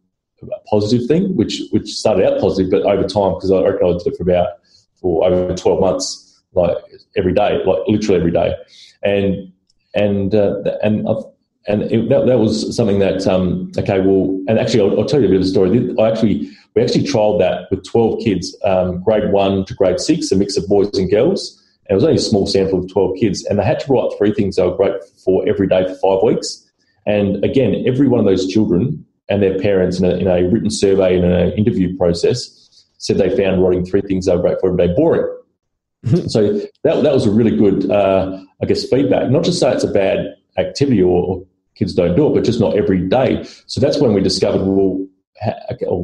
a 0.43 0.47
positive 0.71 1.07
thing, 1.07 1.37
which 1.37 1.63
which 1.71 1.93
started 1.93 2.25
out 2.27 2.41
positive, 2.41 2.71
but 2.71 2.83
over 2.83 3.07
time, 3.07 3.35
because 3.35 3.51
I 3.51 3.61
reckon 3.61 3.89
I 3.89 3.93
did 3.93 4.07
it 4.07 4.17
for 4.17 4.23
about 4.23 4.49
for 5.01 5.25
over 5.25 5.55
twelve 5.55 5.81
months, 5.81 6.43
like 6.55 6.77
every 7.17 7.33
day, 7.33 7.63
like 7.65 7.79
literally 7.87 8.21
every 8.21 8.31
day, 8.31 8.55
and 9.03 9.53
and 9.95 10.35
uh, 10.35 10.63
and 10.83 11.09
I've, 11.09 11.25
and 11.67 11.83
it, 11.83 12.09
that, 12.09 12.27
that 12.27 12.39
was 12.39 12.75
something 12.75 12.99
that 13.01 13.27
um, 13.27 13.71
okay, 13.77 14.01
well, 14.01 14.43
and 14.49 14.59
actually, 14.59 14.81
I'll, 14.81 15.01
I'll, 15.01 15.07
tell 15.07 15.21
you 15.21 15.27
a 15.27 15.31
bit 15.31 15.41
of 15.41 15.43
a 15.43 15.49
story. 15.49 15.95
I 15.99 16.11
actually 16.11 16.51
we 16.79 16.85
actually 16.85 17.05
trialled 17.05 17.41
that 17.41 17.69
with 17.71 17.85
twelve 17.85 18.23
kids, 18.23 18.57
um, 18.65 19.03
grade 19.03 19.33
one 19.33 19.65
to 19.65 19.75
grade 19.75 19.99
six, 19.99 20.31
a 20.31 20.37
mix 20.37 20.57
of 20.57 20.69
boys 20.69 20.97
and 20.97 21.11
girls. 21.11 21.61
And 21.87 21.93
it 21.93 21.95
was 21.95 22.05
only 22.05 22.17
a 22.17 22.21
small 22.21 22.47
sample 22.47 22.79
of 22.79 22.93
twelve 22.93 23.17
kids, 23.19 23.45
and 23.47 23.59
they 23.59 23.65
had 23.65 23.81
to 23.81 23.93
write 23.93 24.13
three 24.17 24.33
things 24.33 24.57
they 24.57 24.63
were 24.63 24.77
grateful 24.77 25.09
for 25.25 25.49
every 25.49 25.67
day 25.67 25.85
for 25.85 25.95
five 25.97 26.23
weeks. 26.23 26.65
And 27.05 27.45
again, 27.45 27.83
every 27.85 28.07
one 28.07 28.21
of 28.21 28.27
those 28.27 28.47
children 28.47 29.05
and 29.29 29.43
their 29.43 29.59
parents 29.59 29.99
in 29.99 30.05
a, 30.05 30.11
in 30.11 30.29
a 30.29 30.49
written 30.49 30.71
survey 30.71 31.17
and 31.17 31.25
an 31.25 31.53
interview 31.53 31.97
process 31.97 32.87
said 32.99 33.19
they 33.19 33.37
found 33.37 33.63
writing 33.63 33.85
three 33.85 34.03
things 34.03 34.27
they 34.27 34.37
were 34.37 34.43
grateful 34.43 34.69
for 34.69 34.73
every 34.73 34.87
day 34.87 34.95
boring. 34.95 35.35
so 36.29 36.53
that, 36.85 37.03
that 37.03 37.13
was 37.13 37.27
a 37.27 37.31
really 37.31 37.57
good, 37.57 37.91
uh, 37.91 38.41
I 38.63 38.67
guess, 38.67 38.89
feedback. 38.89 39.31
Not 39.31 39.45
to 39.45 39.53
say 39.53 39.73
it's 39.73 39.85
a 39.85 39.91
bad 39.91 40.37
activity 40.57 41.03
or, 41.03 41.25
or, 41.25 41.47
kids 41.75 41.95
don't 41.95 42.17
do 42.17 42.27
it, 42.27 42.35
but 42.35 42.43
just 42.43 42.59
not 42.59 42.77
every 42.77 42.99
day. 42.99 43.45
So 43.67 43.81
that's 43.81 44.01
when 44.01 44.13
we 44.13 44.21
discovered, 44.21 44.65
well, 44.65 45.07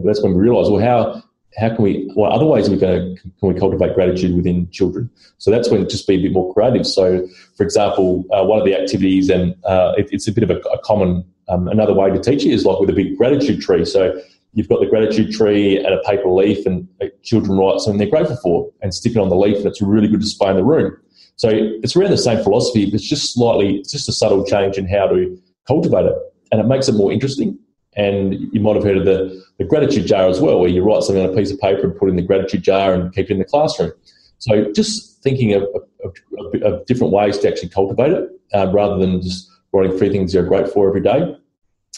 that's 0.05 0.23
when 0.23 0.35
we 0.35 0.41
realize, 0.41 0.71
well, 0.71 0.81
how 0.81 1.23
how 1.57 1.69
can 1.69 1.85
we, 1.85 2.11
what 2.15 2.33
other 2.33 2.45
ways 2.45 2.69
are 2.69 2.73
we 2.73 2.77
going 2.77 3.17
to, 3.17 3.23
can 3.23 3.55
we 3.55 3.55
cultivate 3.55 3.95
gratitude 3.95 4.35
within 4.35 4.69
children? 4.71 5.09
So 5.39 5.53
that's 5.53 5.71
when 5.71 5.89
just 5.89 6.07
be 6.09 6.15
a 6.15 6.23
bit 6.23 6.33
more 6.33 6.53
creative. 6.53 6.85
So, 6.85 7.27
for 7.57 7.63
example, 7.63 8.25
uh, 8.33 8.45
one 8.45 8.59
of 8.59 8.65
the 8.65 8.75
activities, 8.75 9.31
and 9.31 9.55
uh, 9.65 9.93
it, 9.97 10.09
it's 10.11 10.27
a 10.27 10.33
bit 10.33 10.43
of 10.43 10.51
a, 10.51 10.59
a 10.71 10.79
common, 10.83 11.25
um, 11.49 11.69
another 11.69 11.95
way 11.95 12.11
to 12.11 12.19
teach 12.19 12.45
it 12.45 12.51
is 12.51 12.65
like 12.65 12.81
with 12.81 12.91
a 12.91 12.93
big 12.93 13.17
gratitude 13.17 13.61
tree. 13.61 13.85
So 13.85 14.21
you've 14.53 14.69
got 14.69 14.81
the 14.81 14.87
gratitude 14.87 15.33
tree 15.33 15.79
and 15.79 15.95
a 15.95 16.01
paper 16.01 16.29
leaf, 16.29 16.67
and 16.67 16.89
uh, 17.01 17.07
children 17.23 17.57
write 17.57 17.79
something 17.79 17.99
they're 17.99 18.09
grateful 18.09 18.37
for 18.43 18.73
and 18.83 18.93
stick 18.93 19.13
it 19.13 19.19
on 19.19 19.29
the 19.29 19.37
leaf, 19.37 19.59
and 19.59 19.67
it's 19.67 19.81
a 19.81 19.87
really 19.87 20.09
good 20.09 20.21
display 20.21 20.51
in 20.51 20.57
the 20.57 20.65
room. 20.65 20.97
So 21.37 21.51
it's 21.53 21.95
around 21.95 22.11
the 22.11 22.19
same 22.19 22.43
philosophy, 22.43 22.87
but 22.87 22.95
it's 22.95 23.09
just 23.09 23.33
slightly, 23.33 23.77
it's 23.77 23.93
just 23.93 24.09
a 24.09 24.13
subtle 24.13 24.45
change 24.45 24.77
in 24.77 24.89
how 24.89 25.07
to 25.07 25.41
cultivate 25.69 26.07
it, 26.07 26.15
and 26.51 26.61
it 26.61 26.67
makes 26.67 26.89
it 26.89 26.95
more 26.95 27.13
interesting. 27.13 27.59
And 27.97 28.35
you 28.53 28.61
might 28.61 28.75
have 28.75 28.85
heard 28.85 28.97
of 28.97 29.05
the, 29.05 29.45
the 29.59 29.65
gratitude 29.65 30.07
jar 30.07 30.29
as 30.29 30.41
well, 30.41 30.59
where 30.59 30.69
you 30.69 30.83
write 30.83 31.03
something 31.03 31.25
on 31.25 31.33
a 31.33 31.37
piece 31.37 31.53
of 31.53 31.61
paper 31.61 31.83
and 31.83 31.97
put 31.97 32.09
it 32.09 32.11
in 32.11 32.17
the 32.17 32.23
gratitude 32.23 32.63
jar 32.63 32.93
and 32.93 33.13
keep 33.15 33.31
it 33.31 33.33
in 33.33 33.39
the 33.39 33.45
classroom. 33.45 33.93
So 34.39 34.73
just 34.73 35.23
thinking 35.23 35.55
of, 35.55 35.63
of, 36.05 36.63
of, 36.63 36.87
different 36.87 37.13
ways 37.13 37.39
to 37.39 37.49
actually 37.49 37.71
cultivate 37.71 38.13
it 38.13 38.29
uh, 38.53 38.71
rather 38.73 38.99
than 38.99 39.23
just 39.23 39.51
writing 39.73 39.97
three 39.97 40.11
things 40.11 40.35
you're 40.35 40.45
grateful 40.45 40.73
for 40.73 40.89
every 40.89 41.01
day. 41.01 41.37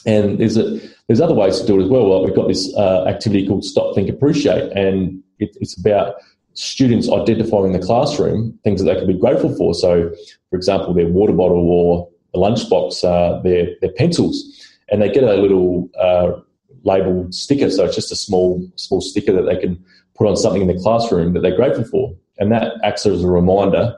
And 0.05 0.39
there's 0.39 0.57
a, 0.57 0.79
there's 1.09 1.21
other 1.21 1.35
ways 1.35 1.61
to 1.61 1.67
do 1.67 1.81
it 1.81 1.85
as 1.85 1.89
well. 1.89 2.25
We've 2.25 2.37
got 2.37 2.49
this 2.49 2.73
uh, 2.77 3.05
activity 3.07 3.49
called 3.49 3.65
Stop, 3.65 3.95
Think, 3.95 4.09
Appreciate, 4.09 4.71
and 4.73 5.23
it, 5.39 5.57
it's 5.61 5.79
about 5.79 6.17
students 6.53 7.11
identifying 7.11 7.67
in 7.67 7.73
the 7.73 7.85
classroom 7.85 8.59
things 8.65 8.83
that 8.83 8.93
they 8.93 8.99
can 8.99 9.07
be 9.07 9.19
grateful 9.19 9.55
for. 9.57 9.75
So, 9.75 10.11
for 10.51 10.57
example, 10.57 10.95
their 10.95 11.09
water 11.09 11.33
bottle 11.33 11.69
or 11.69 12.09
the 12.33 12.39
lunchbox, 12.39 13.05
uh, 13.05 13.43
their, 13.43 13.75
their 13.81 13.93
pencils 13.93 14.66
and 14.91 15.03
they 15.03 15.11
get 15.11 15.25
a 15.25 15.35
little 15.35 15.91
uh, 15.99 16.41
labeled 16.85 17.35
sticker. 17.35 17.71
So 17.71 17.85
it's 17.85 17.95
just 17.95 18.13
a 18.13 18.17
small 18.17 18.67
small 18.77 19.01
sticker 19.01 19.33
that 19.33 19.43
they 19.43 19.59
can 19.59 19.83
put 20.15 20.27
on 20.27 20.37
something 20.37 20.63
in 20.63 20.69
the 20.69 20.81
classroom 20.83 21.35
that 21.35 21.41
they're 21.41 21.57
grateful 21.57 21.85
for, 21.85 22.15
and 22.39 22.51
that 22.53 22.75
acts 22.85 23.07
as 23.07 23.23
a 23.23 23.29
reminder 23.29 23.97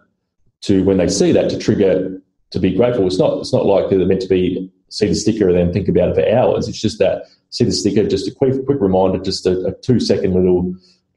to 0.62 0.83
when 0.85 0.96
they 0.96 1.09
see 1.09 1.33
that 1.33 1.51
to 1.51 1.59
trigger 1.59 2.20
to 2.51 2.59
be 2.59 2.74
grateful. 2.74 3.07
It's 3.07 3.18
not 3.18 3.38
it's 3.38 3.53
not 3.53 3.66
like 3.66 3.90
they're 3.90 4.05
meant 4.07 4.22
to 4.22 4.29
be 4.29 4.70
see 4.90 5.07
the 5.07 5.14
sticker 5.14 5.48
and 5.48 5.57
then 5.57 5.72
think 5.72 5.88
about 5.88 6.11
it 6.11 6.14
for 6.14 6.37
hours. 6.37 6.68
It's 6.68 6.81
just 6.81 6.98
that 6.98 7.24
see 7.51 7.64
the 7.64 7.72
sticker, 7.72 8.07
just 8.07 8.29
a 8.29 8.35
quick 8.35 8.64
quick 8.66 8.81
reminder, 8.81 9.18
just 9.18 9.46
a, 9.46 9.66
a 9.66 9.74
two 9.81 10.01
second 10.01 10.35
little. 10.35 10.74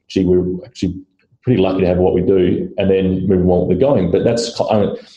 Gee, 0.08 0.26
we're 0.26 0.66
actually 0.66 1.02
pretty 1.42 1.62
lucky 1.62 1.82
to 1.82 1.88
have 1.88 1.98
what 1.98 2.14
we 2.14 2.22
do, 2.22 2.72
and 2.78 2.92
then 2.92 3.26
move 3.28 3.48
on 3.50 3.68
with 3.68 3.78
the 3.78 3.82
going. 3.82 4.12
But 4.12 4.24
that's 4.24 4.60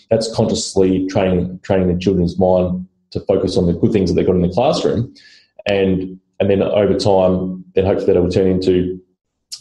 that's 0.08 0.32
consciously 0.34 1.06
training 1.08 1.58
training 1.62 1.88
the 1.92 1.98
children's 1.98 2.38
mind 2.38 2.86
to 3.14 3.20
focus 3.20 3.56
on 3.56 3.66
the 3.66 3.72
good 3.72 3.92
things 3.92 4.10
that 4.10 4.20
they 4.20 4.26
got 4.26 4.36
in 4.36 4.42
the 4.42 4.52
classroom, 4.52 5.14
and 5.66 6.20
and 6.40 6.50
then 6.50 6.62
over 6.62 6.98
time, 6.98 7.64
then 7.74 7.86
hopefully 7.86 8.12
that 8.12 8.22
will 8.22 8.30
turn 8.30 8.46
into 8.46 9.00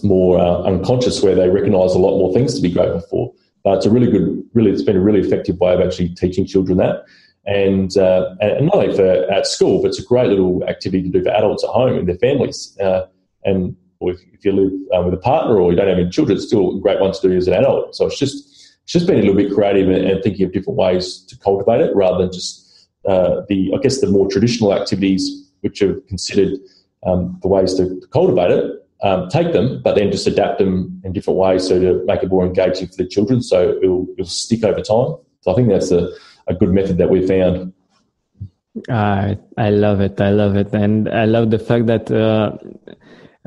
more 0.01 0.39
uh, 0.39 0.63
unconscious, 0.63 1.21
where 1.21 1.35
they 1.35 1.49
recognise 1.49 1.93
a 1.93 1.99
lot 1.99 2.17
more 2.17 2.33
things 2.33 2.55
to 2.55 2.61
be 2.61 2.71
grateful 2.71 3.01
for. 3.09 3.33
But 3.63 3.77
it's 3.77 3.85
a 3.85 3.91
really 3.91 4.11
good, 4.11 4.43
really, 4.53 4.71
it's 4.71 4.81
been 4.81 4.97
a 4.97 5.01
really 5.01 5.21
effective 5.21 5.59
way 5.59 5.73
of 5.73 5.79
actually 5.79 6.09
teaching 6.09 6.45
children 6.45 6.77
that, 6.79 7.05
and 7.45 7.95
uh, 7.97 8.35
and 8.41 8.65
not 8.65 8.75
only 8.75 8.95
for 8.95 9.31
at 9.31 9.47
school, 9.47 9.81
but 9.81 9.89
it's 9.89 9.99
a 9.99 10.05
great 10.05 10.29
little 10.29 10.63
activity 10.67 11.03
to 11.03 11.09
do 11.09 11.23
for 11.23 11.29
adults 11.29 11.63
at 11.63 11.69
home 11.69 11.97
and 11.97 12.07
their 12.07 12.17
families. 12.17 12.77
Uh, 12.79 13.05
and 13.45 13.75
if, 14.01 14.19
if, 14.33 14.43
you 14.43 14.51
live 14.51 14.71
um, 14.93 15.05
with 15.05 15.13
a 15.13 15.17
partner 15.17 15.59
or 15.59 15.71
you 15.71 15.77
don't 15.77 15.87
have 15.87 15.97
any 15.97 16.09
children, 16.09 16.37
it's 16.37 16.47
still 16.47 16.77
a 16.77 16.81
great 16.81 16.99
one 16.99 17.13
to 17.13 17.21
do 17.21 17.35
as 17.37 17.47
an 17.47 17.53
adult. 17.53 17.95
So 17.95 18.07
it's 18.07 18.19
just 18.19 18.49
it's 18.83 18.91
just 18.91 19.07
being 19.07 19.19
a 19.19 19.21
little 19.21 19.35
bit 19.37 19.53
creative 19.53 19.87
and, 19.89 20.05
and 20.05 20.23
thinking 20.23 20.45
of 20.45 20.51
different 20.51 20.77
ways 20.77 21.23
to 21.29 21.37
cultivate 21.37 21.81
it 21.81 21.95
rather 21.95 22.17
than 22.17 22.33
just 22.33 22.62
uh, 23.07 23.41
the, 23.49 23.73
I 23.75 23.77
guess, 23.79 24.01
the 24.01 24.07
more 24.07 24.27
traditional 24.29 24.73
activities 24.73 25.51
which 25.61 25.81
are 25.81 25.99
considered 26.01 26.59
um, 27.05 27.39
the 27.41 27.47
ways 27.47 27.73
to, 27.75 28.01
cultivate 28.11 28.51
it. 28.51 28.79
Um, 29.01 29.27
take 29.27 29.51
them, 29.51 29.81
but 29.83 29.95
then 29.95 30.11
just 30.11 30.27
adapt 30.27 30.59
them 30.59 31.01
in 31.03 31.11
different 31.11 31.37
ways 31.37 31.67
so 31.67 31.77
to 31.77 32.05
make 32.05 32.23
it 32.23 32.29
more 32.29 32.45
engaging 32.45 32.87
for 32.87 32.95
the 32.95 33.05
children, 33.05 33.41
so 33.41 33.77
it'll, 33.83 34.07
it'll 34.13 34.25
stick 34.25 34.63
over 34.63 34.79
time. 34.79 35.17
So 35.41 35.51
I 35.51 35.55
think 35.55 35.67
that's 35.67 35.91
a, 35.91 36.07
a 36.47 36.53
good 36.53 36.69
method 36.69 36.97
that 36.99 37.09
we 37.09 37.27
found. 37.27 37.73
I 38.89 39.37
I 39.57 39.69
love 39.69 39.99
it. 39.99 40.19
I 40.19 40.31
love 40.31 40.55
it, 40.55 40.73
and 40.73 41.09
I 41.09 41.25
love 41.25 41.51
the 41.51 41.59
fact 41.59 41.85
that 41.87 42.09
uh, 42.09 42.57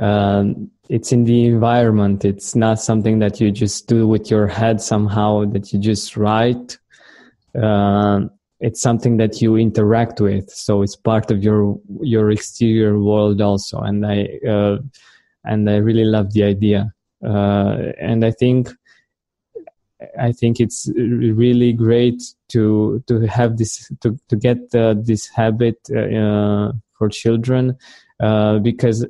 uh, 0.01 0.45
it's 0.89 1.11
in 1.11 1.25
the 1.25 1.47
environment. 1.47 2.25
It's 2.25 2.55
not 2.55 2.81
something 2.81 3.19
that 3.21 3.41
you 3.41 3.51
just 3.51 3.89
do 3.89 4.07
with 4.07 4.31
your 4.31 4.47
head 4.47 4.81
somehow. 4.81 5.45
That 5.47 5.73
you 5.73 5.81
just 5.81 6.17
write. 6.17 6.79
Uh, 7.61 8.27
it's 8.61 8.81
something 8.81 9.19
that 9.19 9.43
you 9.43 9.57
interact 9.57 10.21
with, 10.21 10.51
so 10.51 10.83
it's 10.83 10.97
part 10.97 11.31
of 11.31 11.43
your 11.43 11.79
your 12.01 12.31
exterior 12.31 12.99
world 12.99 13.41
also. 13.41 13.79
And 13.81 14.07
I 14.07 14.29
uh, 14.49 14.79
and 15.45 15.69
I 15.69 15.77
really 15.77 16.05
love 16.05 16.33
the 16.33 16.45
idea. 16.45 16.93
Uh, 17.25 17.93
and 18.01 18.25
I 18.25 18.31
think 18.31 18.71
I 20.19 20.33
think 20.33 20.61
it's 20.61 20.89
really 20.95 21.73
great 21.73 22.23
to 22.49 23.03
to 23.07 23.21
have 23.27 23.57
this 23.57 23.91
to 24.01 24.19
to 24.29 24.37
get 24.37 24.59
uh, 24.75 24.95
this 24.99 25.27
habit 25.29 25.79
uh, 25.91 26.73
for 26.99 27.09
children 27.09 27.77
uh, 28.21 28.59
because 28.59 29.07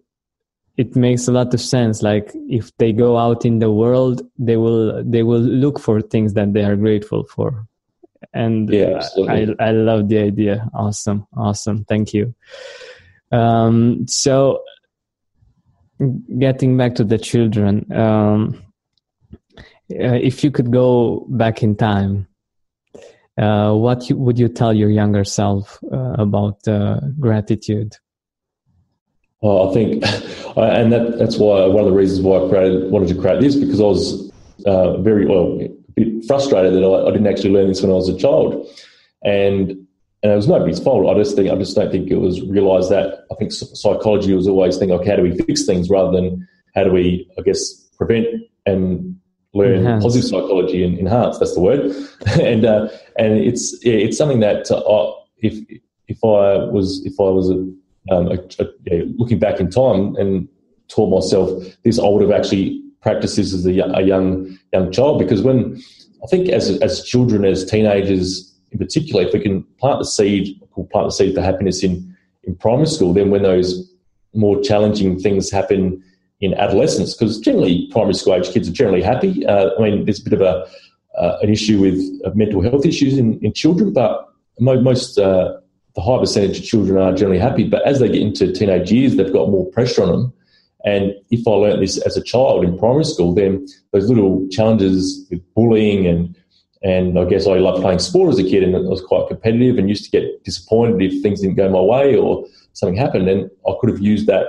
it 0.77 0.95
makes 0.95 1.27
a 1.27 1.33
lot 1.33 1.55
of 1.55 1.61
sense. 1.61 2.03
Like 2.03 2.31
if 2.49 2.77
they 2.77 2.93
go 2.93 3.17
out 3.17 3.45
in 3.45 3.59
the 3.59 3.71
world, 3.71 4.23
they 4.39 4.57
will 4.57 5.03
they 5.05 5.23
will 5.23 5.41
look 5.41 5.81
for 5.81 6.01
things 6.01 6.35
that 6.35 6.53
they 6.53 6.65
are 6.65 6.77
grateful 6.77 7.25
for, 7.25 7.67
and 8.33 8.71
yeah, 8.73 9.07
I 9.29 9.47
I 9.59 9.71
love 9.73 10.09
the 10.09 10.19
idea. 10.19 10.69
Awesome, 10.75 11.27
awesome. 11.37 11.85
Thank 11.85 12.15
you. 12.15 12.35
Um, 13.33 14.07
so 14.07 14.63
getting 16.39 16.77
back 16.77 16.95
to 16.97 17.05
the 17.05 17.19
children. 17.19 17.91
Um, 17.93 18.63
uh, 19.93 20.19
if 20.19 20.43
you 20.43 20.51
could 20.51 20.73
go 20.73 21.27
back 21.31 21.63
in 21.63 21.77
time, 21.77 22.27
uh, 23.39 23.73
what 23.73 24.09
you, 24.09 24.17
would 24.17 24.39
you 24.39 24.49
tell 24.49 24.73
your 24.73 24.91
younger 24.91 25.25
self 25.25 25.79
uh, 25.93 26.15
about 26.19 26.67
uh, 26.67 27.01
gratitude? 27.21 27.95
Well, 29.43 29.71
I 29.71 29.75
think, 29.75 29.93
and 30.57 30.93
that, 30.93 31.17
that's 31.19 31.37
why 31.37 31.67
one 31.67 31.85
of 31.85 31.91
the 31.91 31.97
reasons 31.97 32.23
why 32.23 32.39
I 32.39 32.49
created, 32.49 32.91
wanted 32.91 33.09
to 33.09 33.21
create 33.21 33.41
this 33.41 33.55
because 33.55 33.81
I 33.81 33.85
was 33.85 34.33
uh, 34.67 34.97
very 35.03 35.27
well 35.27 35.61
frustrated 36.27 36.75
that 36.75 36.85
I, 36.85 37.09
I, 37.09 37.11
didn't 37.11 37.27
actually 37.27 37.51
learn 37.51 37.69
this 37.69 37.83
when 37.83 37.91
I 37.91 37.95
was 37.95 38.09
a 38.09 38.17
child, 38.17 38.67
and 39.23 39.71
and 40.23 40.33
it 40.33 40.37
was 40.37 40.49
nobody's 40.49 40.81
fault. 40.81 41.09
I 41.09 41.19
just 41.19 41.37
think 41.37 41.51
I 41.51 41.57
just 41.57 41.77
don't 41.77 41.91
think 41.91 42.11
it 42.11 42.17
was 42.17 42.41
realised 42.43 42.91
that 42.91 43.27
I 43.31 43.35
think 43.37 43.53
psychology 43.53 44.35
was 44.35 44.49
always 44.49 44.77
thinking, 44.77 44.99
okay, 44.99 45.11
how 45.11 45.17
do 45.17 45.23
we 45.23 45.37
fix 45.37 45.65
things 45.65 45.89
rather 45.89 46.13
than 46.13 46.47
how 46.75 46.85
do 46.85 46.93
we, 46.93 47.31
I 47.39 47.43
guess, 47.43 47.73
prevent 47.97 48.27
and 48.67 49.19
learn 49.55 49.79
enhance. 49.79 50.05
positive 50.05 50.29
psychology 50.29 50.85
and 50.85 50.99
enhance. 50.99 51.39
That's 51.39 51.55
the 51.55 51.61
word, 51.61 51.93
and 52.41 52.65
uh, 52.65 52.89
and 53.19 53.39
it's 53.39 53.83
yeah, 53.85 53.95
it's 53.95 54.19
something 54.19 54.41
that 54.41 54.71
uh, 54.71 55.13
if 55.39 55.59
if 56.09 56.19
I 56.23 56.65
was 56.71 57.05
if 57.05 57.19
I 57.19 57.31
was 57.31 57.51
a, 57.51 57.55
um, 58.15 58.29
a, 58.29 58.39
a, 58.63 58.67
yeah, 58.85 59.05
looking 59.17 59.39
back 59.39 59.61
in 59.61 59.71
time 59.71 60.15
and 60.17 60.49
taught 60.89 61.11
myself 61.11 61.51
this, 61.83 61.99
I 61.99 62.07
would 62.09 62.23
have 62.23 62.31
actually 62.31 62.83
practiced 63.07 63.37
this 63.37 63.55
as 63.55 63.65
a, 63.65 63.71
a 63.71 64.03
young 64.03 64.59
young 64.73 64.91
child 64.91 65.21
because 65.21 65.41
when 65.41 65.81
I 66.25 66.27
think 66.27 66.49
as 66.49 66.65
as 66.83 67.05
children, 67.05 67.45
as 67.45 67.65
teenagers 67.65 68.53
in 68.73 68.79
particular, 68.79 69.23
if 69.23 69.33
we 69.33 69.41
can 69.41 69.63
plant 69.81 70.01
the 70.01 70.05
seed, 70.05 70.61
plant 70.91 71.07
the 71.07 71.13
seed 71.13 71.35
for 71.37 71.41
happiness 71.41 71.85
in 71.85 71.93
in 72.43 72.57
primary 72.57 72.89
school, 72.89 73.13
then 73.15 73.31
when 73.31 73.45
those 73.45 73.69
more 74.35 74.61
challenging 74.61 75.19
things 75.21 75.51
happen 75.51 76.03
in 76.41 76.53
adolescence 76.55 77.15
because 77.15 77.39
generally 77.39 77.89
primary 77.93 78.15
school 78.15 78.35
age 78.35 78.53
kids 78.53 78.69
are 78.69 78.73
generally 78.83 79.03
happy. 79.03 79.47
Uh, 79.47 79.71
I 79.79 79.83
mean, 79.83 80.05
there's 80.05 80.21
a 80.21 80.29
bit 80.29 80.41
of 80.41 80.41
a 80.41 80.67
uh, 81.17 81.39
an 81.43 81.49
issue 81.49 81.79
with 81.81 81.99
uh, 82.25 82.31
mental 82.35 82.61
health 82.61 82.85
issues 82.85 83.17
in, 83.17 83.39
in 83.41 83.53
children, 83.53 83.93
but 83.93 84.29
mo- 84.59 84.81
most 84.81 85.17
uh, 85.17 85.57
the 85.95 86.03
high 86.03 86.19
percentage 86.19 86.59
of 86.59 86.65
children 86.65 86.99
are 86.99 87.15
generally 87.15 87.39
happy. 87.39 87.65
But 87.69 87.87
as 87.87 88.01
they 88.01 88.09
get 88.09 88.21
into 88.21 88.53
teenage 88.53 88.91
years, 88.91 89.15
they've 89.15 89.33
got 89.33 89.49
more 89.49 89.71
pressure 89.71 90.03
on 90.03 90.11
them. 90.11 90.33
And 90.87 91.13
if 91.31 91.47
I 91.47 91.51
learnt 91.51 91.81
this 91.81 91.99
as 91.99 92.17
a 92.17 92.23
child 92.23 92.65
in 92.65 92.79
primary 92.79 93.05
school, 93.05 93.35
then 93.35 93.67
those 93.93 94.09
little 94.09 94.47
challenges 94.51 95.27
with 95.31 95.43
bullying 95.55 96.07
and 96.07 96.35
and 96.83 97.19
I 97.19 97.25
guess 97.25 97.49
I 97.49 97.55
loved 97.55 97.83
playing 97.83 97.99
sport 97.99 98.33
as 98.33 98.39
a 98.39 98.45
kid, 98.45 98.63
and 98.63 98.77
I 98.77 98.79
was 98.79 99.01
quite 99.01 99.27
competitive 99.27 99.77
and 99.77 99.89
used 99.89 100.05
to 100.05 100.11
get 100.11 100.45
disappointed 100.45 101.03
if 101.03 101.21
things 101.21 101.41
didn't 101.41 101.57
go 101.57 101.69
my 101.69 101.81
way 101.81 102.15
or 102.15 102.47
something 102.75 102.97
happened. 102.97 103.29
And 103.29 103.51
I 103.67 103.73
could 103.81 103.91
have 103.91 104.01
used 104.01 104.29
that 104.29 104.47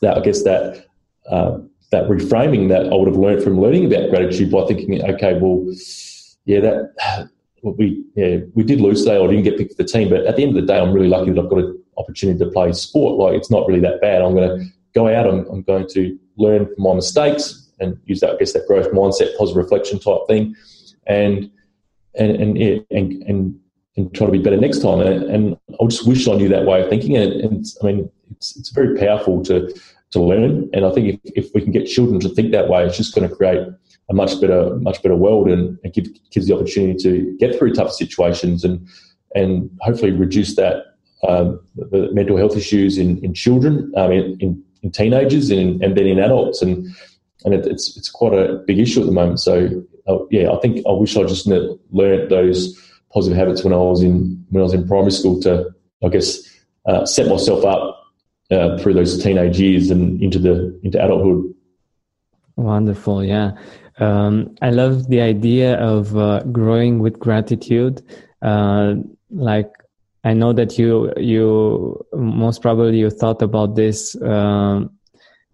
that 0.00 0.16
I 0.16 0.20
guess 0.20 0.42
that 0.42 0.86
uh, 1.30 1.58
that 1.92 2.08
reframing 2.08 2.68
that 2.70 2.86
I 2.86 2.96
would 2.96 3.06
have 3.06 3.16
learned 3.16 3.44
from 3.44 3.60
learning 3.60 3.84
about 3.84 4.10
gratitude 4.10 4.50
by 4.50 4.64
thinking, 4.66 5.04
okay, 5.04 5.38
well, 5.38 5.64
yeah, 6.46 6.60
that 6.60 7.28
we 7.62 8.02
yeah 8.16 8.38
we 8.54 8.64
did 8.64 8.80
lose 8.80 9.04
today. 9.04 9.22
I 9.22 9.26
didn't 9.28 9.44
get 9.44 9.58
picked 9.58 9.76
for 9.76 9.82
the 9.82 9.88
team, 9.88 10.08
but 10.08 10.26
at 10.26 10.34
the 10.34 10.42
end 10.42 10.56
of 10.56 10.66
the 10.66 10.72
day, 10.72 10.80
I'm 10.80 10.92
really 10.92 11.08
lucky 11.08 11.30
that 11.30 11.40
I've 11.40 11.50
got 11.50 11.60
an 11.60 11.84
opportunity 11.96 12.40
to 12.40 12.50
play 12.50 12.72
sport. 12.72 13.18
Like 13.18 13.38
it's 13.38 13.52
not 13.52 13.68
really 13.68 13.80
that 13.80 14.00
bad. 14.00 14.22
I'm 14.22 14.34
going 14.34 14.58
to 14.58 14.66
go 14.94 15.08
out. 15.08 15.26
I'm, 15.26 15.46
I'm 15.46 15.62
going 15.62 15.88
to 15.90 16.18
learn 16.36 16.66
from 16.66 16.84
my 16.84 16.94
mistakes 16.94 17.70
and 17.80 17.98
use 18.04 18.20
that, 18.20 18.30
I 18.30 18.36
guess, 18.36 18.52
that 18.52 18.66
growth 18.66 18.90
mindset, 18.92 19.36
positive 19.36 19.62
reflection 19.62 19.98
type 19.98 20.20
thing, 20.28 20.54
and 21.06 21.50
and 22.14 22.36
and 22.36 22.58
yeah, 22.58 22.78
and, 22.90 23.22
and 23.24 23.60
and 23.96 24.14
try 24.14 24.26
to 24.26 24.32
be 24.32 24.38
better 24.38 24.56
next 24.56 24.80
time. 24.80 25.00
And, 25.00 25.24
and 25.24 25.56
I 25.80 25.84
just 25.86 26.06
wish 26.06 26.28
I 26.28 26.34
knew 26.34 26.48
that 26.48 26.64
way 26.64 26.82
of 26.82 26.88
thinking. 26.88 27.16
And, 27.16 27.32
and 27.32 27.66
I 27.82 27.86
mean, 27.86 28.10
it's 28.30 28.56
it's 28.56 28.70
very 28.70 28.96
powerful 28.98 29.42
to 29.44 29.74
to 30.12 30.20
learn. 30.20 30.68
And 30.72 30.84
I 30.84 30.90
think 30.92 31.20
if, 31.24 31.46
if 31.46 31.54
we 31.54 31.62
can 31.62 31.72
get 31.72 31.86
children 31.86 32.20
to 32.20 32.28
think 32.28 32.52
that 32.52 32.68
way, 32.68 32.84
it's 32.84 32.96
just 32.96 33.14
going 33.14 33.28
to 33.28 33.34
create 33.34 33.66
a 34.10 34.14
much 34.14 34.40
better, 34.40 34.76
much 34.76 35.02
better 35.02 35.16
world 35.16 35.48
and, 35.48 35.78
and 35.84 35.92
give 35.92 36.06
kids 36.30 36.46
the 36.46 36.54
opportunity 36.54 36.98
to 37.02 37.36
get 37.38 37.58
through 37.58 37.74
tough 37.74 37.92
situations 37.92 38.64
and 38.64 38.86
and 39.34 39.70
hopefully 39.80 40.12
reduce 40.12 40.56
that 40.56 40.92
um, 41.26 41.60
the 41.76 42.10
mental 42.12 42.36
health 42.36 42.56
issues 42.56 42.98
in, 42.98 43.18
in 43.24 43.32
children, 43.32 43.92
um, 43.96 44.12
in, 44.12 44.36
in, 44.40 44.62
in, 44.82 44.90
teenagers, 44.90 45.50
and, 45.50 45.82
and 45.82 45.96
then 45.96 46.06
in 46.06 46.18
adults. 46.18 46.62
And 46.62 46.94
and 47.44 47.54
it, 47.54 47.66
it's 47.66 47.96
it's 47.96 48.10
quite 48.10 48.32
a 48.32 48.54
big 48.66 48.78
issue 48.78 49.00
at 49.00 49.06
the 49.06 49.12
moment. 49.12 49.40
So 49.40 49.84
uh, 50.06 50.18
yeah, 50.30 50.50
I 50.50 50.58
think 50.60 50.84
I 50.86 50.92
wish 50.92 51.16
I 51.16 51.24
just 51.24 51.46
learned 51.46 52.30
those 52.30 52.78
positive 53.12 53.36
habits 53.36 53.62
when 53.62 53.72
I 53.72 53.76
was 53.76 54.02
in 54.02 54.44
when 54.50 54.60
I 54.60 54.64
was 54.64 54.74
in 54.74 54.86
primary 54.86 55.12
school 55.12 55.40
to 55.40 55.70
I 56.04 56.08
guess 56.08 56.38
uh, 56.86 57.04
set 57.04 57.28
myself 57.28 57.64
up 57.64 58.02
uh, 58.50 58.78
through 58.78 58.94
those 58.94 59.22
teenage 59.22 59.60
years 59.60 59.90
and 59.90 60.22
into 60.22 60.38
the 60.38 60.78
into 60.82 61.02
adulthood. 61.02 61.54
Wonderful, 62.56 63.24
yeah. 63.24 63.52
Um, 63.98 64.54
I 64.60 64.70
love 64.70 65.08
the 65.08 65.20
idea 65.20 65.78
of 65.78 66.16
uh, 66.16 66.42
growing 66.44 66.98
with 66.98 67.18
gratitude. 67.18 68.02
Uh, 68.42 68.96
like 69.30 69.72
I 70.24 70.34
know 70.34 70.52
that 70.52 70.78
you 70.78 71.12
you 71.16 72.04
most 72.12 72.62
probably 72.62 72.98
you 72.98 73.10
thought 73.10 73.42
about 73.42 73.74
this. 73.74 74.20
Um, 74.22 74.98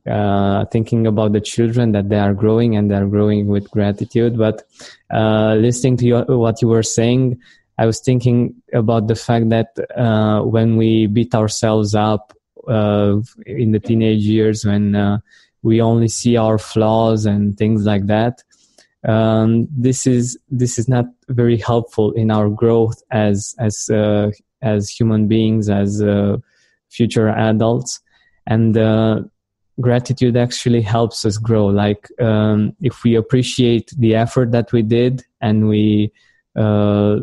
uh, 0.09 0.65
thinking 0.67 1.07
about 1.07 1.33
the 1.33 1.41
children 1.41 1.93
that 1.93 2.09
they 2.09 2.19
are 2.19 2.33
growing 2.33 2.77
and 2.77 2.91
they 2.91 2.95
are 2.95 3.07
growing 3.07 3.47
with 3.47 3.71
gratitude. 3.71 4.39
But 4.39 4.63
uh, 5.13 5.55
listening 5.57 5.99
to 5.99 6.07
you, 6.07 6.25
what 6.29 6.63
you 6.63 6.69
were 6.69 6.83
saying, 6.83 7.39
I 7.77 7.85
was 7.85 8.01
thinking 8.01 8.55
about 8.73 9.07
the 9.07 9.15
fact 9.15 9.51
that 9.51 9.69
uh, 9.95 10.41
when 10.43 10.79
we 10.79 11.09
beat 11.09 11.35
ourselves 11.35 11.95
up 11.95 12.33
uh, 12.67 13.17
in 13.47 13.73
the 13.73 13.81
teenage 13.81 14.23
years 14.23 14.65
when 14.65 14.95
uh, 14.95 15.19
we 15.63 15.81
only 15.81 16.09
see 16.09 16.37
our 16.37 16.59
flaws 16.59 17.27
and 17.27 17.57
things 17.57 17.85
like 17.85 18.07
that. 18.07 18.43
Um, 19.07 19.69
this 19.71 20.07
is 20.07 20.39
this 20.51 20.79
is 20.79 20.89
not 20.89 21.07
very 21.29 21.57
helpful 21.57 22.13
in 22.13 22.31
our 22.31 22.49
growth 22.49 23.01
as 23.11 23.55
as 23.59 23.89
uh, 23.91 24.31
as 24.63 24.89
human 24.89 25.29
beings 25.29 25.69
as 25.69 26.03
uh, 26.03 26.37
future 26.91 27.29
adults. 27.29 28.01
And 28.47 28.77
uh, 28.77 29.23
gratitude 29.81 30.37
actually 30.37 30.83
helps 30.83 31.25
us 31.25 31.37
grow. 31.37 31.67
Like 31.67 32.09
um, 32.21 32.75
if 32.81 33.05
we 33.05 33.15
appreciate 33.15 33.93
the 33.99 34.15
effort 34.15 34.53
that 34.53 34.73
we 34.73 34.83
did 34.83 35.25
and 35.41 35.69
we 35.69 36.13
uh, 36.57 37.19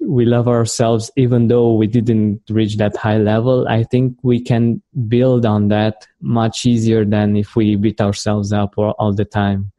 we 0.00 0.24
love 0.24 0.46
ourselves 0.46 1.10
even 1.16 1.48
though 1.48 1.74
we 1.74 1.86
didn't 1.86 2.40
reach 2.48 2.76
that 2.76 2.96
high 2.96 3.18
level 3.18 3.66
i 3.68 3.82
think 3.82 4.16
we 4.22 4.40
can 4.40 4.80
build 5.08 5.44
on 5.44 5.68
that 5.68 6.06
much 6.20 6.64
easier 6.64 7.04
than 7.04 7.36
if 7.36 7.56
we 7.56 7.74
beat 7.74 8.00
ourselves 8.00 8.52
up 8.52 8.74
all 8.78 9.12
the 9.12 9.24
time 9.24 9.72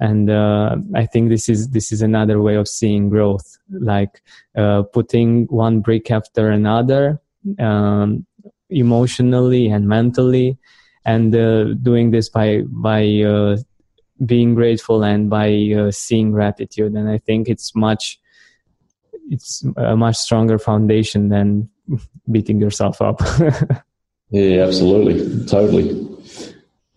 and 0.00 0.30
uh, 0.30 0.76
i 0.94 1.06
think 1.06 1.28
this 1.28 1.48
is 1.48 1.70
this 1.70 1.92
is 1.92 2.02
another 2.02 2.40
way 2.40 2.54
of 2.56 2.68
seeing 2.68 3.08
growth. 3.08 3.58
Like 3.70 4.22
uh, 4.56 4.82
putting 4.82 5.46
one 5.46 5.80
brick 5.80 6.10
after 6.10 6.50
another 6.50 7.20
um, 7.58 8.26
emotionally 8.70 9.68
and 9.68 9.88
mentally 9.88 10.58
and 11.04 11.34
uh, 11.34 11.74
doing 11.74 12.10
this 12.10 12.28
by 12.28 12.62
by 12.68 13.22
uh, 13.22 13.56
being 14.24 14.54
grateful 14.54 15.04
and 15.04 15.28
by 15.28 15.72
uh, 15.76 15.90
seeing 15.90 16.30
gratitude. 16.32 16.92
And 16.94 17.08
i 17.08 17.18
think 17.18 17.48
it's 17.48 17.74
much 17.74 18.20
it's 19.30 19.64
a 19.76 19.96
much 19.96 20.16
stronger 20.16 20.58
foundation 20.58 21.28
than 21.28 21.68
beating 22.30 22.60
yourself 22.60 23.00
up. 23.02 23.20
Yeah 24.30 24.64
absolutely. 24.64 25.46
Totally 25.46 25.86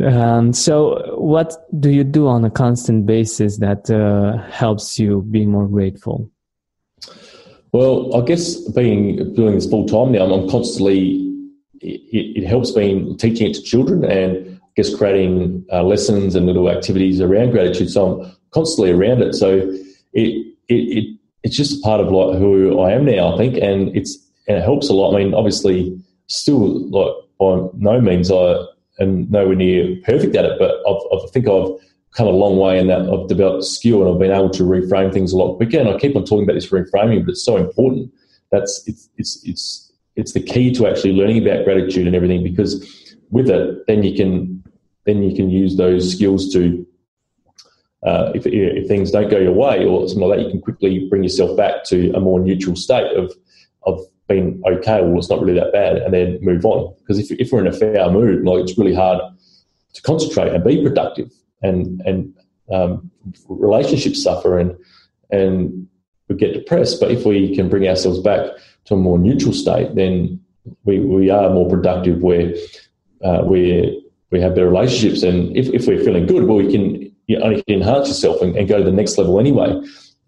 um, 0.05 0.53
so 0.53 1.15
what 1.17 1.55
do 1.79 1.89
you 1.89 2.03
do 2.03 2.27
on 2.27 2.43
a 2.45 2.49
constant 2.49 3.05
basis 3.05 3.57
that 3.57 3.89
uh, 3.89 4.37
helps 4.49 4.99
you 4.99 5.21
be 5.23 5.45
more 5.45 5.67
grateful 5.67 6.29
well 7.71 8.15
i 8.15 8.25
guess 8.25 8.55
being 8.71 9.33
doing 9.35 9.55
this 9.55 9.69
full 9.69 9.85
time 9.85 10.11
now 10.11 10.23
i'm 10.33 10.49
constantly 10.49 11.29
it, 11.81 12.43
it 12.43 12.47
helps 12.47 12.71
being 12.71 13.17
teaching 13.17 13.47
it 13.49 13.53
to 13.55 13.61
children 13.61 14.03
and 14.03 14.59
I 14.63 14.67
guess 14.75 14.95
creating 14.95 15.65
uh, 15.71 15.83
lessons 15.83 16.35
and 16.35 16.45
little 16.45 16.69
activities 16.69 17.21
around 17.21 17.51
gratitude. 17.51 17.89
So 17.89 18.21
I'm 18.21 18.31
constantly 18.51 18.91
around 18.91 19.21
it. 19.21 19.33
So 19.33 19.57
it 20.13 20.55
it, 20.67 20.73
it 20.73 21.19
it's 21.43 21.55
just 21.55 21.83
part 21.83 22.01
of 22.01 22.11
like 22.11 22.37
who 22.37 22.79
I 22.79 22.91
am 22.91 23.05
now, 23.05 23.33
I 23.33 23.37
think, 23.37 23.57
and 23.57 23.95
it's 23.95 24.17
and 24.47 24.57
it 24.57 24.63
helps 24.63 24.89
a 24.89 24.93
lot. 24.93 25.15
I 25.15 25.23
mean, 25.23 25.33
obviously, 25.33 25.99
still 26.27 26.89
like 26.89 27.13
by 27.39 27.67
no 27.75 28.01
means 28.01 28.31
I 28.31 28.65
am 28.99 29.29
nowhere 29.29 29.55
near 29.55 29.97
perfect 30.03 30.35
at 30.35 30.45
it, 30.45 30.59
but 30.59 30.75
I've, 30.87 31.01
I 31.11 31.27
think 31.31 31.47
I've 31.47 31.71
come 32.15 32.27
a 32.27 32.31
long 32.31 32.57
way 32.57 32.79
in 32.79 32.87
that 32.87 33.01
I've 33.01 33.27
developed 33.27 33.65
skill 33.65 34.01
and 34.01 34.11
I've 34.11 34.19
been 34.19 34.31
able 34.31 34.49
to 34.51 34.63
reframe 34.63 35.13
things 35.13 35.31
a 35.31 35.37
lot 35.37 35.57
quicker. 35.57 35.79
And 35.79 35.89
I 35.89 35.97
keep 35.97 36.15
on 36.15 36.25
talking 36.25 36.43
about 36.43 36.53
this 36.53 36.69
reframing, 36.69 37.25
but 37.25 37.31
it's 37.31 37.45
so 37.45 37.57
important. 37.57 38.11
That's 38.51 38.83
it's 38.87 39.09
it's 39.17 39.41
it's 39.45 39.91
it's 40.15 40.33
the 40.33 40.41
key 40.41 40.73
to 40.73 40.87
actually 40.87 41.13
learning 41.13 41.45
about 41.45 41.65
gratitude 41.65 42.07
and 42.07 42.15
everything 42.15 42.43
because 42.43 43.15
with 43.29 43.49
it, 43.49 43.85
then 43.87 44.03
you 44.03 44.15
can 44.15 44.63
then 45.05 45.23
you 45.23 45.35
can 45.35 45.49
use 45.49 45.77
those 45.77 46.11
skills 46.11 46.51
to 46.53 46.85
uh, 48.03 48.31
if, 48.33 48.45
if 48.45 48.87
things 48.87 49.11
don't 49.11 49.29
go 49.29 49.37
your 49.37 49.53
way 49.53 49.85
or 49.85 50.07
something 50.07 50.27
like 50.27 50.39
that, 50.39 50.45
you 50.45 50.51
can 50.51 50.61
quickly 50.61 51.07
bring 51.09 51.21
yourself 51.21 51.55
back 51.57 51.83
to 51.83 52.11
a 52.13 52.19
more 52.19 52.39
neutral 52.39 52.75
state 52.75 53.15
of 53.15 53.33
of 53.83 53.99
being 54.29 54.61
okay. 54.65 55.01
Well, 55.01 55.17
it's 55.17 55.29
not 55.29 55.41
really 55.41 55.59
that 55.59 55.73
bad, 55.73 55.97
and 55.97 56.13
then 56.13 56.39
move 56.41 56.65
on. 56.65 56.95
Because 56.99 57.19
if, 57.19 57.31
if 57.31 57.51
we're 57.51 57.65
in 57.65 57.67
a 57.67 57.73
foul 57.73 58.11
mood, 58.11 58.45
like 58.45 58.61
it's 58.61 58.77
really 58.77 58.95
hard 58.95 59.19
to 59.93 60.01
concentrate 60.01 60.53
and 60.53 60.63
be 60.63 60.81
productive, 60.81 61.31
and 61.61 62.01
and 62.05 62.33
um, 62.71 63.11
relationships 63.49 64.23
suffer, 64.23 64.57
and 64.57 64.77
and 65.31 65.87
we 66.29 66.35
get 66.35 66.53
depressed. 66.53 67.01
But 67.01 67.11
if 67.11 67.25
we 67.25 67.55
can 67.55 67.67
bring 67.67 67.87
ourselves 67.87 68.19
back 68.19 68.51
to 68.85 68.93
a 68.93 68.97
more 68.97 69.17
neutral 69.17 69.53
state, 69.53 69.95
then 69.95 70.39
we 70.85 70.99
we 70.99 71.29
are 71.29 71.49
more 71.49 71.67
productive. 71.67 72.21
Where 72.21 72.53
uh, 73.23 73.41
we're 73.43 73.91
we 74.31 74.39
have 74.39 74.55
better 74.55 74.69
relationships. 74.69 75.23
And 75.23 75.55
if, 75.57 75.67
if 75.69 75.87
we're 75.87 76.03
feeling 76.03 76.27
good, 76.27 76.43
well, 76.43 76.57
we 76.57 76.71
can 76.71 77.11
you 77.27 77.39
only 77.39 77.63
enhance 77.67 78.07
yourself 78.07 78.41
and, 78.41 78.55
and, 78.55 78.67
go 78.67 78.79
to 78.79 78.83
the 78.83 78.91
next 78.91 79.17
level 79.17 79.39
anyway. 79.39 79.69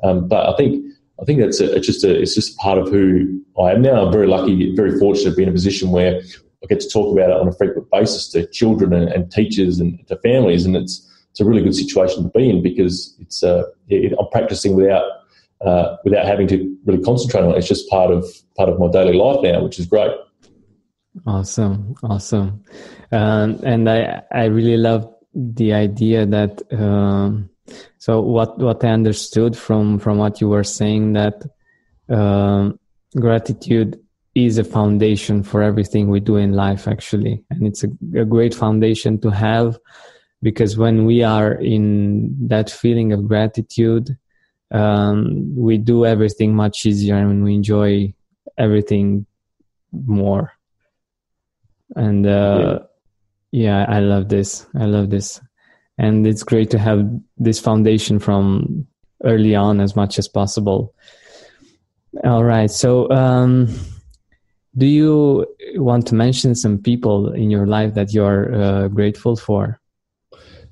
Um, 0.04 0.28
but 0.28 0.48
I 0.48 0.56
think 0.56 0.86
I 1.22 1.26
think 1.26 1.40
that's 1.40 1.60
a, 1.62 1.76
it's 1.76 1.86
just 1.86 2.04
a, 2.04 2.20
it's 2.20 2.34
just 2.34 2.58
part 2.58 2.80
of 2.80 2.90
who 2.90 3.42
I 3.60 3.72
am 3.72 3.82
now. 3.82 4.06
I'm 4.06 4.12
very 4.12 4.28
lucky, 4.28 4.76
very 4.76 4.98
fortunate 4.98 5.32
to 5.32 5.36
be 5.36 5.44
in 5.44 5.50
a 5.50 5.52
position 5.52 5.92
where 5.92 6.20
I 6.64 6.68
get 6.68 6.80
to 6.80 6.90
talk 6.90 7.16
about 7.16 7.30
it 7.30 7.38
on 7.38 7.48
a 7.48 7.54
frequent 7.54 7.90
basis 7.92 8.28
to 8.30 8.48
children 8.48 8.92
and, 8.92 9.08
and 9.10 9.32
teachers 9.32 9.80
and 9.80 10.06
to 10.08 10.18
families, 10.18 10.66
and 10.66 10.76
it's 10.76 11.08
it's 11.30 11.40
a 11.40 11.46
really 11.46 11.64
good 11.64 11.76
situation 11.76 12.24
to 12.24 12.30
be 12.30 12.50
in 12.50 12.64
because 12.64 13.16
it's 13.20 13.44
uh, 13.44 13.64
it, 13.88 14.14
I'm 14.20 14.28
practicing 14.32 14.76
without 14.76 15.04
uh, 15.64 15.98
without 16.04 16.26
having 16.26 16.48
to 16.48 16.78
really 16.86 17.04
concentrate 17.04 17.42
on 17.42 17.52
it. 17.52 17.58
It's 17.58 17.68
just 17.68 17.88
part 17.90 18.12
of 18.12 18.26
part 18.58 18.70
of 18.70 18.80
my 18.80 18.90
daily 18.90 19.14
life 19.14 19.40
now, 19.44 19.64
which 19.64 19.80
is 19.80 19.86
great. 19.86 20.12
Awesome, 21.28 21.96
awesome, 22.04 22.64
um, 23.12 23.60
and 23.64 23.88
I 23.88 24.24
I 24.32 24.46
really 24.46 24.78
love 24.78 25.08
the 25.36 25.74
idea 25.74 26.26
that 26.26 26.62
um, 26.72 27.51
so 27.98 28.22
what 28.22 28.58
what 28.58 28.84
I 28.84 28.90
understood 28.90 29.58
from 29.58 30.00
from 30.00 30.18
what 30.18 30.42
you 30.42 30.50
were 30.50 30.64
saying 30.64 31.14
that 31.14 31.44
um, 32.10 32.80
gratitude 33.16 34.00
is 34.34 34.58
a 34.58 34.64
foundation 34.64 35.44
for 35.44 35.62
everything 35.62 36.10
we 36.10 36.20
do 36.20 36.38
in 36.38 36.54
life 36.54 36.88
actually, 36.88 37.44
and 37.50 37.68
it's 37.68 37.84
a, 37.84 37.90
a 38.16 38.26
great 38.26 38.54
foundation 38.54 39.20
to 39.22 39.30
have 39.30 39.78
because 40.42 40.78
when 40.78 41.06
we 41.06 41.24
are 41.24 41.54
in 41.54 42.48
that 42.48 42.70
feeling 42.70 43.14
of 43.14 43.28
gratitude, 43.28 44.18
um, 44.72 45.54
we 45.56 45.78
do 45.78 46.06
everything 46.06 46.56
much 46.56 46.86
easier 46.86 47.16
and 47.16 47.44
we 47.44 47.54
enjoy 47.54 48.14
everything 48.58 49.26
more. 49.92 50.54
And 51.96 52.26
uh, 52.26 52.80
yeah. 53.52 53.86
yeah 53.86 53.86
i 53.88 54.00
love 54.00 54.30
this. 54.30 54.66
I 54.74 54.86
love 54.86 55.10
this 55.10 55.42
and 56.02 56.26
it's 56.26 56.42
great 56.42 56.72
to 56.72 56.80
have 56.80 57.08
this 57.38 57.60
foundation 57.60 58.18
from 58.18 58.88
early 59.24 59.54
on 59.54 59.80
as 59.80 59.96
much 59.96 60.18
as 60.18 60.28
possible. 60.28 60.96
All 62.24 62.44
right. 62.44 62.72
So 62.72 63.08
um, 63.12 63.68
do 64.76 64.88
you 64.88 65.46
want 65.76 66.08
to 66.08 66.16
mention 66.16 66.56
some 66.56 66.80
people 66.80 67.32
in 67.34 67.52
your 67.52 67.68
life 67.68 67.94
that 67.94 68.14
you're 68.16 68.52
uh, 68.54 68.88
grateful 68.88 69.36
for? 69.36 69.80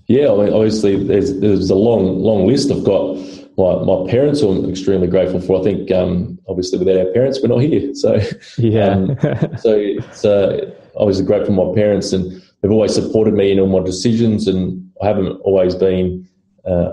Yeah 0.08 0.32
I 0.32 0.46
mean, 0.46 0.54
obviously 0.54 1.02
there's, 1.04 1.40
there's 1.40 1.70
a 1.70 1.76
long 1.76 2.24
long 2.24 2.48
list. 2.48 2.72
I've 2.72 2.84
got 2.84 3.18
my, 3.56 3.76
my 3.84 4.10
parents 4.10 4.42
who 4.42 4.50
i'm 4.50 4.68
extremely 4.68 5.08
grateful 5.08 5.42
for. 5.42 5.60
I 5.60 5.64
think 5.64 5.92
um, 5.92 6.40
obviously 6.50 6.80
without 6.80 7.06
our 7.06 7.14
parents 7.14 7.40
we're 7.40 7.50
not 7.50 7.60
here. 7.60 7.94
So 7.94 8.20
yeah. 8.58 8.94
um, 8.94 9.18
so 9.60 9.78
it's 9.78 10.26
uh, 10.26 10.74
obviously 10.96 11.26
great 11.26 11.46
for 11.46 11.52
my 11.52 11.72
parents, 11.76 12.14
and 12.14 12.42
they've 12.62 12.72
always 12.72 12.96
supported 12.96 13.36
me 13.36 13.52
in 13.52 13.60
all 13.60 13.68
my 13.68 13.86
decisions. 13.86 14.48
And 14.48 14.89
I 15.02 15.08
haven't 15.08 15.40
always 15.42 15.76
been 15.76 16.28
uh, 16.66 16.92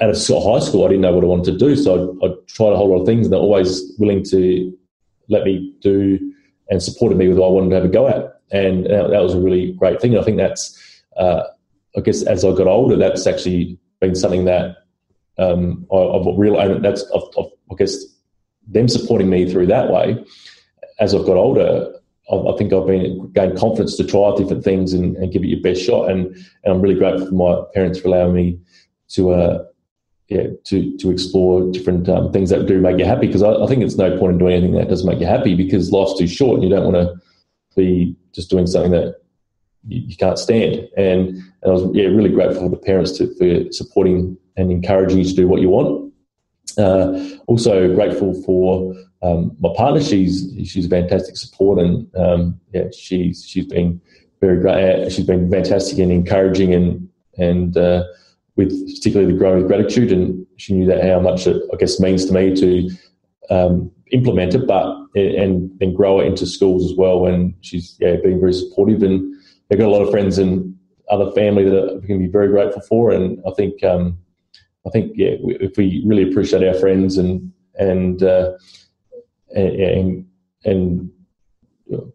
at 0.00 0.10
a 0.10 0.40
high 0.40 0.60
school. 0.60 0.84
I 0.84 0.88
didn't 0.88 1.00
know 1.00 1.12
what 1.12 1.24
I 1.24 1.26
wanted 1.26 1.52
to 1.52 1.58
do, 1.58 1.76
so 1.76 2.18
I, 2.22 2.26
I 2.26 2.30
tried 2.46 2.72
a 2.72 2.76
whole 2.76 2.90
lot 2.90 3.00
of 3.00 3.06
things, 3.06 3.26
and 3.26 3.32
they're 3.32 3.40
always 3.40 3.92
willing 3.98 4.22
to 4.24 4.76
let 5.28 5.44
me 5.44 5.74
do 5.80 6.32
and 6.70 6.82
supported 6.82 7.18
me 7.18 7.28
with 7.28 7.38
what 7.38 7.48
I 7.48 7.50
wanted 7.50 7.70
to 7.70 7.74
have 7.76 7.84
a 7.84 7.88
go 7.88 8.08
at. 8.08 8.40
And 8.52 8.86
that 8.86 9.22
was 9.22 9.34
a 9.34 9.40
really 9.40 9.72
great 9.72 10.00
thing. 10.00 10.16
I 10.16 10.22
think 10.22 10.36
that's, 10.36 11.02
uh, 11.16 11.44
I 11.96 12.00
guess, 12.00 12.22
as 12.22 12.44
I 12.44 12.54
got 12.54 12.66
older, 12.66 12.96
that's 12.96 13.26
actually 13.26 13.78
been 14.00 14.14
something 14.14 14.44
that 14.44 14.76
um, 15.38 15.86
I, 15.92 15.96
have 15.96 16.26
realized. 16.36 16.82
That's, 16.82 17.04
I've, 17.14 17.22
I've, 17.38 17.50
I 17.72 17.74
guess, 17.76 18.04
them 18.68 18.88
supporting 18.88 19.30
me 19.30 19.50
through 19.50 19.66
that 19.66 19.90
way. 19.90 20.24
As 20.98 21.14
I've 21.14 21.26
got 21.26 21.36
older, 21.36 21.92
I 22.30 22.56
think 22.56 22.72
I've 22.72 22.86
been 22.86 23.30
gained 23.32 23.56
confidence 23.56 23.96
to 23.96 24.04
try 24.04 24.34
different 24.36 24.64
things 24.64 24.92
and, 24.92 25.16
and, 25.16 25.32
give 25.32 25.44
it 25.44 25.48
your 25.48 25.60
best 25.60 25.80
shot. 25.80 26.10
And, 26.10 26.26
and 26.64 26.74
I'm 26.74 26.80
really 26.80 26.98
grateful 26.98 27.28
for 27.28 27.34
my 27.34 27.62
parents 27.72 28.00
for 28.00 28.08
allowing 28.08 28.34
me 28.34 28.58
to 29.10 29.30
uh, 29.30 29.64
yeah 30.28 30.48
to 30.64 30.96
to 30.98 31.10
explore 31.12 31.70
different 31.70 32.08
um, 32.08 32.32
things 32.32 32.50
that 32.50 32.66
do 32.66 32.80
make 32.80 32.98
you 32.98 33.04
happy. 33.04 33.28
Because 33.28 33.42
I, 33.42 33.52
I, 33.52 33.66
think 33.66 33.82
it's 33.82 33.96
no 33.96 34.18
point 34.18 34.32
in 34.32 34.38
doing 34.38 34.54
anything 34.54 34.74
that 34.74 34.88
doesn't 34.88 35.08
make 35.08 35.20
you 35.20 35.26
happy 35.26 35.54
because 35.54 35.92
life's 35.92 36.18
too 36.18 36.26
short 36.26 36.56
and 36.56 36.64
you 36.64 36.70
don't 36.70 36.92
want 36.92 36.96
to 36.96 37.14
be 37.76 38.16
just 38.32 38.50
doing 38.50 38.66
something 38.66 38.90
that 38.90 39.20
you, 39.86 40.02
you 40.08 40.16
can't 40.16 40.38
stand. 40.38 40.88
And, 40.96 41.28
and, 41.28 41.44
I 41.64 41.68
was 41.68 41.84
yeah 41.94 42.06
really 42.06 42.30
grateful 42.30 42.64
for 42.64 42.70
the 42.70 42.76
parents 42.76 43.12
to, 43.18 43.32
for 43.36 43.72
supporting 43.72 44.36
and 44.56 44.72
encouraging 44.72 45.18
you 45.18 45.24
to 45.24 45.34
do 45.34 45.46
what 45.46 45.60
you 45.60 45.68
want. 45.68 46.12
Uh, 46.76 47.38
also 47.46 47.94
grateful 47.94 48.34
for 48.42 48.94
um, 49.26 49.56
my 49.60 49.70
partner. 49.76 50.00
She's 50.02 50.52
she's 50.64 50.86
a 50.86 50.88
fantastic 50.88 51.36
support, 51.36 51.78
and 51.78 52.08
um, 52.16 52.60
yeah, 52.72 52.84
she's 52.96 53.44
she's 53.46 53.66
been 53.66 54.00
very 54.40 54.60
great. 54.60 54.74
Uh, 54.74 55.10
she's 55.10 55.26
been 55.26 55.50
fantastic 55.50 55.98
and 55.98 56.12
encouraging, 56.12 56.74
and 56.74 57.08
and 57.38 57.76
uh, 57.76 58.04
with 58.56 58.70
particularly 58.94 59.32
the 59.32 59.38
growing 59.38 59.66
gratitude. 59.66 60.12
And 60.12 60.46
she 60.56 60.74
knew 60.74 60.86
that 60.86 61.04
how 61.04 61.20
much 61.20 61.46
it 61.46 61.62
I 61.72 61.76
guess 61.76 62.00
means 62.00 62.26
to 62.26 62.32
me 62.32 62.54
to 62.54 62.90
um, 63.50 63.90
implement 64.12 64.54
it, 64.54 64.66
but 64.66 64.96
and 65.14 65.70
then 65.78 65.94
grow 65.94 66.20
it 66.20 66.26
into 66.26 66.46
schools 66.46 66.90
as 66.90 66.96
well. 66.96 67.26
And 67.26 67.54
she's 67.62 67.96
yeah 68.00 68.16
been 68.16 68.40
very 68.40 68.52
supportive, 68.52 69.02
and 69.02 69.34
they've 69.68 69.78
got 69.78 69.88
a 69.88 69.96
lot 69.96 70.02
of 70.02 70.10
friends 70.10 70.38
and 70.38 70.74
other 71.08 71.30
family 71.32 71.64
that 71.64 72.00
we 72.00 72.06
can 72.06 72.18
be 72.18 72.26
very 72.26 72.48
grateful 72.48 72.82
for. 72.82 73.10
And 73.12 73.40
I 73.46 73.52
think 73.52 73.82
um, 73.82 74.18
I 74.86 74.90
think 74.90 75.12
yeah, 75.16 75.36
if 75.40 75.76
we 75.76 76.02
really 76.06 76.30
appreciate 76.30 76.66
our 76.66 76.74
friends 76.74 77.16
and 77.16 77.52
and 77.78 78.22
uh, 78.22 78.52
and, 79.62 80.26
and 80.64 81.10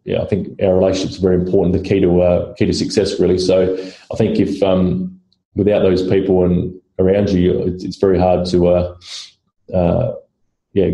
yeah, 0.04 0.22
I 0.22 0.26
think 0.26 0.62
our 0.62 0.76
relationships 0.76 1.18
are 1.20 1.22
very 1.22 1.36
important. 1.36 1.74
The 1.74 1.88
key 1.88 2.00
to 2.02 2.22
uh, 2.22 2.54
key 2.56 2.66
to 2.66 2.74
success, 2.74 3.20
really. 3.20 3.38
So 3.38 3.74
I 4.12 4.16
think 4.18 4.40
if 4.40 4.62
um, 4.62 5.20
without 5.56 5.82
those 5.82 6.08
people 6.08 6.44
and 6.44 6.74
around 7.00 7.30
you, 7.30 7.62
it's, 7.64 7.84
it's 7.84 7.98
very 7.98 8.20
hard 8.20 8.46
to 8.48 8.68
uh, 8.68 8.98
uh, 9.74 10.14
yeah, 10.74 10.92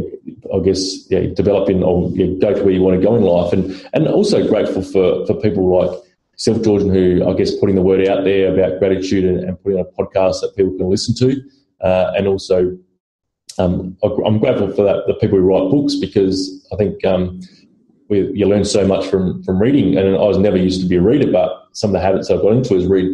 I 0.53 0.59
guess 0.63 1.09
yeah, 1.09 1.27
develop 1.33 1.69
in 1.69 1.83
or 1.83 2.09
yeah, 2.11 2.37
go 2.39 2.53
to 2.53 2.63
where 2.63 2.73
you 2.73 2.81
want 2.81 2.99
to 2.99 3.05
go 3.05 3.15
in 3.15 3.23
life, 3.23 3.53
and 3.53 3.89
and 3.93 4.07
also 4.07 4.47
grateful 4.47 4.81
for 4.81 5.25
for 5.25 5.39
people 5.41 5.67
like 5.75 5.99
self 6.37 6.61
Georgian 6.63 6.93
who 6.93 7.27
I 7.27 7.33
guess 7.33 7.55
putting 7.55 7.75
the 7.75 7.81
word 7.81 8.07
out 8.07 8.23
there 8.23 8.53
about 8.53 8.79
gratitude 8.79 9.25
and, 9.25 9.39
and 9.43 9.61
putting 9.61 9.79
on 9.79 9.85
a 9.85 10.03
podcast 10.03 10.41
that 10.41 10.53
people 10.55 10.77
can 10.77 10.89
listen 10.89 11.15
to 11.15 11.41
uh, 11.81 12.13
and 12.15 12.27
also 12.27 12.77
um, 13.59 13.97
I'm 14.03 14.39
grateful 14.39 14.71
for 14.73 14.83
that 14.83 15.03
the 15.07 15.15
people 15.15 15.39
who 15.39 15.45
write 15.45 15.71
books 15.71 15.95
because 15.95 16.67
I 16.71 16.75
think 16.75 17.03
um, 17.05 17.41
we, 18.09 18.31
you 18.33 18.45
learn 18.47 18.65
so 18.65 18.85
much 18.85 19.07
from 19.07 19.43
from 19.43 19.59
reading. 19.59 19.97
And 19.97 20.15
I 20.15 20.23
was 20.23 20.37
never 20.37 20.57
used 20.57 20.81
to 20.81 20.87
be 20.87 20.95
a 20.95 21.01
reader, 21.01 21.31
but 21.31 21.67
some 21.73 21.89
of 21.89 21.93
the 21.93 22.05
habits 22.05 22.29
I've 22.29 22.41
got 22.41 22.53
into 22.53 22.75
is 22.75 22.85
read. 22.85 23.05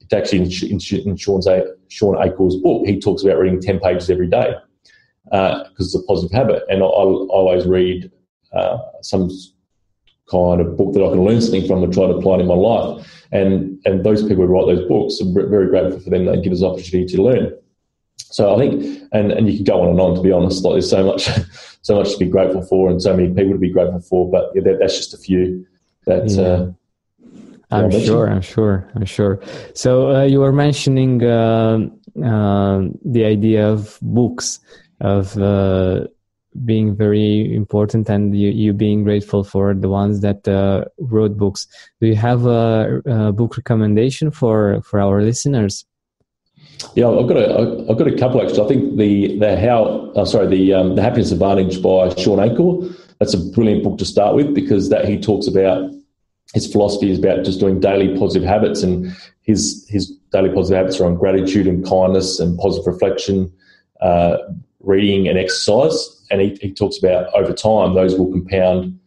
It 0.00 0.12
actually 0.12 0.40
in, 0.40 0.80
in, 0.80 1.08
in 1.08 1.16
Shawn's, 1.16 1.46
Shawn 1.88 2.16
Achor's 2.16 2.56
book, 2.56 2.86
he 2.86 3.00
talks 3.00 3.22
about 3.22 3.38
reading 3.38 3.60
10 3.60 3.80
pages 3.80 4.10
every 4.10 4.26
day 4.26 4.54
because 5.24 5.62
uh, 5.62 5.70
it's 5.78 5.94
a 5.94 6.02
positive 6.02 6.36
habit. 6.36 6.64
And 6.68 6.82
I, 6.82 6.86
I 6.86 6.88
always 6.88 7.66
read 7.66 8.10
uh, 8.52 8.78
some 9.00 9.30
kind 10.30 10.60
of 10.60 10.76
book 10.76 10.92
that 10.94 11.04
I 11.04 11.10
can 11.10 11.24
learn 11.24 11.40
something 11.40 11.66
from 11.66 11.82
and 11.82 11.92
try 11.92 12.06
to 12.06 12.14
apply 12.14 12.36
it 12.36 12.40
in 12.40 12.46
my 12.46 12.54
life. 12.54 13.26
And 13.32 13.80
and 13.84 14.04
those 14.04 14.22
people 14.22 14.46
who 14.46 14.52
write 14.52 14.66
those 14.66 14.86
books, 14.88 15.20
I'm 15.20 15.32
very 15.34 15.68
grateful 15.68 16.00
for 16.00 16.10
them. 16.10 16.26
They 16.26 16.40
give 16.40 16.52
us 16.52 16.62
opportunity 16.62 17.14
to 17.16 17.22
learn. 17.22 17.52
So 18.30 18.54
I 18.54 18.58
think, 18.58 19.02
and, 19.12 19.32
and 19.32 19.48
you 19.48 19.56
can 19.56 19.64
go 19.64 19.82
on 19.82 19.88
and 19.88 20.00
on. 20.00 20.14
To 20.14 20.22
be 20.22 20.32
honest, 20.32 20.64
like 20.64 20.74
there's 20.74 20.90
so 20.90 21.04
much, 21.04 21.28
so 21.82 21.96
much 21.96 22.12
to 22.12 22.18
be 22.18 22.26
grateful 22.26 22.62
for, 22.62 22.90
and 22.90 23.00
so 23.00 23.16
many 23.16 23.28
people 23.28 23.52
to 23.52 23.58
be 23.58 23.70
grateful 23.70 24.00
for. 24.00 24.30
But 24.30 24.52
yeah, 24.54 24.62
that, 24.62 24.78
that's 24.80 24.96
just 24.96 25.14
a 25.14 25.18
few. 25.18 25.66
That 26.06 26.28
yeah. 26.28 26.42
uh, 26.42 26.72
I'm 27.72 27.90
sure. 27.90 28.28
I'm 28.28 28.42
sure. 28.42 28.88
I'm 28.94 29.04
sure. 29.04 29.40
So 29.74 30.14
uh, 30.14 30.24
you 30.24 30.40
were 30.40 30.52
mentioning 30.52 31.24
uh, 31.24 31.78
uh, 32.22 32.82
the 33.04 33.24
idea 33.24 33.66
of 33.66 33.98
books, 34.02 34.60
of 35.00 35.36
uh, 35.38 36.06
being 36.64 36.94
very 36.94 37.54
important, 37.54 38.10
and 38.10 38.36
you, 38.36 38.50
you 38.50 38.72
being 38.74 39.04
grateful 39.04 39.42
for 39.42 39.72
the 39.74 39.88
ones 39.88 40.20
that 40.20 40.46
uh, 40.46 40.84
wrote 40.98 41.38
books. 41.38 41.66
Do 42.00 42.08
you 42.08 42.16
have 42.16 42.44
a, 42.44 43.00
a, 43.06 43.32
book 43.32 43.56
recommendation 43.56 44.30
for 44.30 44.82
for 44.82 45.00
our 45.00 45.22
listeners? 45.22 45.86
Yeah, 46.94 47.08
I've 47.08 47.28
got 47.28 47.36
a 47.36 47.86
I've 47.88 47.98
got 47.98 48.06
a 48.06 48.16
couple 48.16 48.42
actually. 48.42 48.64
I 48.64 48.68
think 48.68 48.96
the 48.96 49.38
the 49.38 49.58
how 49.58 50.12
oh, 50.14 50.24
sorry 50.24 50.46
the 50.46 50.74
um, 50.74 50.96
the 50.96 51.02
happiness 51.02 51.32
advantage 51.32 51.82
by 51.82 52.14
Shawn 52.14 52.40
Achor. 52.40 52.94
That's 53.18 53.34
a 53.34 53.38
brilliant 53.38 53.84
book 53.84 53.98
to 53.98 54.04
start 54.04 54.34
with 54.34 54.54
because 54.54 54.88
that 54.88 55.08
he 55.08 55.20
talks 55.20 55.46
about 55.46 55.90
his 56.54 56.70
philosophy 56.70 57.10
is 57.10 57.18
about 57.18 57.44
just 57.44 57.60
doing 57.60 57.80
daily 57.80 58.16
positive 58.18 58.46
habits, 58.46 58.82
and 58.82 59.14
his 59.42 59.86
his 59.88 60.10
daily 60.32 60.50
positive 60.50 60.76
habits 60.76 61.00
are 61.00 61.06
on 61.06 61.16
gratitude 61.16 61.66
and 61.66 61.86
kindness 61.86 62.40
and 62.40 62.58
positive 62.58 62.86
reflection, 62.86 63.52
uh, 64.00 64.38
reading 64.80 65.28
and 65.28 65.38
exercise. 65.38 66.26
And 66.30 66.40
he, 66.40 66.58
he 66.60 66.72
talks 66.72 66.98
about 66.98 67.32
over 67.34 67.52
time 67.52 67.94
those 67.94 68.18
will 68.18 68.30
compound 68.30 68.98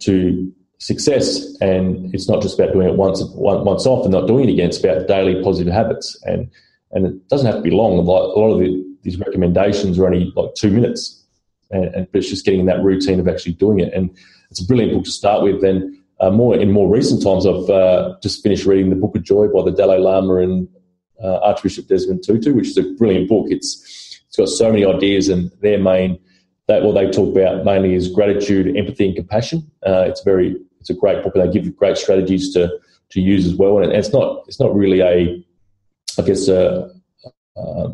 to 0.00 0.52
success. 0.78 1.56
And 1.60 2.14
it's 2.14 2.28
not 2.28 2.42
just 2.42 2.58
about 2.58 2.72
doing 2.72 2.88
it 2.88 2.96
once 2.96 3.22
once 3.34 3.86
off 3.86 4.04
and 4.04 4.12
not 4.12 4.26
doing 4.26 4.48
it 4.48 4.52
again. 4.52 4.68
It's 4.68 4.78
about 4.78 5.08
daily 5.08 5.42
positive 5.42 5.72
habits, 5.72 6.20
and 6.24 6.50
and 6.92 7.06
it 7.06 7.28
doesn't 7.28 7.46
have 7.46 7.56
to 7.56 7.62
be 7.62 7.70
long. 7.70 7.96
Like 7.98 8.06
a 8.06 8.38
lot 8.38 8.54
of 8.54 8.60
the, 8.60 8.96
these 9.02 9.18
recommendations 9.18 9.98
are 9.98 10.06
only 10.06 10.32
like 10.36 10.54
two 10.54 10.70
minutes, 10.70 11.24
and, 11.70 11.84
and 11.94 12.12
but 12.12 12.18
it's 12.18 12.28
just 12.28 12.44
getting 12.44 12.60
in 12.60 12.66
that 12.66 12.82
routine 12.82 13.20
of 13.20 13.28
actually 13.28 13.54
doing 13.54 13.80
it. 13.80 13.92
And 13.92 14.16
it's 14.50 14.60
a 14.60 14.66
brilliant 14.66 14.92
book 14.92 15.04
to 15.04 15.10
start 15.10 15.42
with. 15.42 15.60
Then 15.60 16.02
uh, 16.20 16.30
more 16.30 16.56
in 16.56 16.72
more 16.72 16.88
recent 16.88 17.22
times, 17.22 17.46
I've 17.46 17.68
uh, 17.68 18.16
just 18.22 18.42
finished 18.42 18.66
reading 18.66 18.90
the 18.90 18.96
Book 18.96 19.16
of 19.16 19.22
Joy 19.22 19.48
by 19.48 19.62
the 19.64 19.72
Dalai 19.72 19.98
Lama 19.98 20.36
and 20.36 20.68
uh, 21.22 21.38
Archbishop 21.38 21.88
Desmond 21.88 22.22
Tutu, 22.24 22.54
which 22.54 22.68
is 22.68 22.78
a 22.78 22.82
brilliant 22.94 23.28
book. 23.28 23.46
It's 23.50 24.20
it's 24.26 24.36
got 24.36 24.48
so 24.48 24.70
many 24.70 24.84
ideas, 24.84 25.28
and 25.28 25.50
their 25.60 25.78
main 25.78 26.18
that 26.68 26.82
what 26.82 26.94
they 26.94 27.08
talk 27.10 27.36
about 27.36 27.64
mainly 27.64 27.94
is 27.94 28.08
gratitude, 28.08 28.76
empathy, 28.76 29.06
and 29.06 29.16
compassion. 29.16 29.70
Uh, 29.86 30.04
it's 30.06 30.22
very 30.22 30.56
it's 30.80 30.90
a 30.90 30.94
great 30.94 31.22
book, 31.22 31.34
and 31.34 31.44
they 31.46 31.52
give 31.60 31.76
great 31.76 31.96
strategies 31.96 32.52
to 32.54 32.70
to 33.10 33.20
use 33.20 33.46
as 33.46 33.54
well. 33.54 33.78
And 33.78 33.92
it's 33.92 34.12
not 34.12 34.44
it's 34.46 34.60
not 34.60 34.74
really 34.74 35.00
a 35.00 35.44
I 36.18 36.22
guess 36.22 36.48
a, 36.48 36.90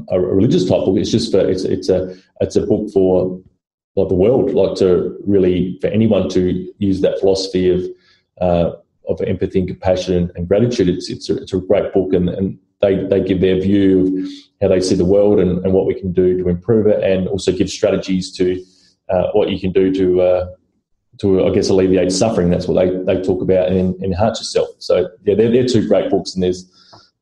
a 0.09 0.20
religious 0.20 0.68
type 0.68 0.85
book. 0.85 0.97
It's 0.99 1.11
just 1.11 1.33
for 1.33 1.41
it's 1.41 1.64
it's 1.64 1.89
a 1.89 2.16
it's 2.41 2.57
a 2.57 2.66
book 2.66 2.91
for 2.93 3.41
like 3.97 4.09
the 4.09 4.14
world, 4.14 4.55
like 4.55 4.77
to 4.79 5.18
really 5.27 5.79
for 5.81 5.89
anyone 5.89 6.29
to 6.31 6.73
use 6.79 7.01
that 7.03 7.20
philosophy 7.20 7.70
of 7.70 7.83
uh, 8.41 8.73
of 9.09 9.20
empathy 9.23 9.61
and 9.61 9.68
compassion 9.68 10.31
and, 10.35 10.49
gratitude. 10.49 10.89
It's 10.89 11.11
it's 11.11 11.29
a, 11.31 11.37
it's 11.37 11.53
a 11.53 11.59
great 11.59 11.93
book, 11.93 12.12
and, 12.12 12.29
and 12.29 12.59
they, 12.81 13.05
they 13.07 13.23
give 13.23 13.41
their 13.41 13.61
view 13.61 14.25
of 14.25 14.29
how 14.61 14.68
they 14.68 14.81
see 14.81 14.95
the 14.95 15.05
world 15.05 15.39
and, 15.39 15.64
and 15.64 15.73
what 15.73 15.87
we 15.87 15.95
can 15.95 16.12
do 16.12 16.43
to 16.43 16.49
improve 16.49 16.87
it, 16.87 17.03
and 17.03 17.29
also 17.29 17.53
give 17.53 17.70
strategies 17.70 18.33
to 18.37 18.62
uh, 19.11 19.29
what 19.33 19.51
you 19.51 19.61
can 19.61 19.73
do 19.73 19.93
to 19.95 20.20
uh, 20.23 20.47
to 21.18 21.47
I 21.47 21.51
guess 21.51 21.68
alleviate 21.68 22.12
suffering. 22.12 22.51
That's 22.51 22.66
what 22.66 22.83
they, 22.83 23.14
they 23.14 23.23
talk 23.23 23.43
about 23.43 23.68
and 23.68 24.03
enhance 24.03 24.41
yourself. 24.41 24.70
So 24.79 25.09
yeah, 25.25 25.35
they're, 25.35 25.51
they're 25.51 25.66
two 25.66 25.87
great 25.87 26.11
books, 26.11 26.35
and 26.35 26.43
there's 26.43 26.68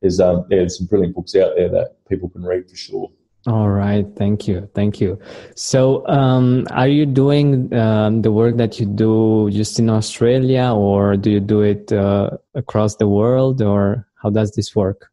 there's 0.01 0.19
um, 0.19 0.45
yeah, 0.49 0.59
there's 0.59 0.77
some 0.77 0.87
brilliant 0.87 1.15
books 1.15 1.35
out 1.35 1.53
there 1.55 1.69
that 1.69 1.95
people 2.09 2.29
can 2.29 2.43
read 2.43 2.69
for 2.69 2.75
sure. 2.75 3.11
All 3.47 3.69
right, 3.69 4.05
thank 4.17 4.47
you, 4.47 4.69
thank 4.75 5.01
you. 5.01 5.19
So, 5.55 6.07
um, 6.07 6.67
are 6.69 6.87
you 6.87 7.07
doing 7.07 7.73
um, 7.73 8.21
the 8.21 8.31
work 8.31 8.57
that 8.57 8.79
you 8.79 8.85
do 8.85 9.49
just 9.51 9.79
in 9.79 9.89
Australia, 9.89 10.71
or 10.73 11.17
do 11.17 11.31
you 11.31 11.39
do 11.39 11.61
it 11.61 11.91
uh, 11.91 12.31
across 12.53 12.97
the 12.97 13.07
world, 13.07 13.61
or 13.61 14.07
how 14.21 14.29
does 14.29 14.51
this 14.51 14.75
work? 14.75 15.09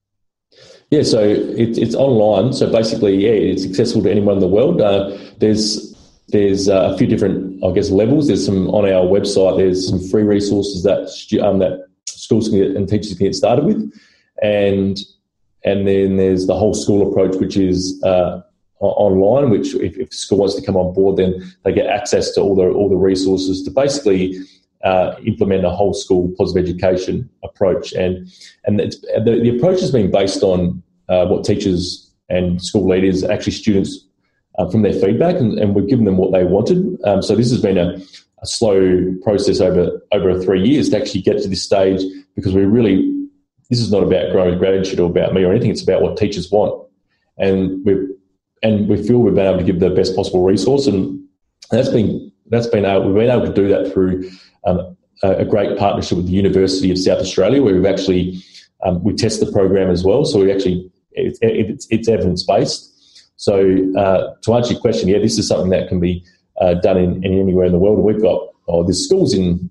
Yeah, 0.91 1.03
so 1.03 1.21
it, 1.21 1.79
it's 1.79 1.95
online. 1.95 2.53
So 2.53 2.71
basically, 2.71 3.17
yeah, 3.17 3.31
it's 3.31 3.65
accessible 3.65 4.03
to 4.05 4.11
anyone 4.11 4.35
in 4.35 4.41
the 4.41 4.49
world. 4.49 4.81
Uh, 4.81 5.17
there's 5.39 5.95
there's 6.29 6.69
uh, 6.69 6.93
a 6.93 6.99
few 6.99 7.07
different, 7.07 7.63
I 7.65 7.73
guess, 7.73 7.91
levels. 7.91 8.27
There's 8.27 8.45
some 8.45 8.69
on 8.69 8.85
our 8.85 9.07
website. 9.07 9.57
There's 9.57 9.89
some 9.89 10.01
free 10.09 10.23
resources 10.23 10.83
that 10.83 11.09
um, 11.43 11.59
that 11.61 11.89
schools 12.07 12.49
can 12.49 12.59
get 12.59 12.77
and 12.77 12.89
teachers 12.89 13.15
can 13.15 13.27
get 13.27 13.35
started 13.35 13.65
with, 13.65 13.91
and 14.43 14.99
and 15.65 15.87
then 15.87 16.17
there's 16.17 16.47
the 16.47 16.57
whole 16.57 16.75
school 16.75 17.11
approach, 17.11 17.37
which 17.37 17.57
is 17.57 18.01
uh, 18.05 18.41
online. 18.81 19.51
Which, 19.51 19.75
if, 19.75 19.99
if 19.99 20.13
school 20.13 20.39
wants 20.39 20.55
to 20.55 20.65
come 20.65 20.77
on 20.77 20.95
board, 20.95 21.17
then 21.17 21.53
they 21.65 21.73
get 21.73 21.87
access 21.87 22.33
to 22.33 22.41
all 22.41 22.55
the 22.55 22.69
all 22.69 22.89
the 22.89 22.97
resources 22.97 23.63
to 23.65 23.71
basically 23.71 24.39
uh, 24.85 25.17
implement 25.25 25.65
a 25.65 25.71
whole 25.71 25.95
school 25.95 26.33
positive 26.39 26.65
education 26.65 27.29
approach. 27.43 27.93
And 27.93 28.29
and 28.65 28.79
the, 28.79 29.41
the 29.43 29.57
approach 29.57 29.81
has 29.81 29.91
been 29.91 30.11
based 30.11 30.43
on 30.43 30.83
uh, 31.09 31.27
what 31.27 31.45
teachers 31.45 32.11
and 32.29 32.63
school 32.63 32.89
leaders, 32.89 33.25
actually 33.25 33.53
students, 33.53 34.05
uh, 34.59 34.69
from 34.69 34.83
their 34.83 34.93
feedback, 34.93 35.37
and, 35.37 35.59
and, 35.59 35.75
we've 35.75 35.89
given 35.89 36.05
them 36.05 36.19
what 36.19 36.31
they 36.31 36.45
wanted. 36.45 36.99
Um, 37.05 37.23
so 37.23 37.35
this 37.35 37.51
has 37.51 37.63
been 37.63 37.79
a, 37.79 37.97
a 38.43 38.47
slow 38.47 39.15
process 39.23 39.61
over 39.61 40.01
over 40.13 40.41
three 40.41 40.63
years 40.63 40.91
to 40.91 41.01
actually 41.01 41.23
get 41.23 41.43
to 41.43 41.49
this 41.49 41.63
stage 41.63 42.03
because 42.35 42.55
we 42.55 42.65
really 42.65 43.18
this 43.71 43.81
is 43.81 43.91
not 43.91 44.03
about 44.03 44.33
growing 44.33 44.59
gratitude 44.59 45.01
or 45.01 45.11
about 45.11 45.35
me 45.35 45.45
or 45.45 45.51
anything. 45.51 45.71
It's 45.71 45.83
about 45.83 46.03
what 46.03 46.17
teachers 46.17 46.51
want, 46.51 46.89
and 47.37 47.85
we 47.85 48.09
and 48.63 48.89
we 48.89 49.03
feel 49.03 49.19
we've 49.19 49.35
been 49.35 49.47
able 49.47 49.59
to 49.59 49.65
give 49.65 49.81
the 49.81 49.91
best 49.91 50.17
possible 50.17 50.43
resource, 50.43 50.87
and 50.87 51.23
that's 51.71 51.91
been 51.91 52.33
that's 52.51 52.67
been 52.67 52.85
able, 52.85 53.07
we've 53.07 53.15
been 53.15 53.31
able 53.31 53.47
to 53.47 53.53
do 53.53 53.69
that 53.69 53.93
through 53.93 54.31
um, 54.65 54.97
a, 55.23 55.37
a, 55.37 55.45
great 55.45 55.79
partnership 55.79 56.17
with 56.17 56.27
the 56.27 56.33
University 56.33 56.91
of 56.91 56.99
South 56.99 57.19
Australia, 57.19 57.63
where 57.63 57.75
we've 57.75 57.85
actually 57.85 58.43
um, 58.85 59.03
we 59.03 59.13
test 59.13 59.41
the 59.41 59.53
program 59.53 59.91
as 59.91 60.05
well. 60.05 60.25
So 60.25 60.41
we 60.41 60.53
actually 60.53 60.91
it's, 61.13 61.39
it's, 61.43 61.87
it's 61.91 62.09
evidence 62.09 62.43
based. 62.43 62.95
So 63.37 63.61
uh, 63.97 64.35
to 64.43 64.55
answer 64.55 64.73
your 64.73 64.81
question, 64.81 65.09
yeah, 65.09 65.19
this 65.19 65.39
is 65.39 65.47
something 65.47 65.71
that 65.71 65.89
can 65.89 66.01
be 66.01 66.25
uh, 66.61 66.75
done 66.75 66.97
in, 66.97 67.25
in, 67.25 67.39
anywhere 67.39 67.67
in 67.67 67.73
the 67.73 67.79
world. 67.79 67.99
We've 67.99 68.21
got 68.21 68.49
oh, 68.67 68.83
there's 68.83 69.05
schools 69.05 69.35
in 69.35 69.71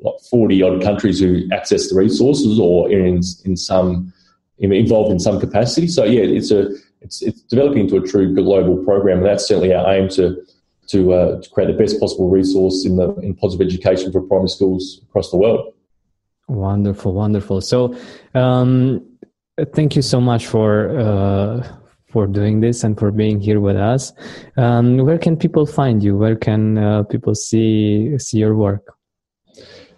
like 0.00 0.14
40 0.30 0.62
odd 0.62 0.82
countries 0.82 1.20
who 1.20 1.48
access 1.52 1.88
the 1.88 1.96
resources 1.96 2.58
or 2.58 2.90
in, 2.90 3.20
in 3.44 3.56
some 3.56 4.12
involved 4.58 5.12
in 5.12 5.18
some 5.18 5.40
capacity. 5.40 5.88
So 5.88 6.04
yeah, 6.04 6.22
it's 6.22 6.50
a 6.50 6.70
it's 7.00 7.22
it's 7.22 7.42
developing 7.42 7.82
into 7.82 7.96
a 7.96 8.06
true 8.06 8.34
global 8.34 8.82
program, 8.84 9.18
and 9.18 9.26
that's 9.26 9.46
certainly 9.46 9.74
our 9.74 9.94
aim 9.94 10.08
to 10.10 10.44
to, 10.88 11.12
uh, 11.12 11.40
to 11.42 11.50
create 11.50 11.66
the 11.66 11.74
best 11.74 12.00
possible 12.00 12.30
resource 12.30 12.86
in 12.86 12.96
the 12.96 13.14
in 13.16 13.34
positive 13.34 13.66
education 13.66 14.10
for 14.10 14.22
primary 14.22 14.48
schools 14.48 15.00
across 15.08 15.30
the 15.30 15.36
world. 15.36 15.74
Wonderful, 16.48 17.12
wonderful. 17.12 17.60
So, 17.60 17.94
um, 18.34 19.06
thank 19.74 19.96
you 19.96 20.02
so 20.02 20.20
much 20.20 20.46
for 20.46 20.98
uh, 20.98 21.68
for 22.10 22.26
doing 22.26 22.60
this 22.60 22.84
and 22.84 22.98
for 22.98 23.10
being 23.10 23.38
here 23.38 23.60
with 23.60 23.76
us. 23.76 24.12
Um, 24.56 24.96
where 24.98 25.18
can 25.18 25.36
people 25.36 25.66
find 25.66 26.02
you? 26.02 26.16
Where 26.16 26.36
can 26.36 26.78
uh, 26.78 27.02
people 27.04 27.34
see 27.34 28.18
see 28.18 28.38
your 28.38 28.56
work? 28.56 28.97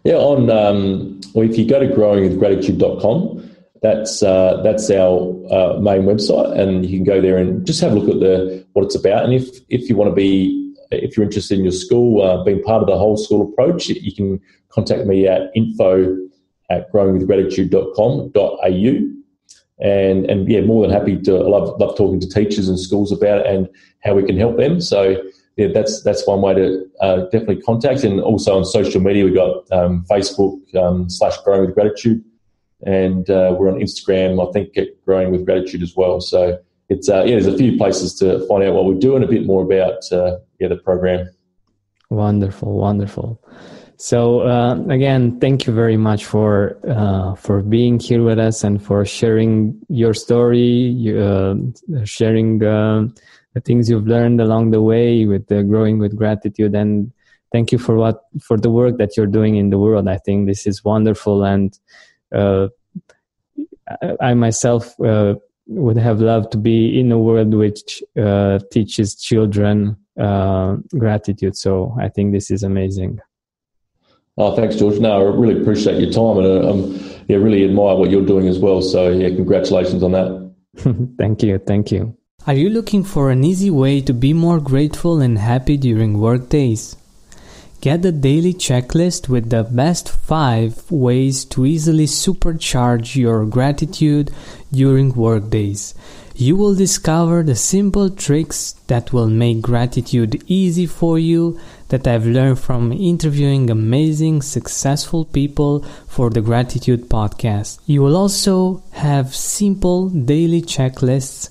Yeah, 0.04 0.14
on 0.14 0.50
um, 0.50 1.20
well, 1.34 1.48
if 1.48 1.58
you 1.58 1.66
go 1.66 1.78
to 1.78 1.86
growingwithgratitude.com, 1.86 3.50
that's 3.82 4.22
uh, 4.22 4.60
that's 4.62 4.90
our 4.90 5.34
uh, 5.50 5.80
main 5.80 6.02
website, 6.02 6.58
and 6.58 6.84
you 6.84 6.98
can 6.98 7.04
go 7.04 7.20
there 7.20 7.38
and 7.38 7.66
just 7.66 7.80
have 7.80 7.92
a 7.92 7.94
look 7.94 8.08
at 8.08 8.20
the 8.20 8.64
what 8.72 8.84
it's 8.84 8.94
about. 8.94 9.24
And 9.24 9.34
if 9.34 9.48
if 9.68 9.88
you 9.88 9.96
want 9.96 10.10
to 10.10 10.14
be 10.14 10.74
if 10.90 11.16
you're 11.16 11.24
interested 11.24 11.58
in 11.58 11.64
your 11.64 11.72
school 11.72 12.22
uh, 12.22 12.44
being 12.44 12.62
part 12.62 12.82
of 12.82 12.88
the 12.88 12.98
whole 12.98 13.16
school 13.16 13.50
approach, 13.50 13.88
you 13.88 14.14
can 14.14 14.40
contact 14.68 15.06
me 15.06 15.26
at 15.26 15.50
info 15.54 16.16
at 16.70 16.92
growingwithgratitude.com.au. 16.92 19.16
And, 19.82 20.30
and 20.30 20.50
yeah, 20.50 20.60
more 20.60 20.86
than 20.86 20.94
happy 20.94 21.18
to, 21.22 21.38
love, 21.38 21.80
love 21.80 21.96
talking 21.96 22.20
to 22.20 22.28
teachers 22.28 22.68
and 22.68 22.78
schools 22.78 23.10
about 23.12 23.40
it 23.40 23.46
and 23.46 23.66
how 24.04 24.12
we 24.14 24.22
can 24.24 24.36
help 24.36 24.58
them. 24.58 24.78
So 24.80 25.16
yeah, 25.56 25.68
that's 25.72 26.02
that's 26.02 26.26
one 26.26 26.40
way 26.40 26.54
to 26.54 26.90
uh, 27.00 27.16
definitely 27.24 27.60
contact. 27.60 28.04
And 28.04 28.20
also 28.20 28.56
on 28.56 28.64
social 28.64 29.00
media, 29.00 29.24
we've 29.24 29.34
got 29.34 29.70
um, 29.72 30.04
Facebook 30.10 30.74
um, 30.74 31.10
slash 31.10 31.36
Growing 31.38 31.66
with 31.66 31.74
Gratitude, 31.74 32.24
and 32.86 33.28
uh, 33.28 33.54
we're 33.58 33.70
on 33.70 33.78
Instagram. 33.78 34.46
I 34.46 34.52
think 34.52 34.76
at 34.76 34.88
Growing 35.04 35.32
with 35.32 35.44
Gratitude 35.44 35.82
as 35.82 35.94
well. 35.96 36.20
So 36.20 36.58
it's 36.88 37.08
uh, 37.08 37.24
yeah, 37.24 37.32
there's 37.32 37.46
a 37.46 37.56
few 37.56 37.76
places 37.76 38.14
to 38.20 38.46
find 38.46 38.62
out 38.64 38.74
what 38.74 38.86
we 38.86 38.94
do 38.98 39.16
and 39.16 39.24
a 39.24 39.28
bit 39.28 39.44
more 39.44 39.62
about 39.62 40.10
uh, 40.12 40.38
yeah 40.60 40.68
the 40.68 40.76
program. 40.76 41.28
Wonderful, 42.10 42.72
wonderful. 42.72 43.42
So 43.96 44.40
uh, 44.40 44.80
again, 44.88 45.40
thank 45.40 45.66
you 45.66 45.74
very 45.74 45.98
much 45.98 46.24
for 46.24 46.78
uh, 46.88 47.34
for 47.34 47.60
being 47.60 47.98
here 47.98 48.22
with 48.22 48.38
us 48.38 48.64
and 48.64 48.82
for 48.82 49.04
sharing 49.04 49.78
your 49.88 50.14
story, 50.14 50.96
sharing 52.04 52.62
the, 53.54 53.60
things 53.60 53.90
you've 53.90 54.06
learned 54.06 54.40
along 54.40 54.70
the 54.70 54.82
way 54.82 55.26
with 55.26 55.46
the 55.48 55.62
growing 55.62 55.98
with 55.98 56.16
gratitude, 56.16 56.74
and 56.74 57.12
thank 57.52 57.72
you 57.72 57.78
for 57.78 57.96
what 57.96 58.22
for 58.40 58.56
the 58.56 58.70
work 58.70 58.98
that 58.98 59.16
you're 59.16 59.26
doing 59.26 59.56
in 59.56 59.70
the 59.70 59.78
world. 59.78 60.08
I 60.08 60.18
think 60.18 60.46
this 60.46 60.66
is 60.66 60.84
wonderful, 60.84 61.44
and 61.44 61.78
uh, 62.34 62.68
I 64.20 64.34
myself 64.34 64.98
uh, 65.00 65.34
would 65.66 65.96
have 65.96 66.20
loved 66.20 66.52
to 66.52 66.58
be 66.58 66.98
in 66.98 67.10
a 67.12 67.18
world 67.18 67.54
which 67.54 68.02
uh, 68.20 68.58
teaches 68.70 69.14
children 69.14 69.96
gratitude. 70.16 71.56
So 71.56 71.96
I 71.98 72.08
think 72.08 72.32
this 72.32 72.50
is 72.50 72.62
amazing. 72.62 73.20
Oh, 74.40 74.56
thanks, 74.56 74.76
George. 74.76 74.98
No, 74.98 75.20
I 75.20 75.34
really 75.34 75.60
appreciate 75.60 76.00
your 76.00 76.10
time, 76.10 76.38
and 76.38 76.64
uh, 76.64 76.70
um, 76.70 76.98
yeah, 77.28 77.36
really 77.36 77.62
admire 77.62 77.96
what 77.96 78.10
you're 78.10 78.24
doing 78.24 78.48
as 78.48 78.58
well. 78.58 78.80
So 78.80 79.10
yeah, 79.10 79.28
congratulations 79.28 80.02
on 80.02 80.12
that. 80.12 80.54
thank 81.18 81.42
you, 81.42 81.58
thank 81.58 81.92
you. 81.92 82.16
Are 82.46 82.54
you 82.54 82.70
looking 82.70 83.04
for 83.04 83.30
an 83.30 83.44
easy 83.44 83.68
way 83.68 84.00
to 84.00 84.14
be 84.14 84.32
more 84.32 84.60
grateful 84.60 85.20
and 85.20 85.36
happy 85.36 85.76
during 85.76 86.18
work 86.18 86.48
days? 86.48 86.96
Get 87.82 88.00
the 88.00 88.12
daily 88.12 88.54
checklist 88.54 89.28
with 89.28 89.50
the 89.50 89.62
best 89.64 90.08
5 90.08 90.90
ways 90.90 91.44
to 91.44 91.66
easily 91.66 92.06
supercharge 92.06 93.14
your 93.14 93.44
gratitude 93.44 94.30
during 94.72 95.12
work 95.12 95.50
days. 95.50 95.94
You 96.34 96.56
will 96.56 96.74
discover 96.74 97.42
the 97.42 97.54
simple 97.54 98.08
tricks 98.08 98.72
that 98.86 99.12
will 99.12 99.28
make 99.28 99.60
gratitude 99.60 100.42
easy 100.46 100.86
for 100.86 101.18
you 101.18 101.60
that 101.88 102.06
I've 102.06 102.24
learned 102.24 102.58
from 102.58 102.90
interviewing 102.90 103.68
amazing, 103.68 104.40
successful 104.40 105.26
people 105.26 105.84
for 106.08 106.30
the 106.30 106.40
Gratitude 106.40 107.10
Podcast. 107.10 107.80
You 107.84 108.00
will 108.00 108.16
also 108.16 108.82
have 108.92 109.36
simple 109.36 110.08
daily 110.08 110.62
checklists 110.62 111.50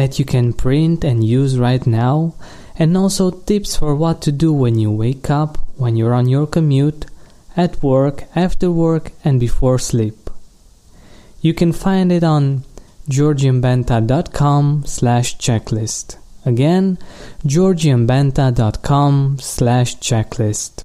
that 0.00 0.18
you 0.18 0.24
can 0.24 0.50
print 0.54 1.04
and 1.04 1.22
use 1.22 1.58
right 1.58 1.86
now, 1.86 2.34
and 2.78 2.96
also 2.96 3.30
tips 3.30 3.76
for 3.76 3.94
what 3.94 4.22
to 4.22 4.32
do 4.32 4.50
when 4.50 4.78
you 4.78 4.90
wake 4.90 5.28
up, 5.28 5.58
when 5.76 5.94
you're 5.94 6.14
on 6.14 6.26
your 6.26 6.46
commute, 6.46 7.04
at 7.54 7.82
work, 7.82 8.24
after 8.34 8.70
work, 8.70 9.12
and 9.22 9.38
before 9.38 9.78
sleep. 9.78 10.30
You 11.42 11.52
can 11.52 11.72
find 11.74 12.10
it 12.10 12.24
on 12.24 12.64
georgianbenta.com 13.10 14.84
slash 14.86 15.36
checklist. 15.36 16.16
Again, 16.46 16.96
georgianbenta.com 17.44 19.36
slash 19.38 19.96
checklist. 19.98 20.82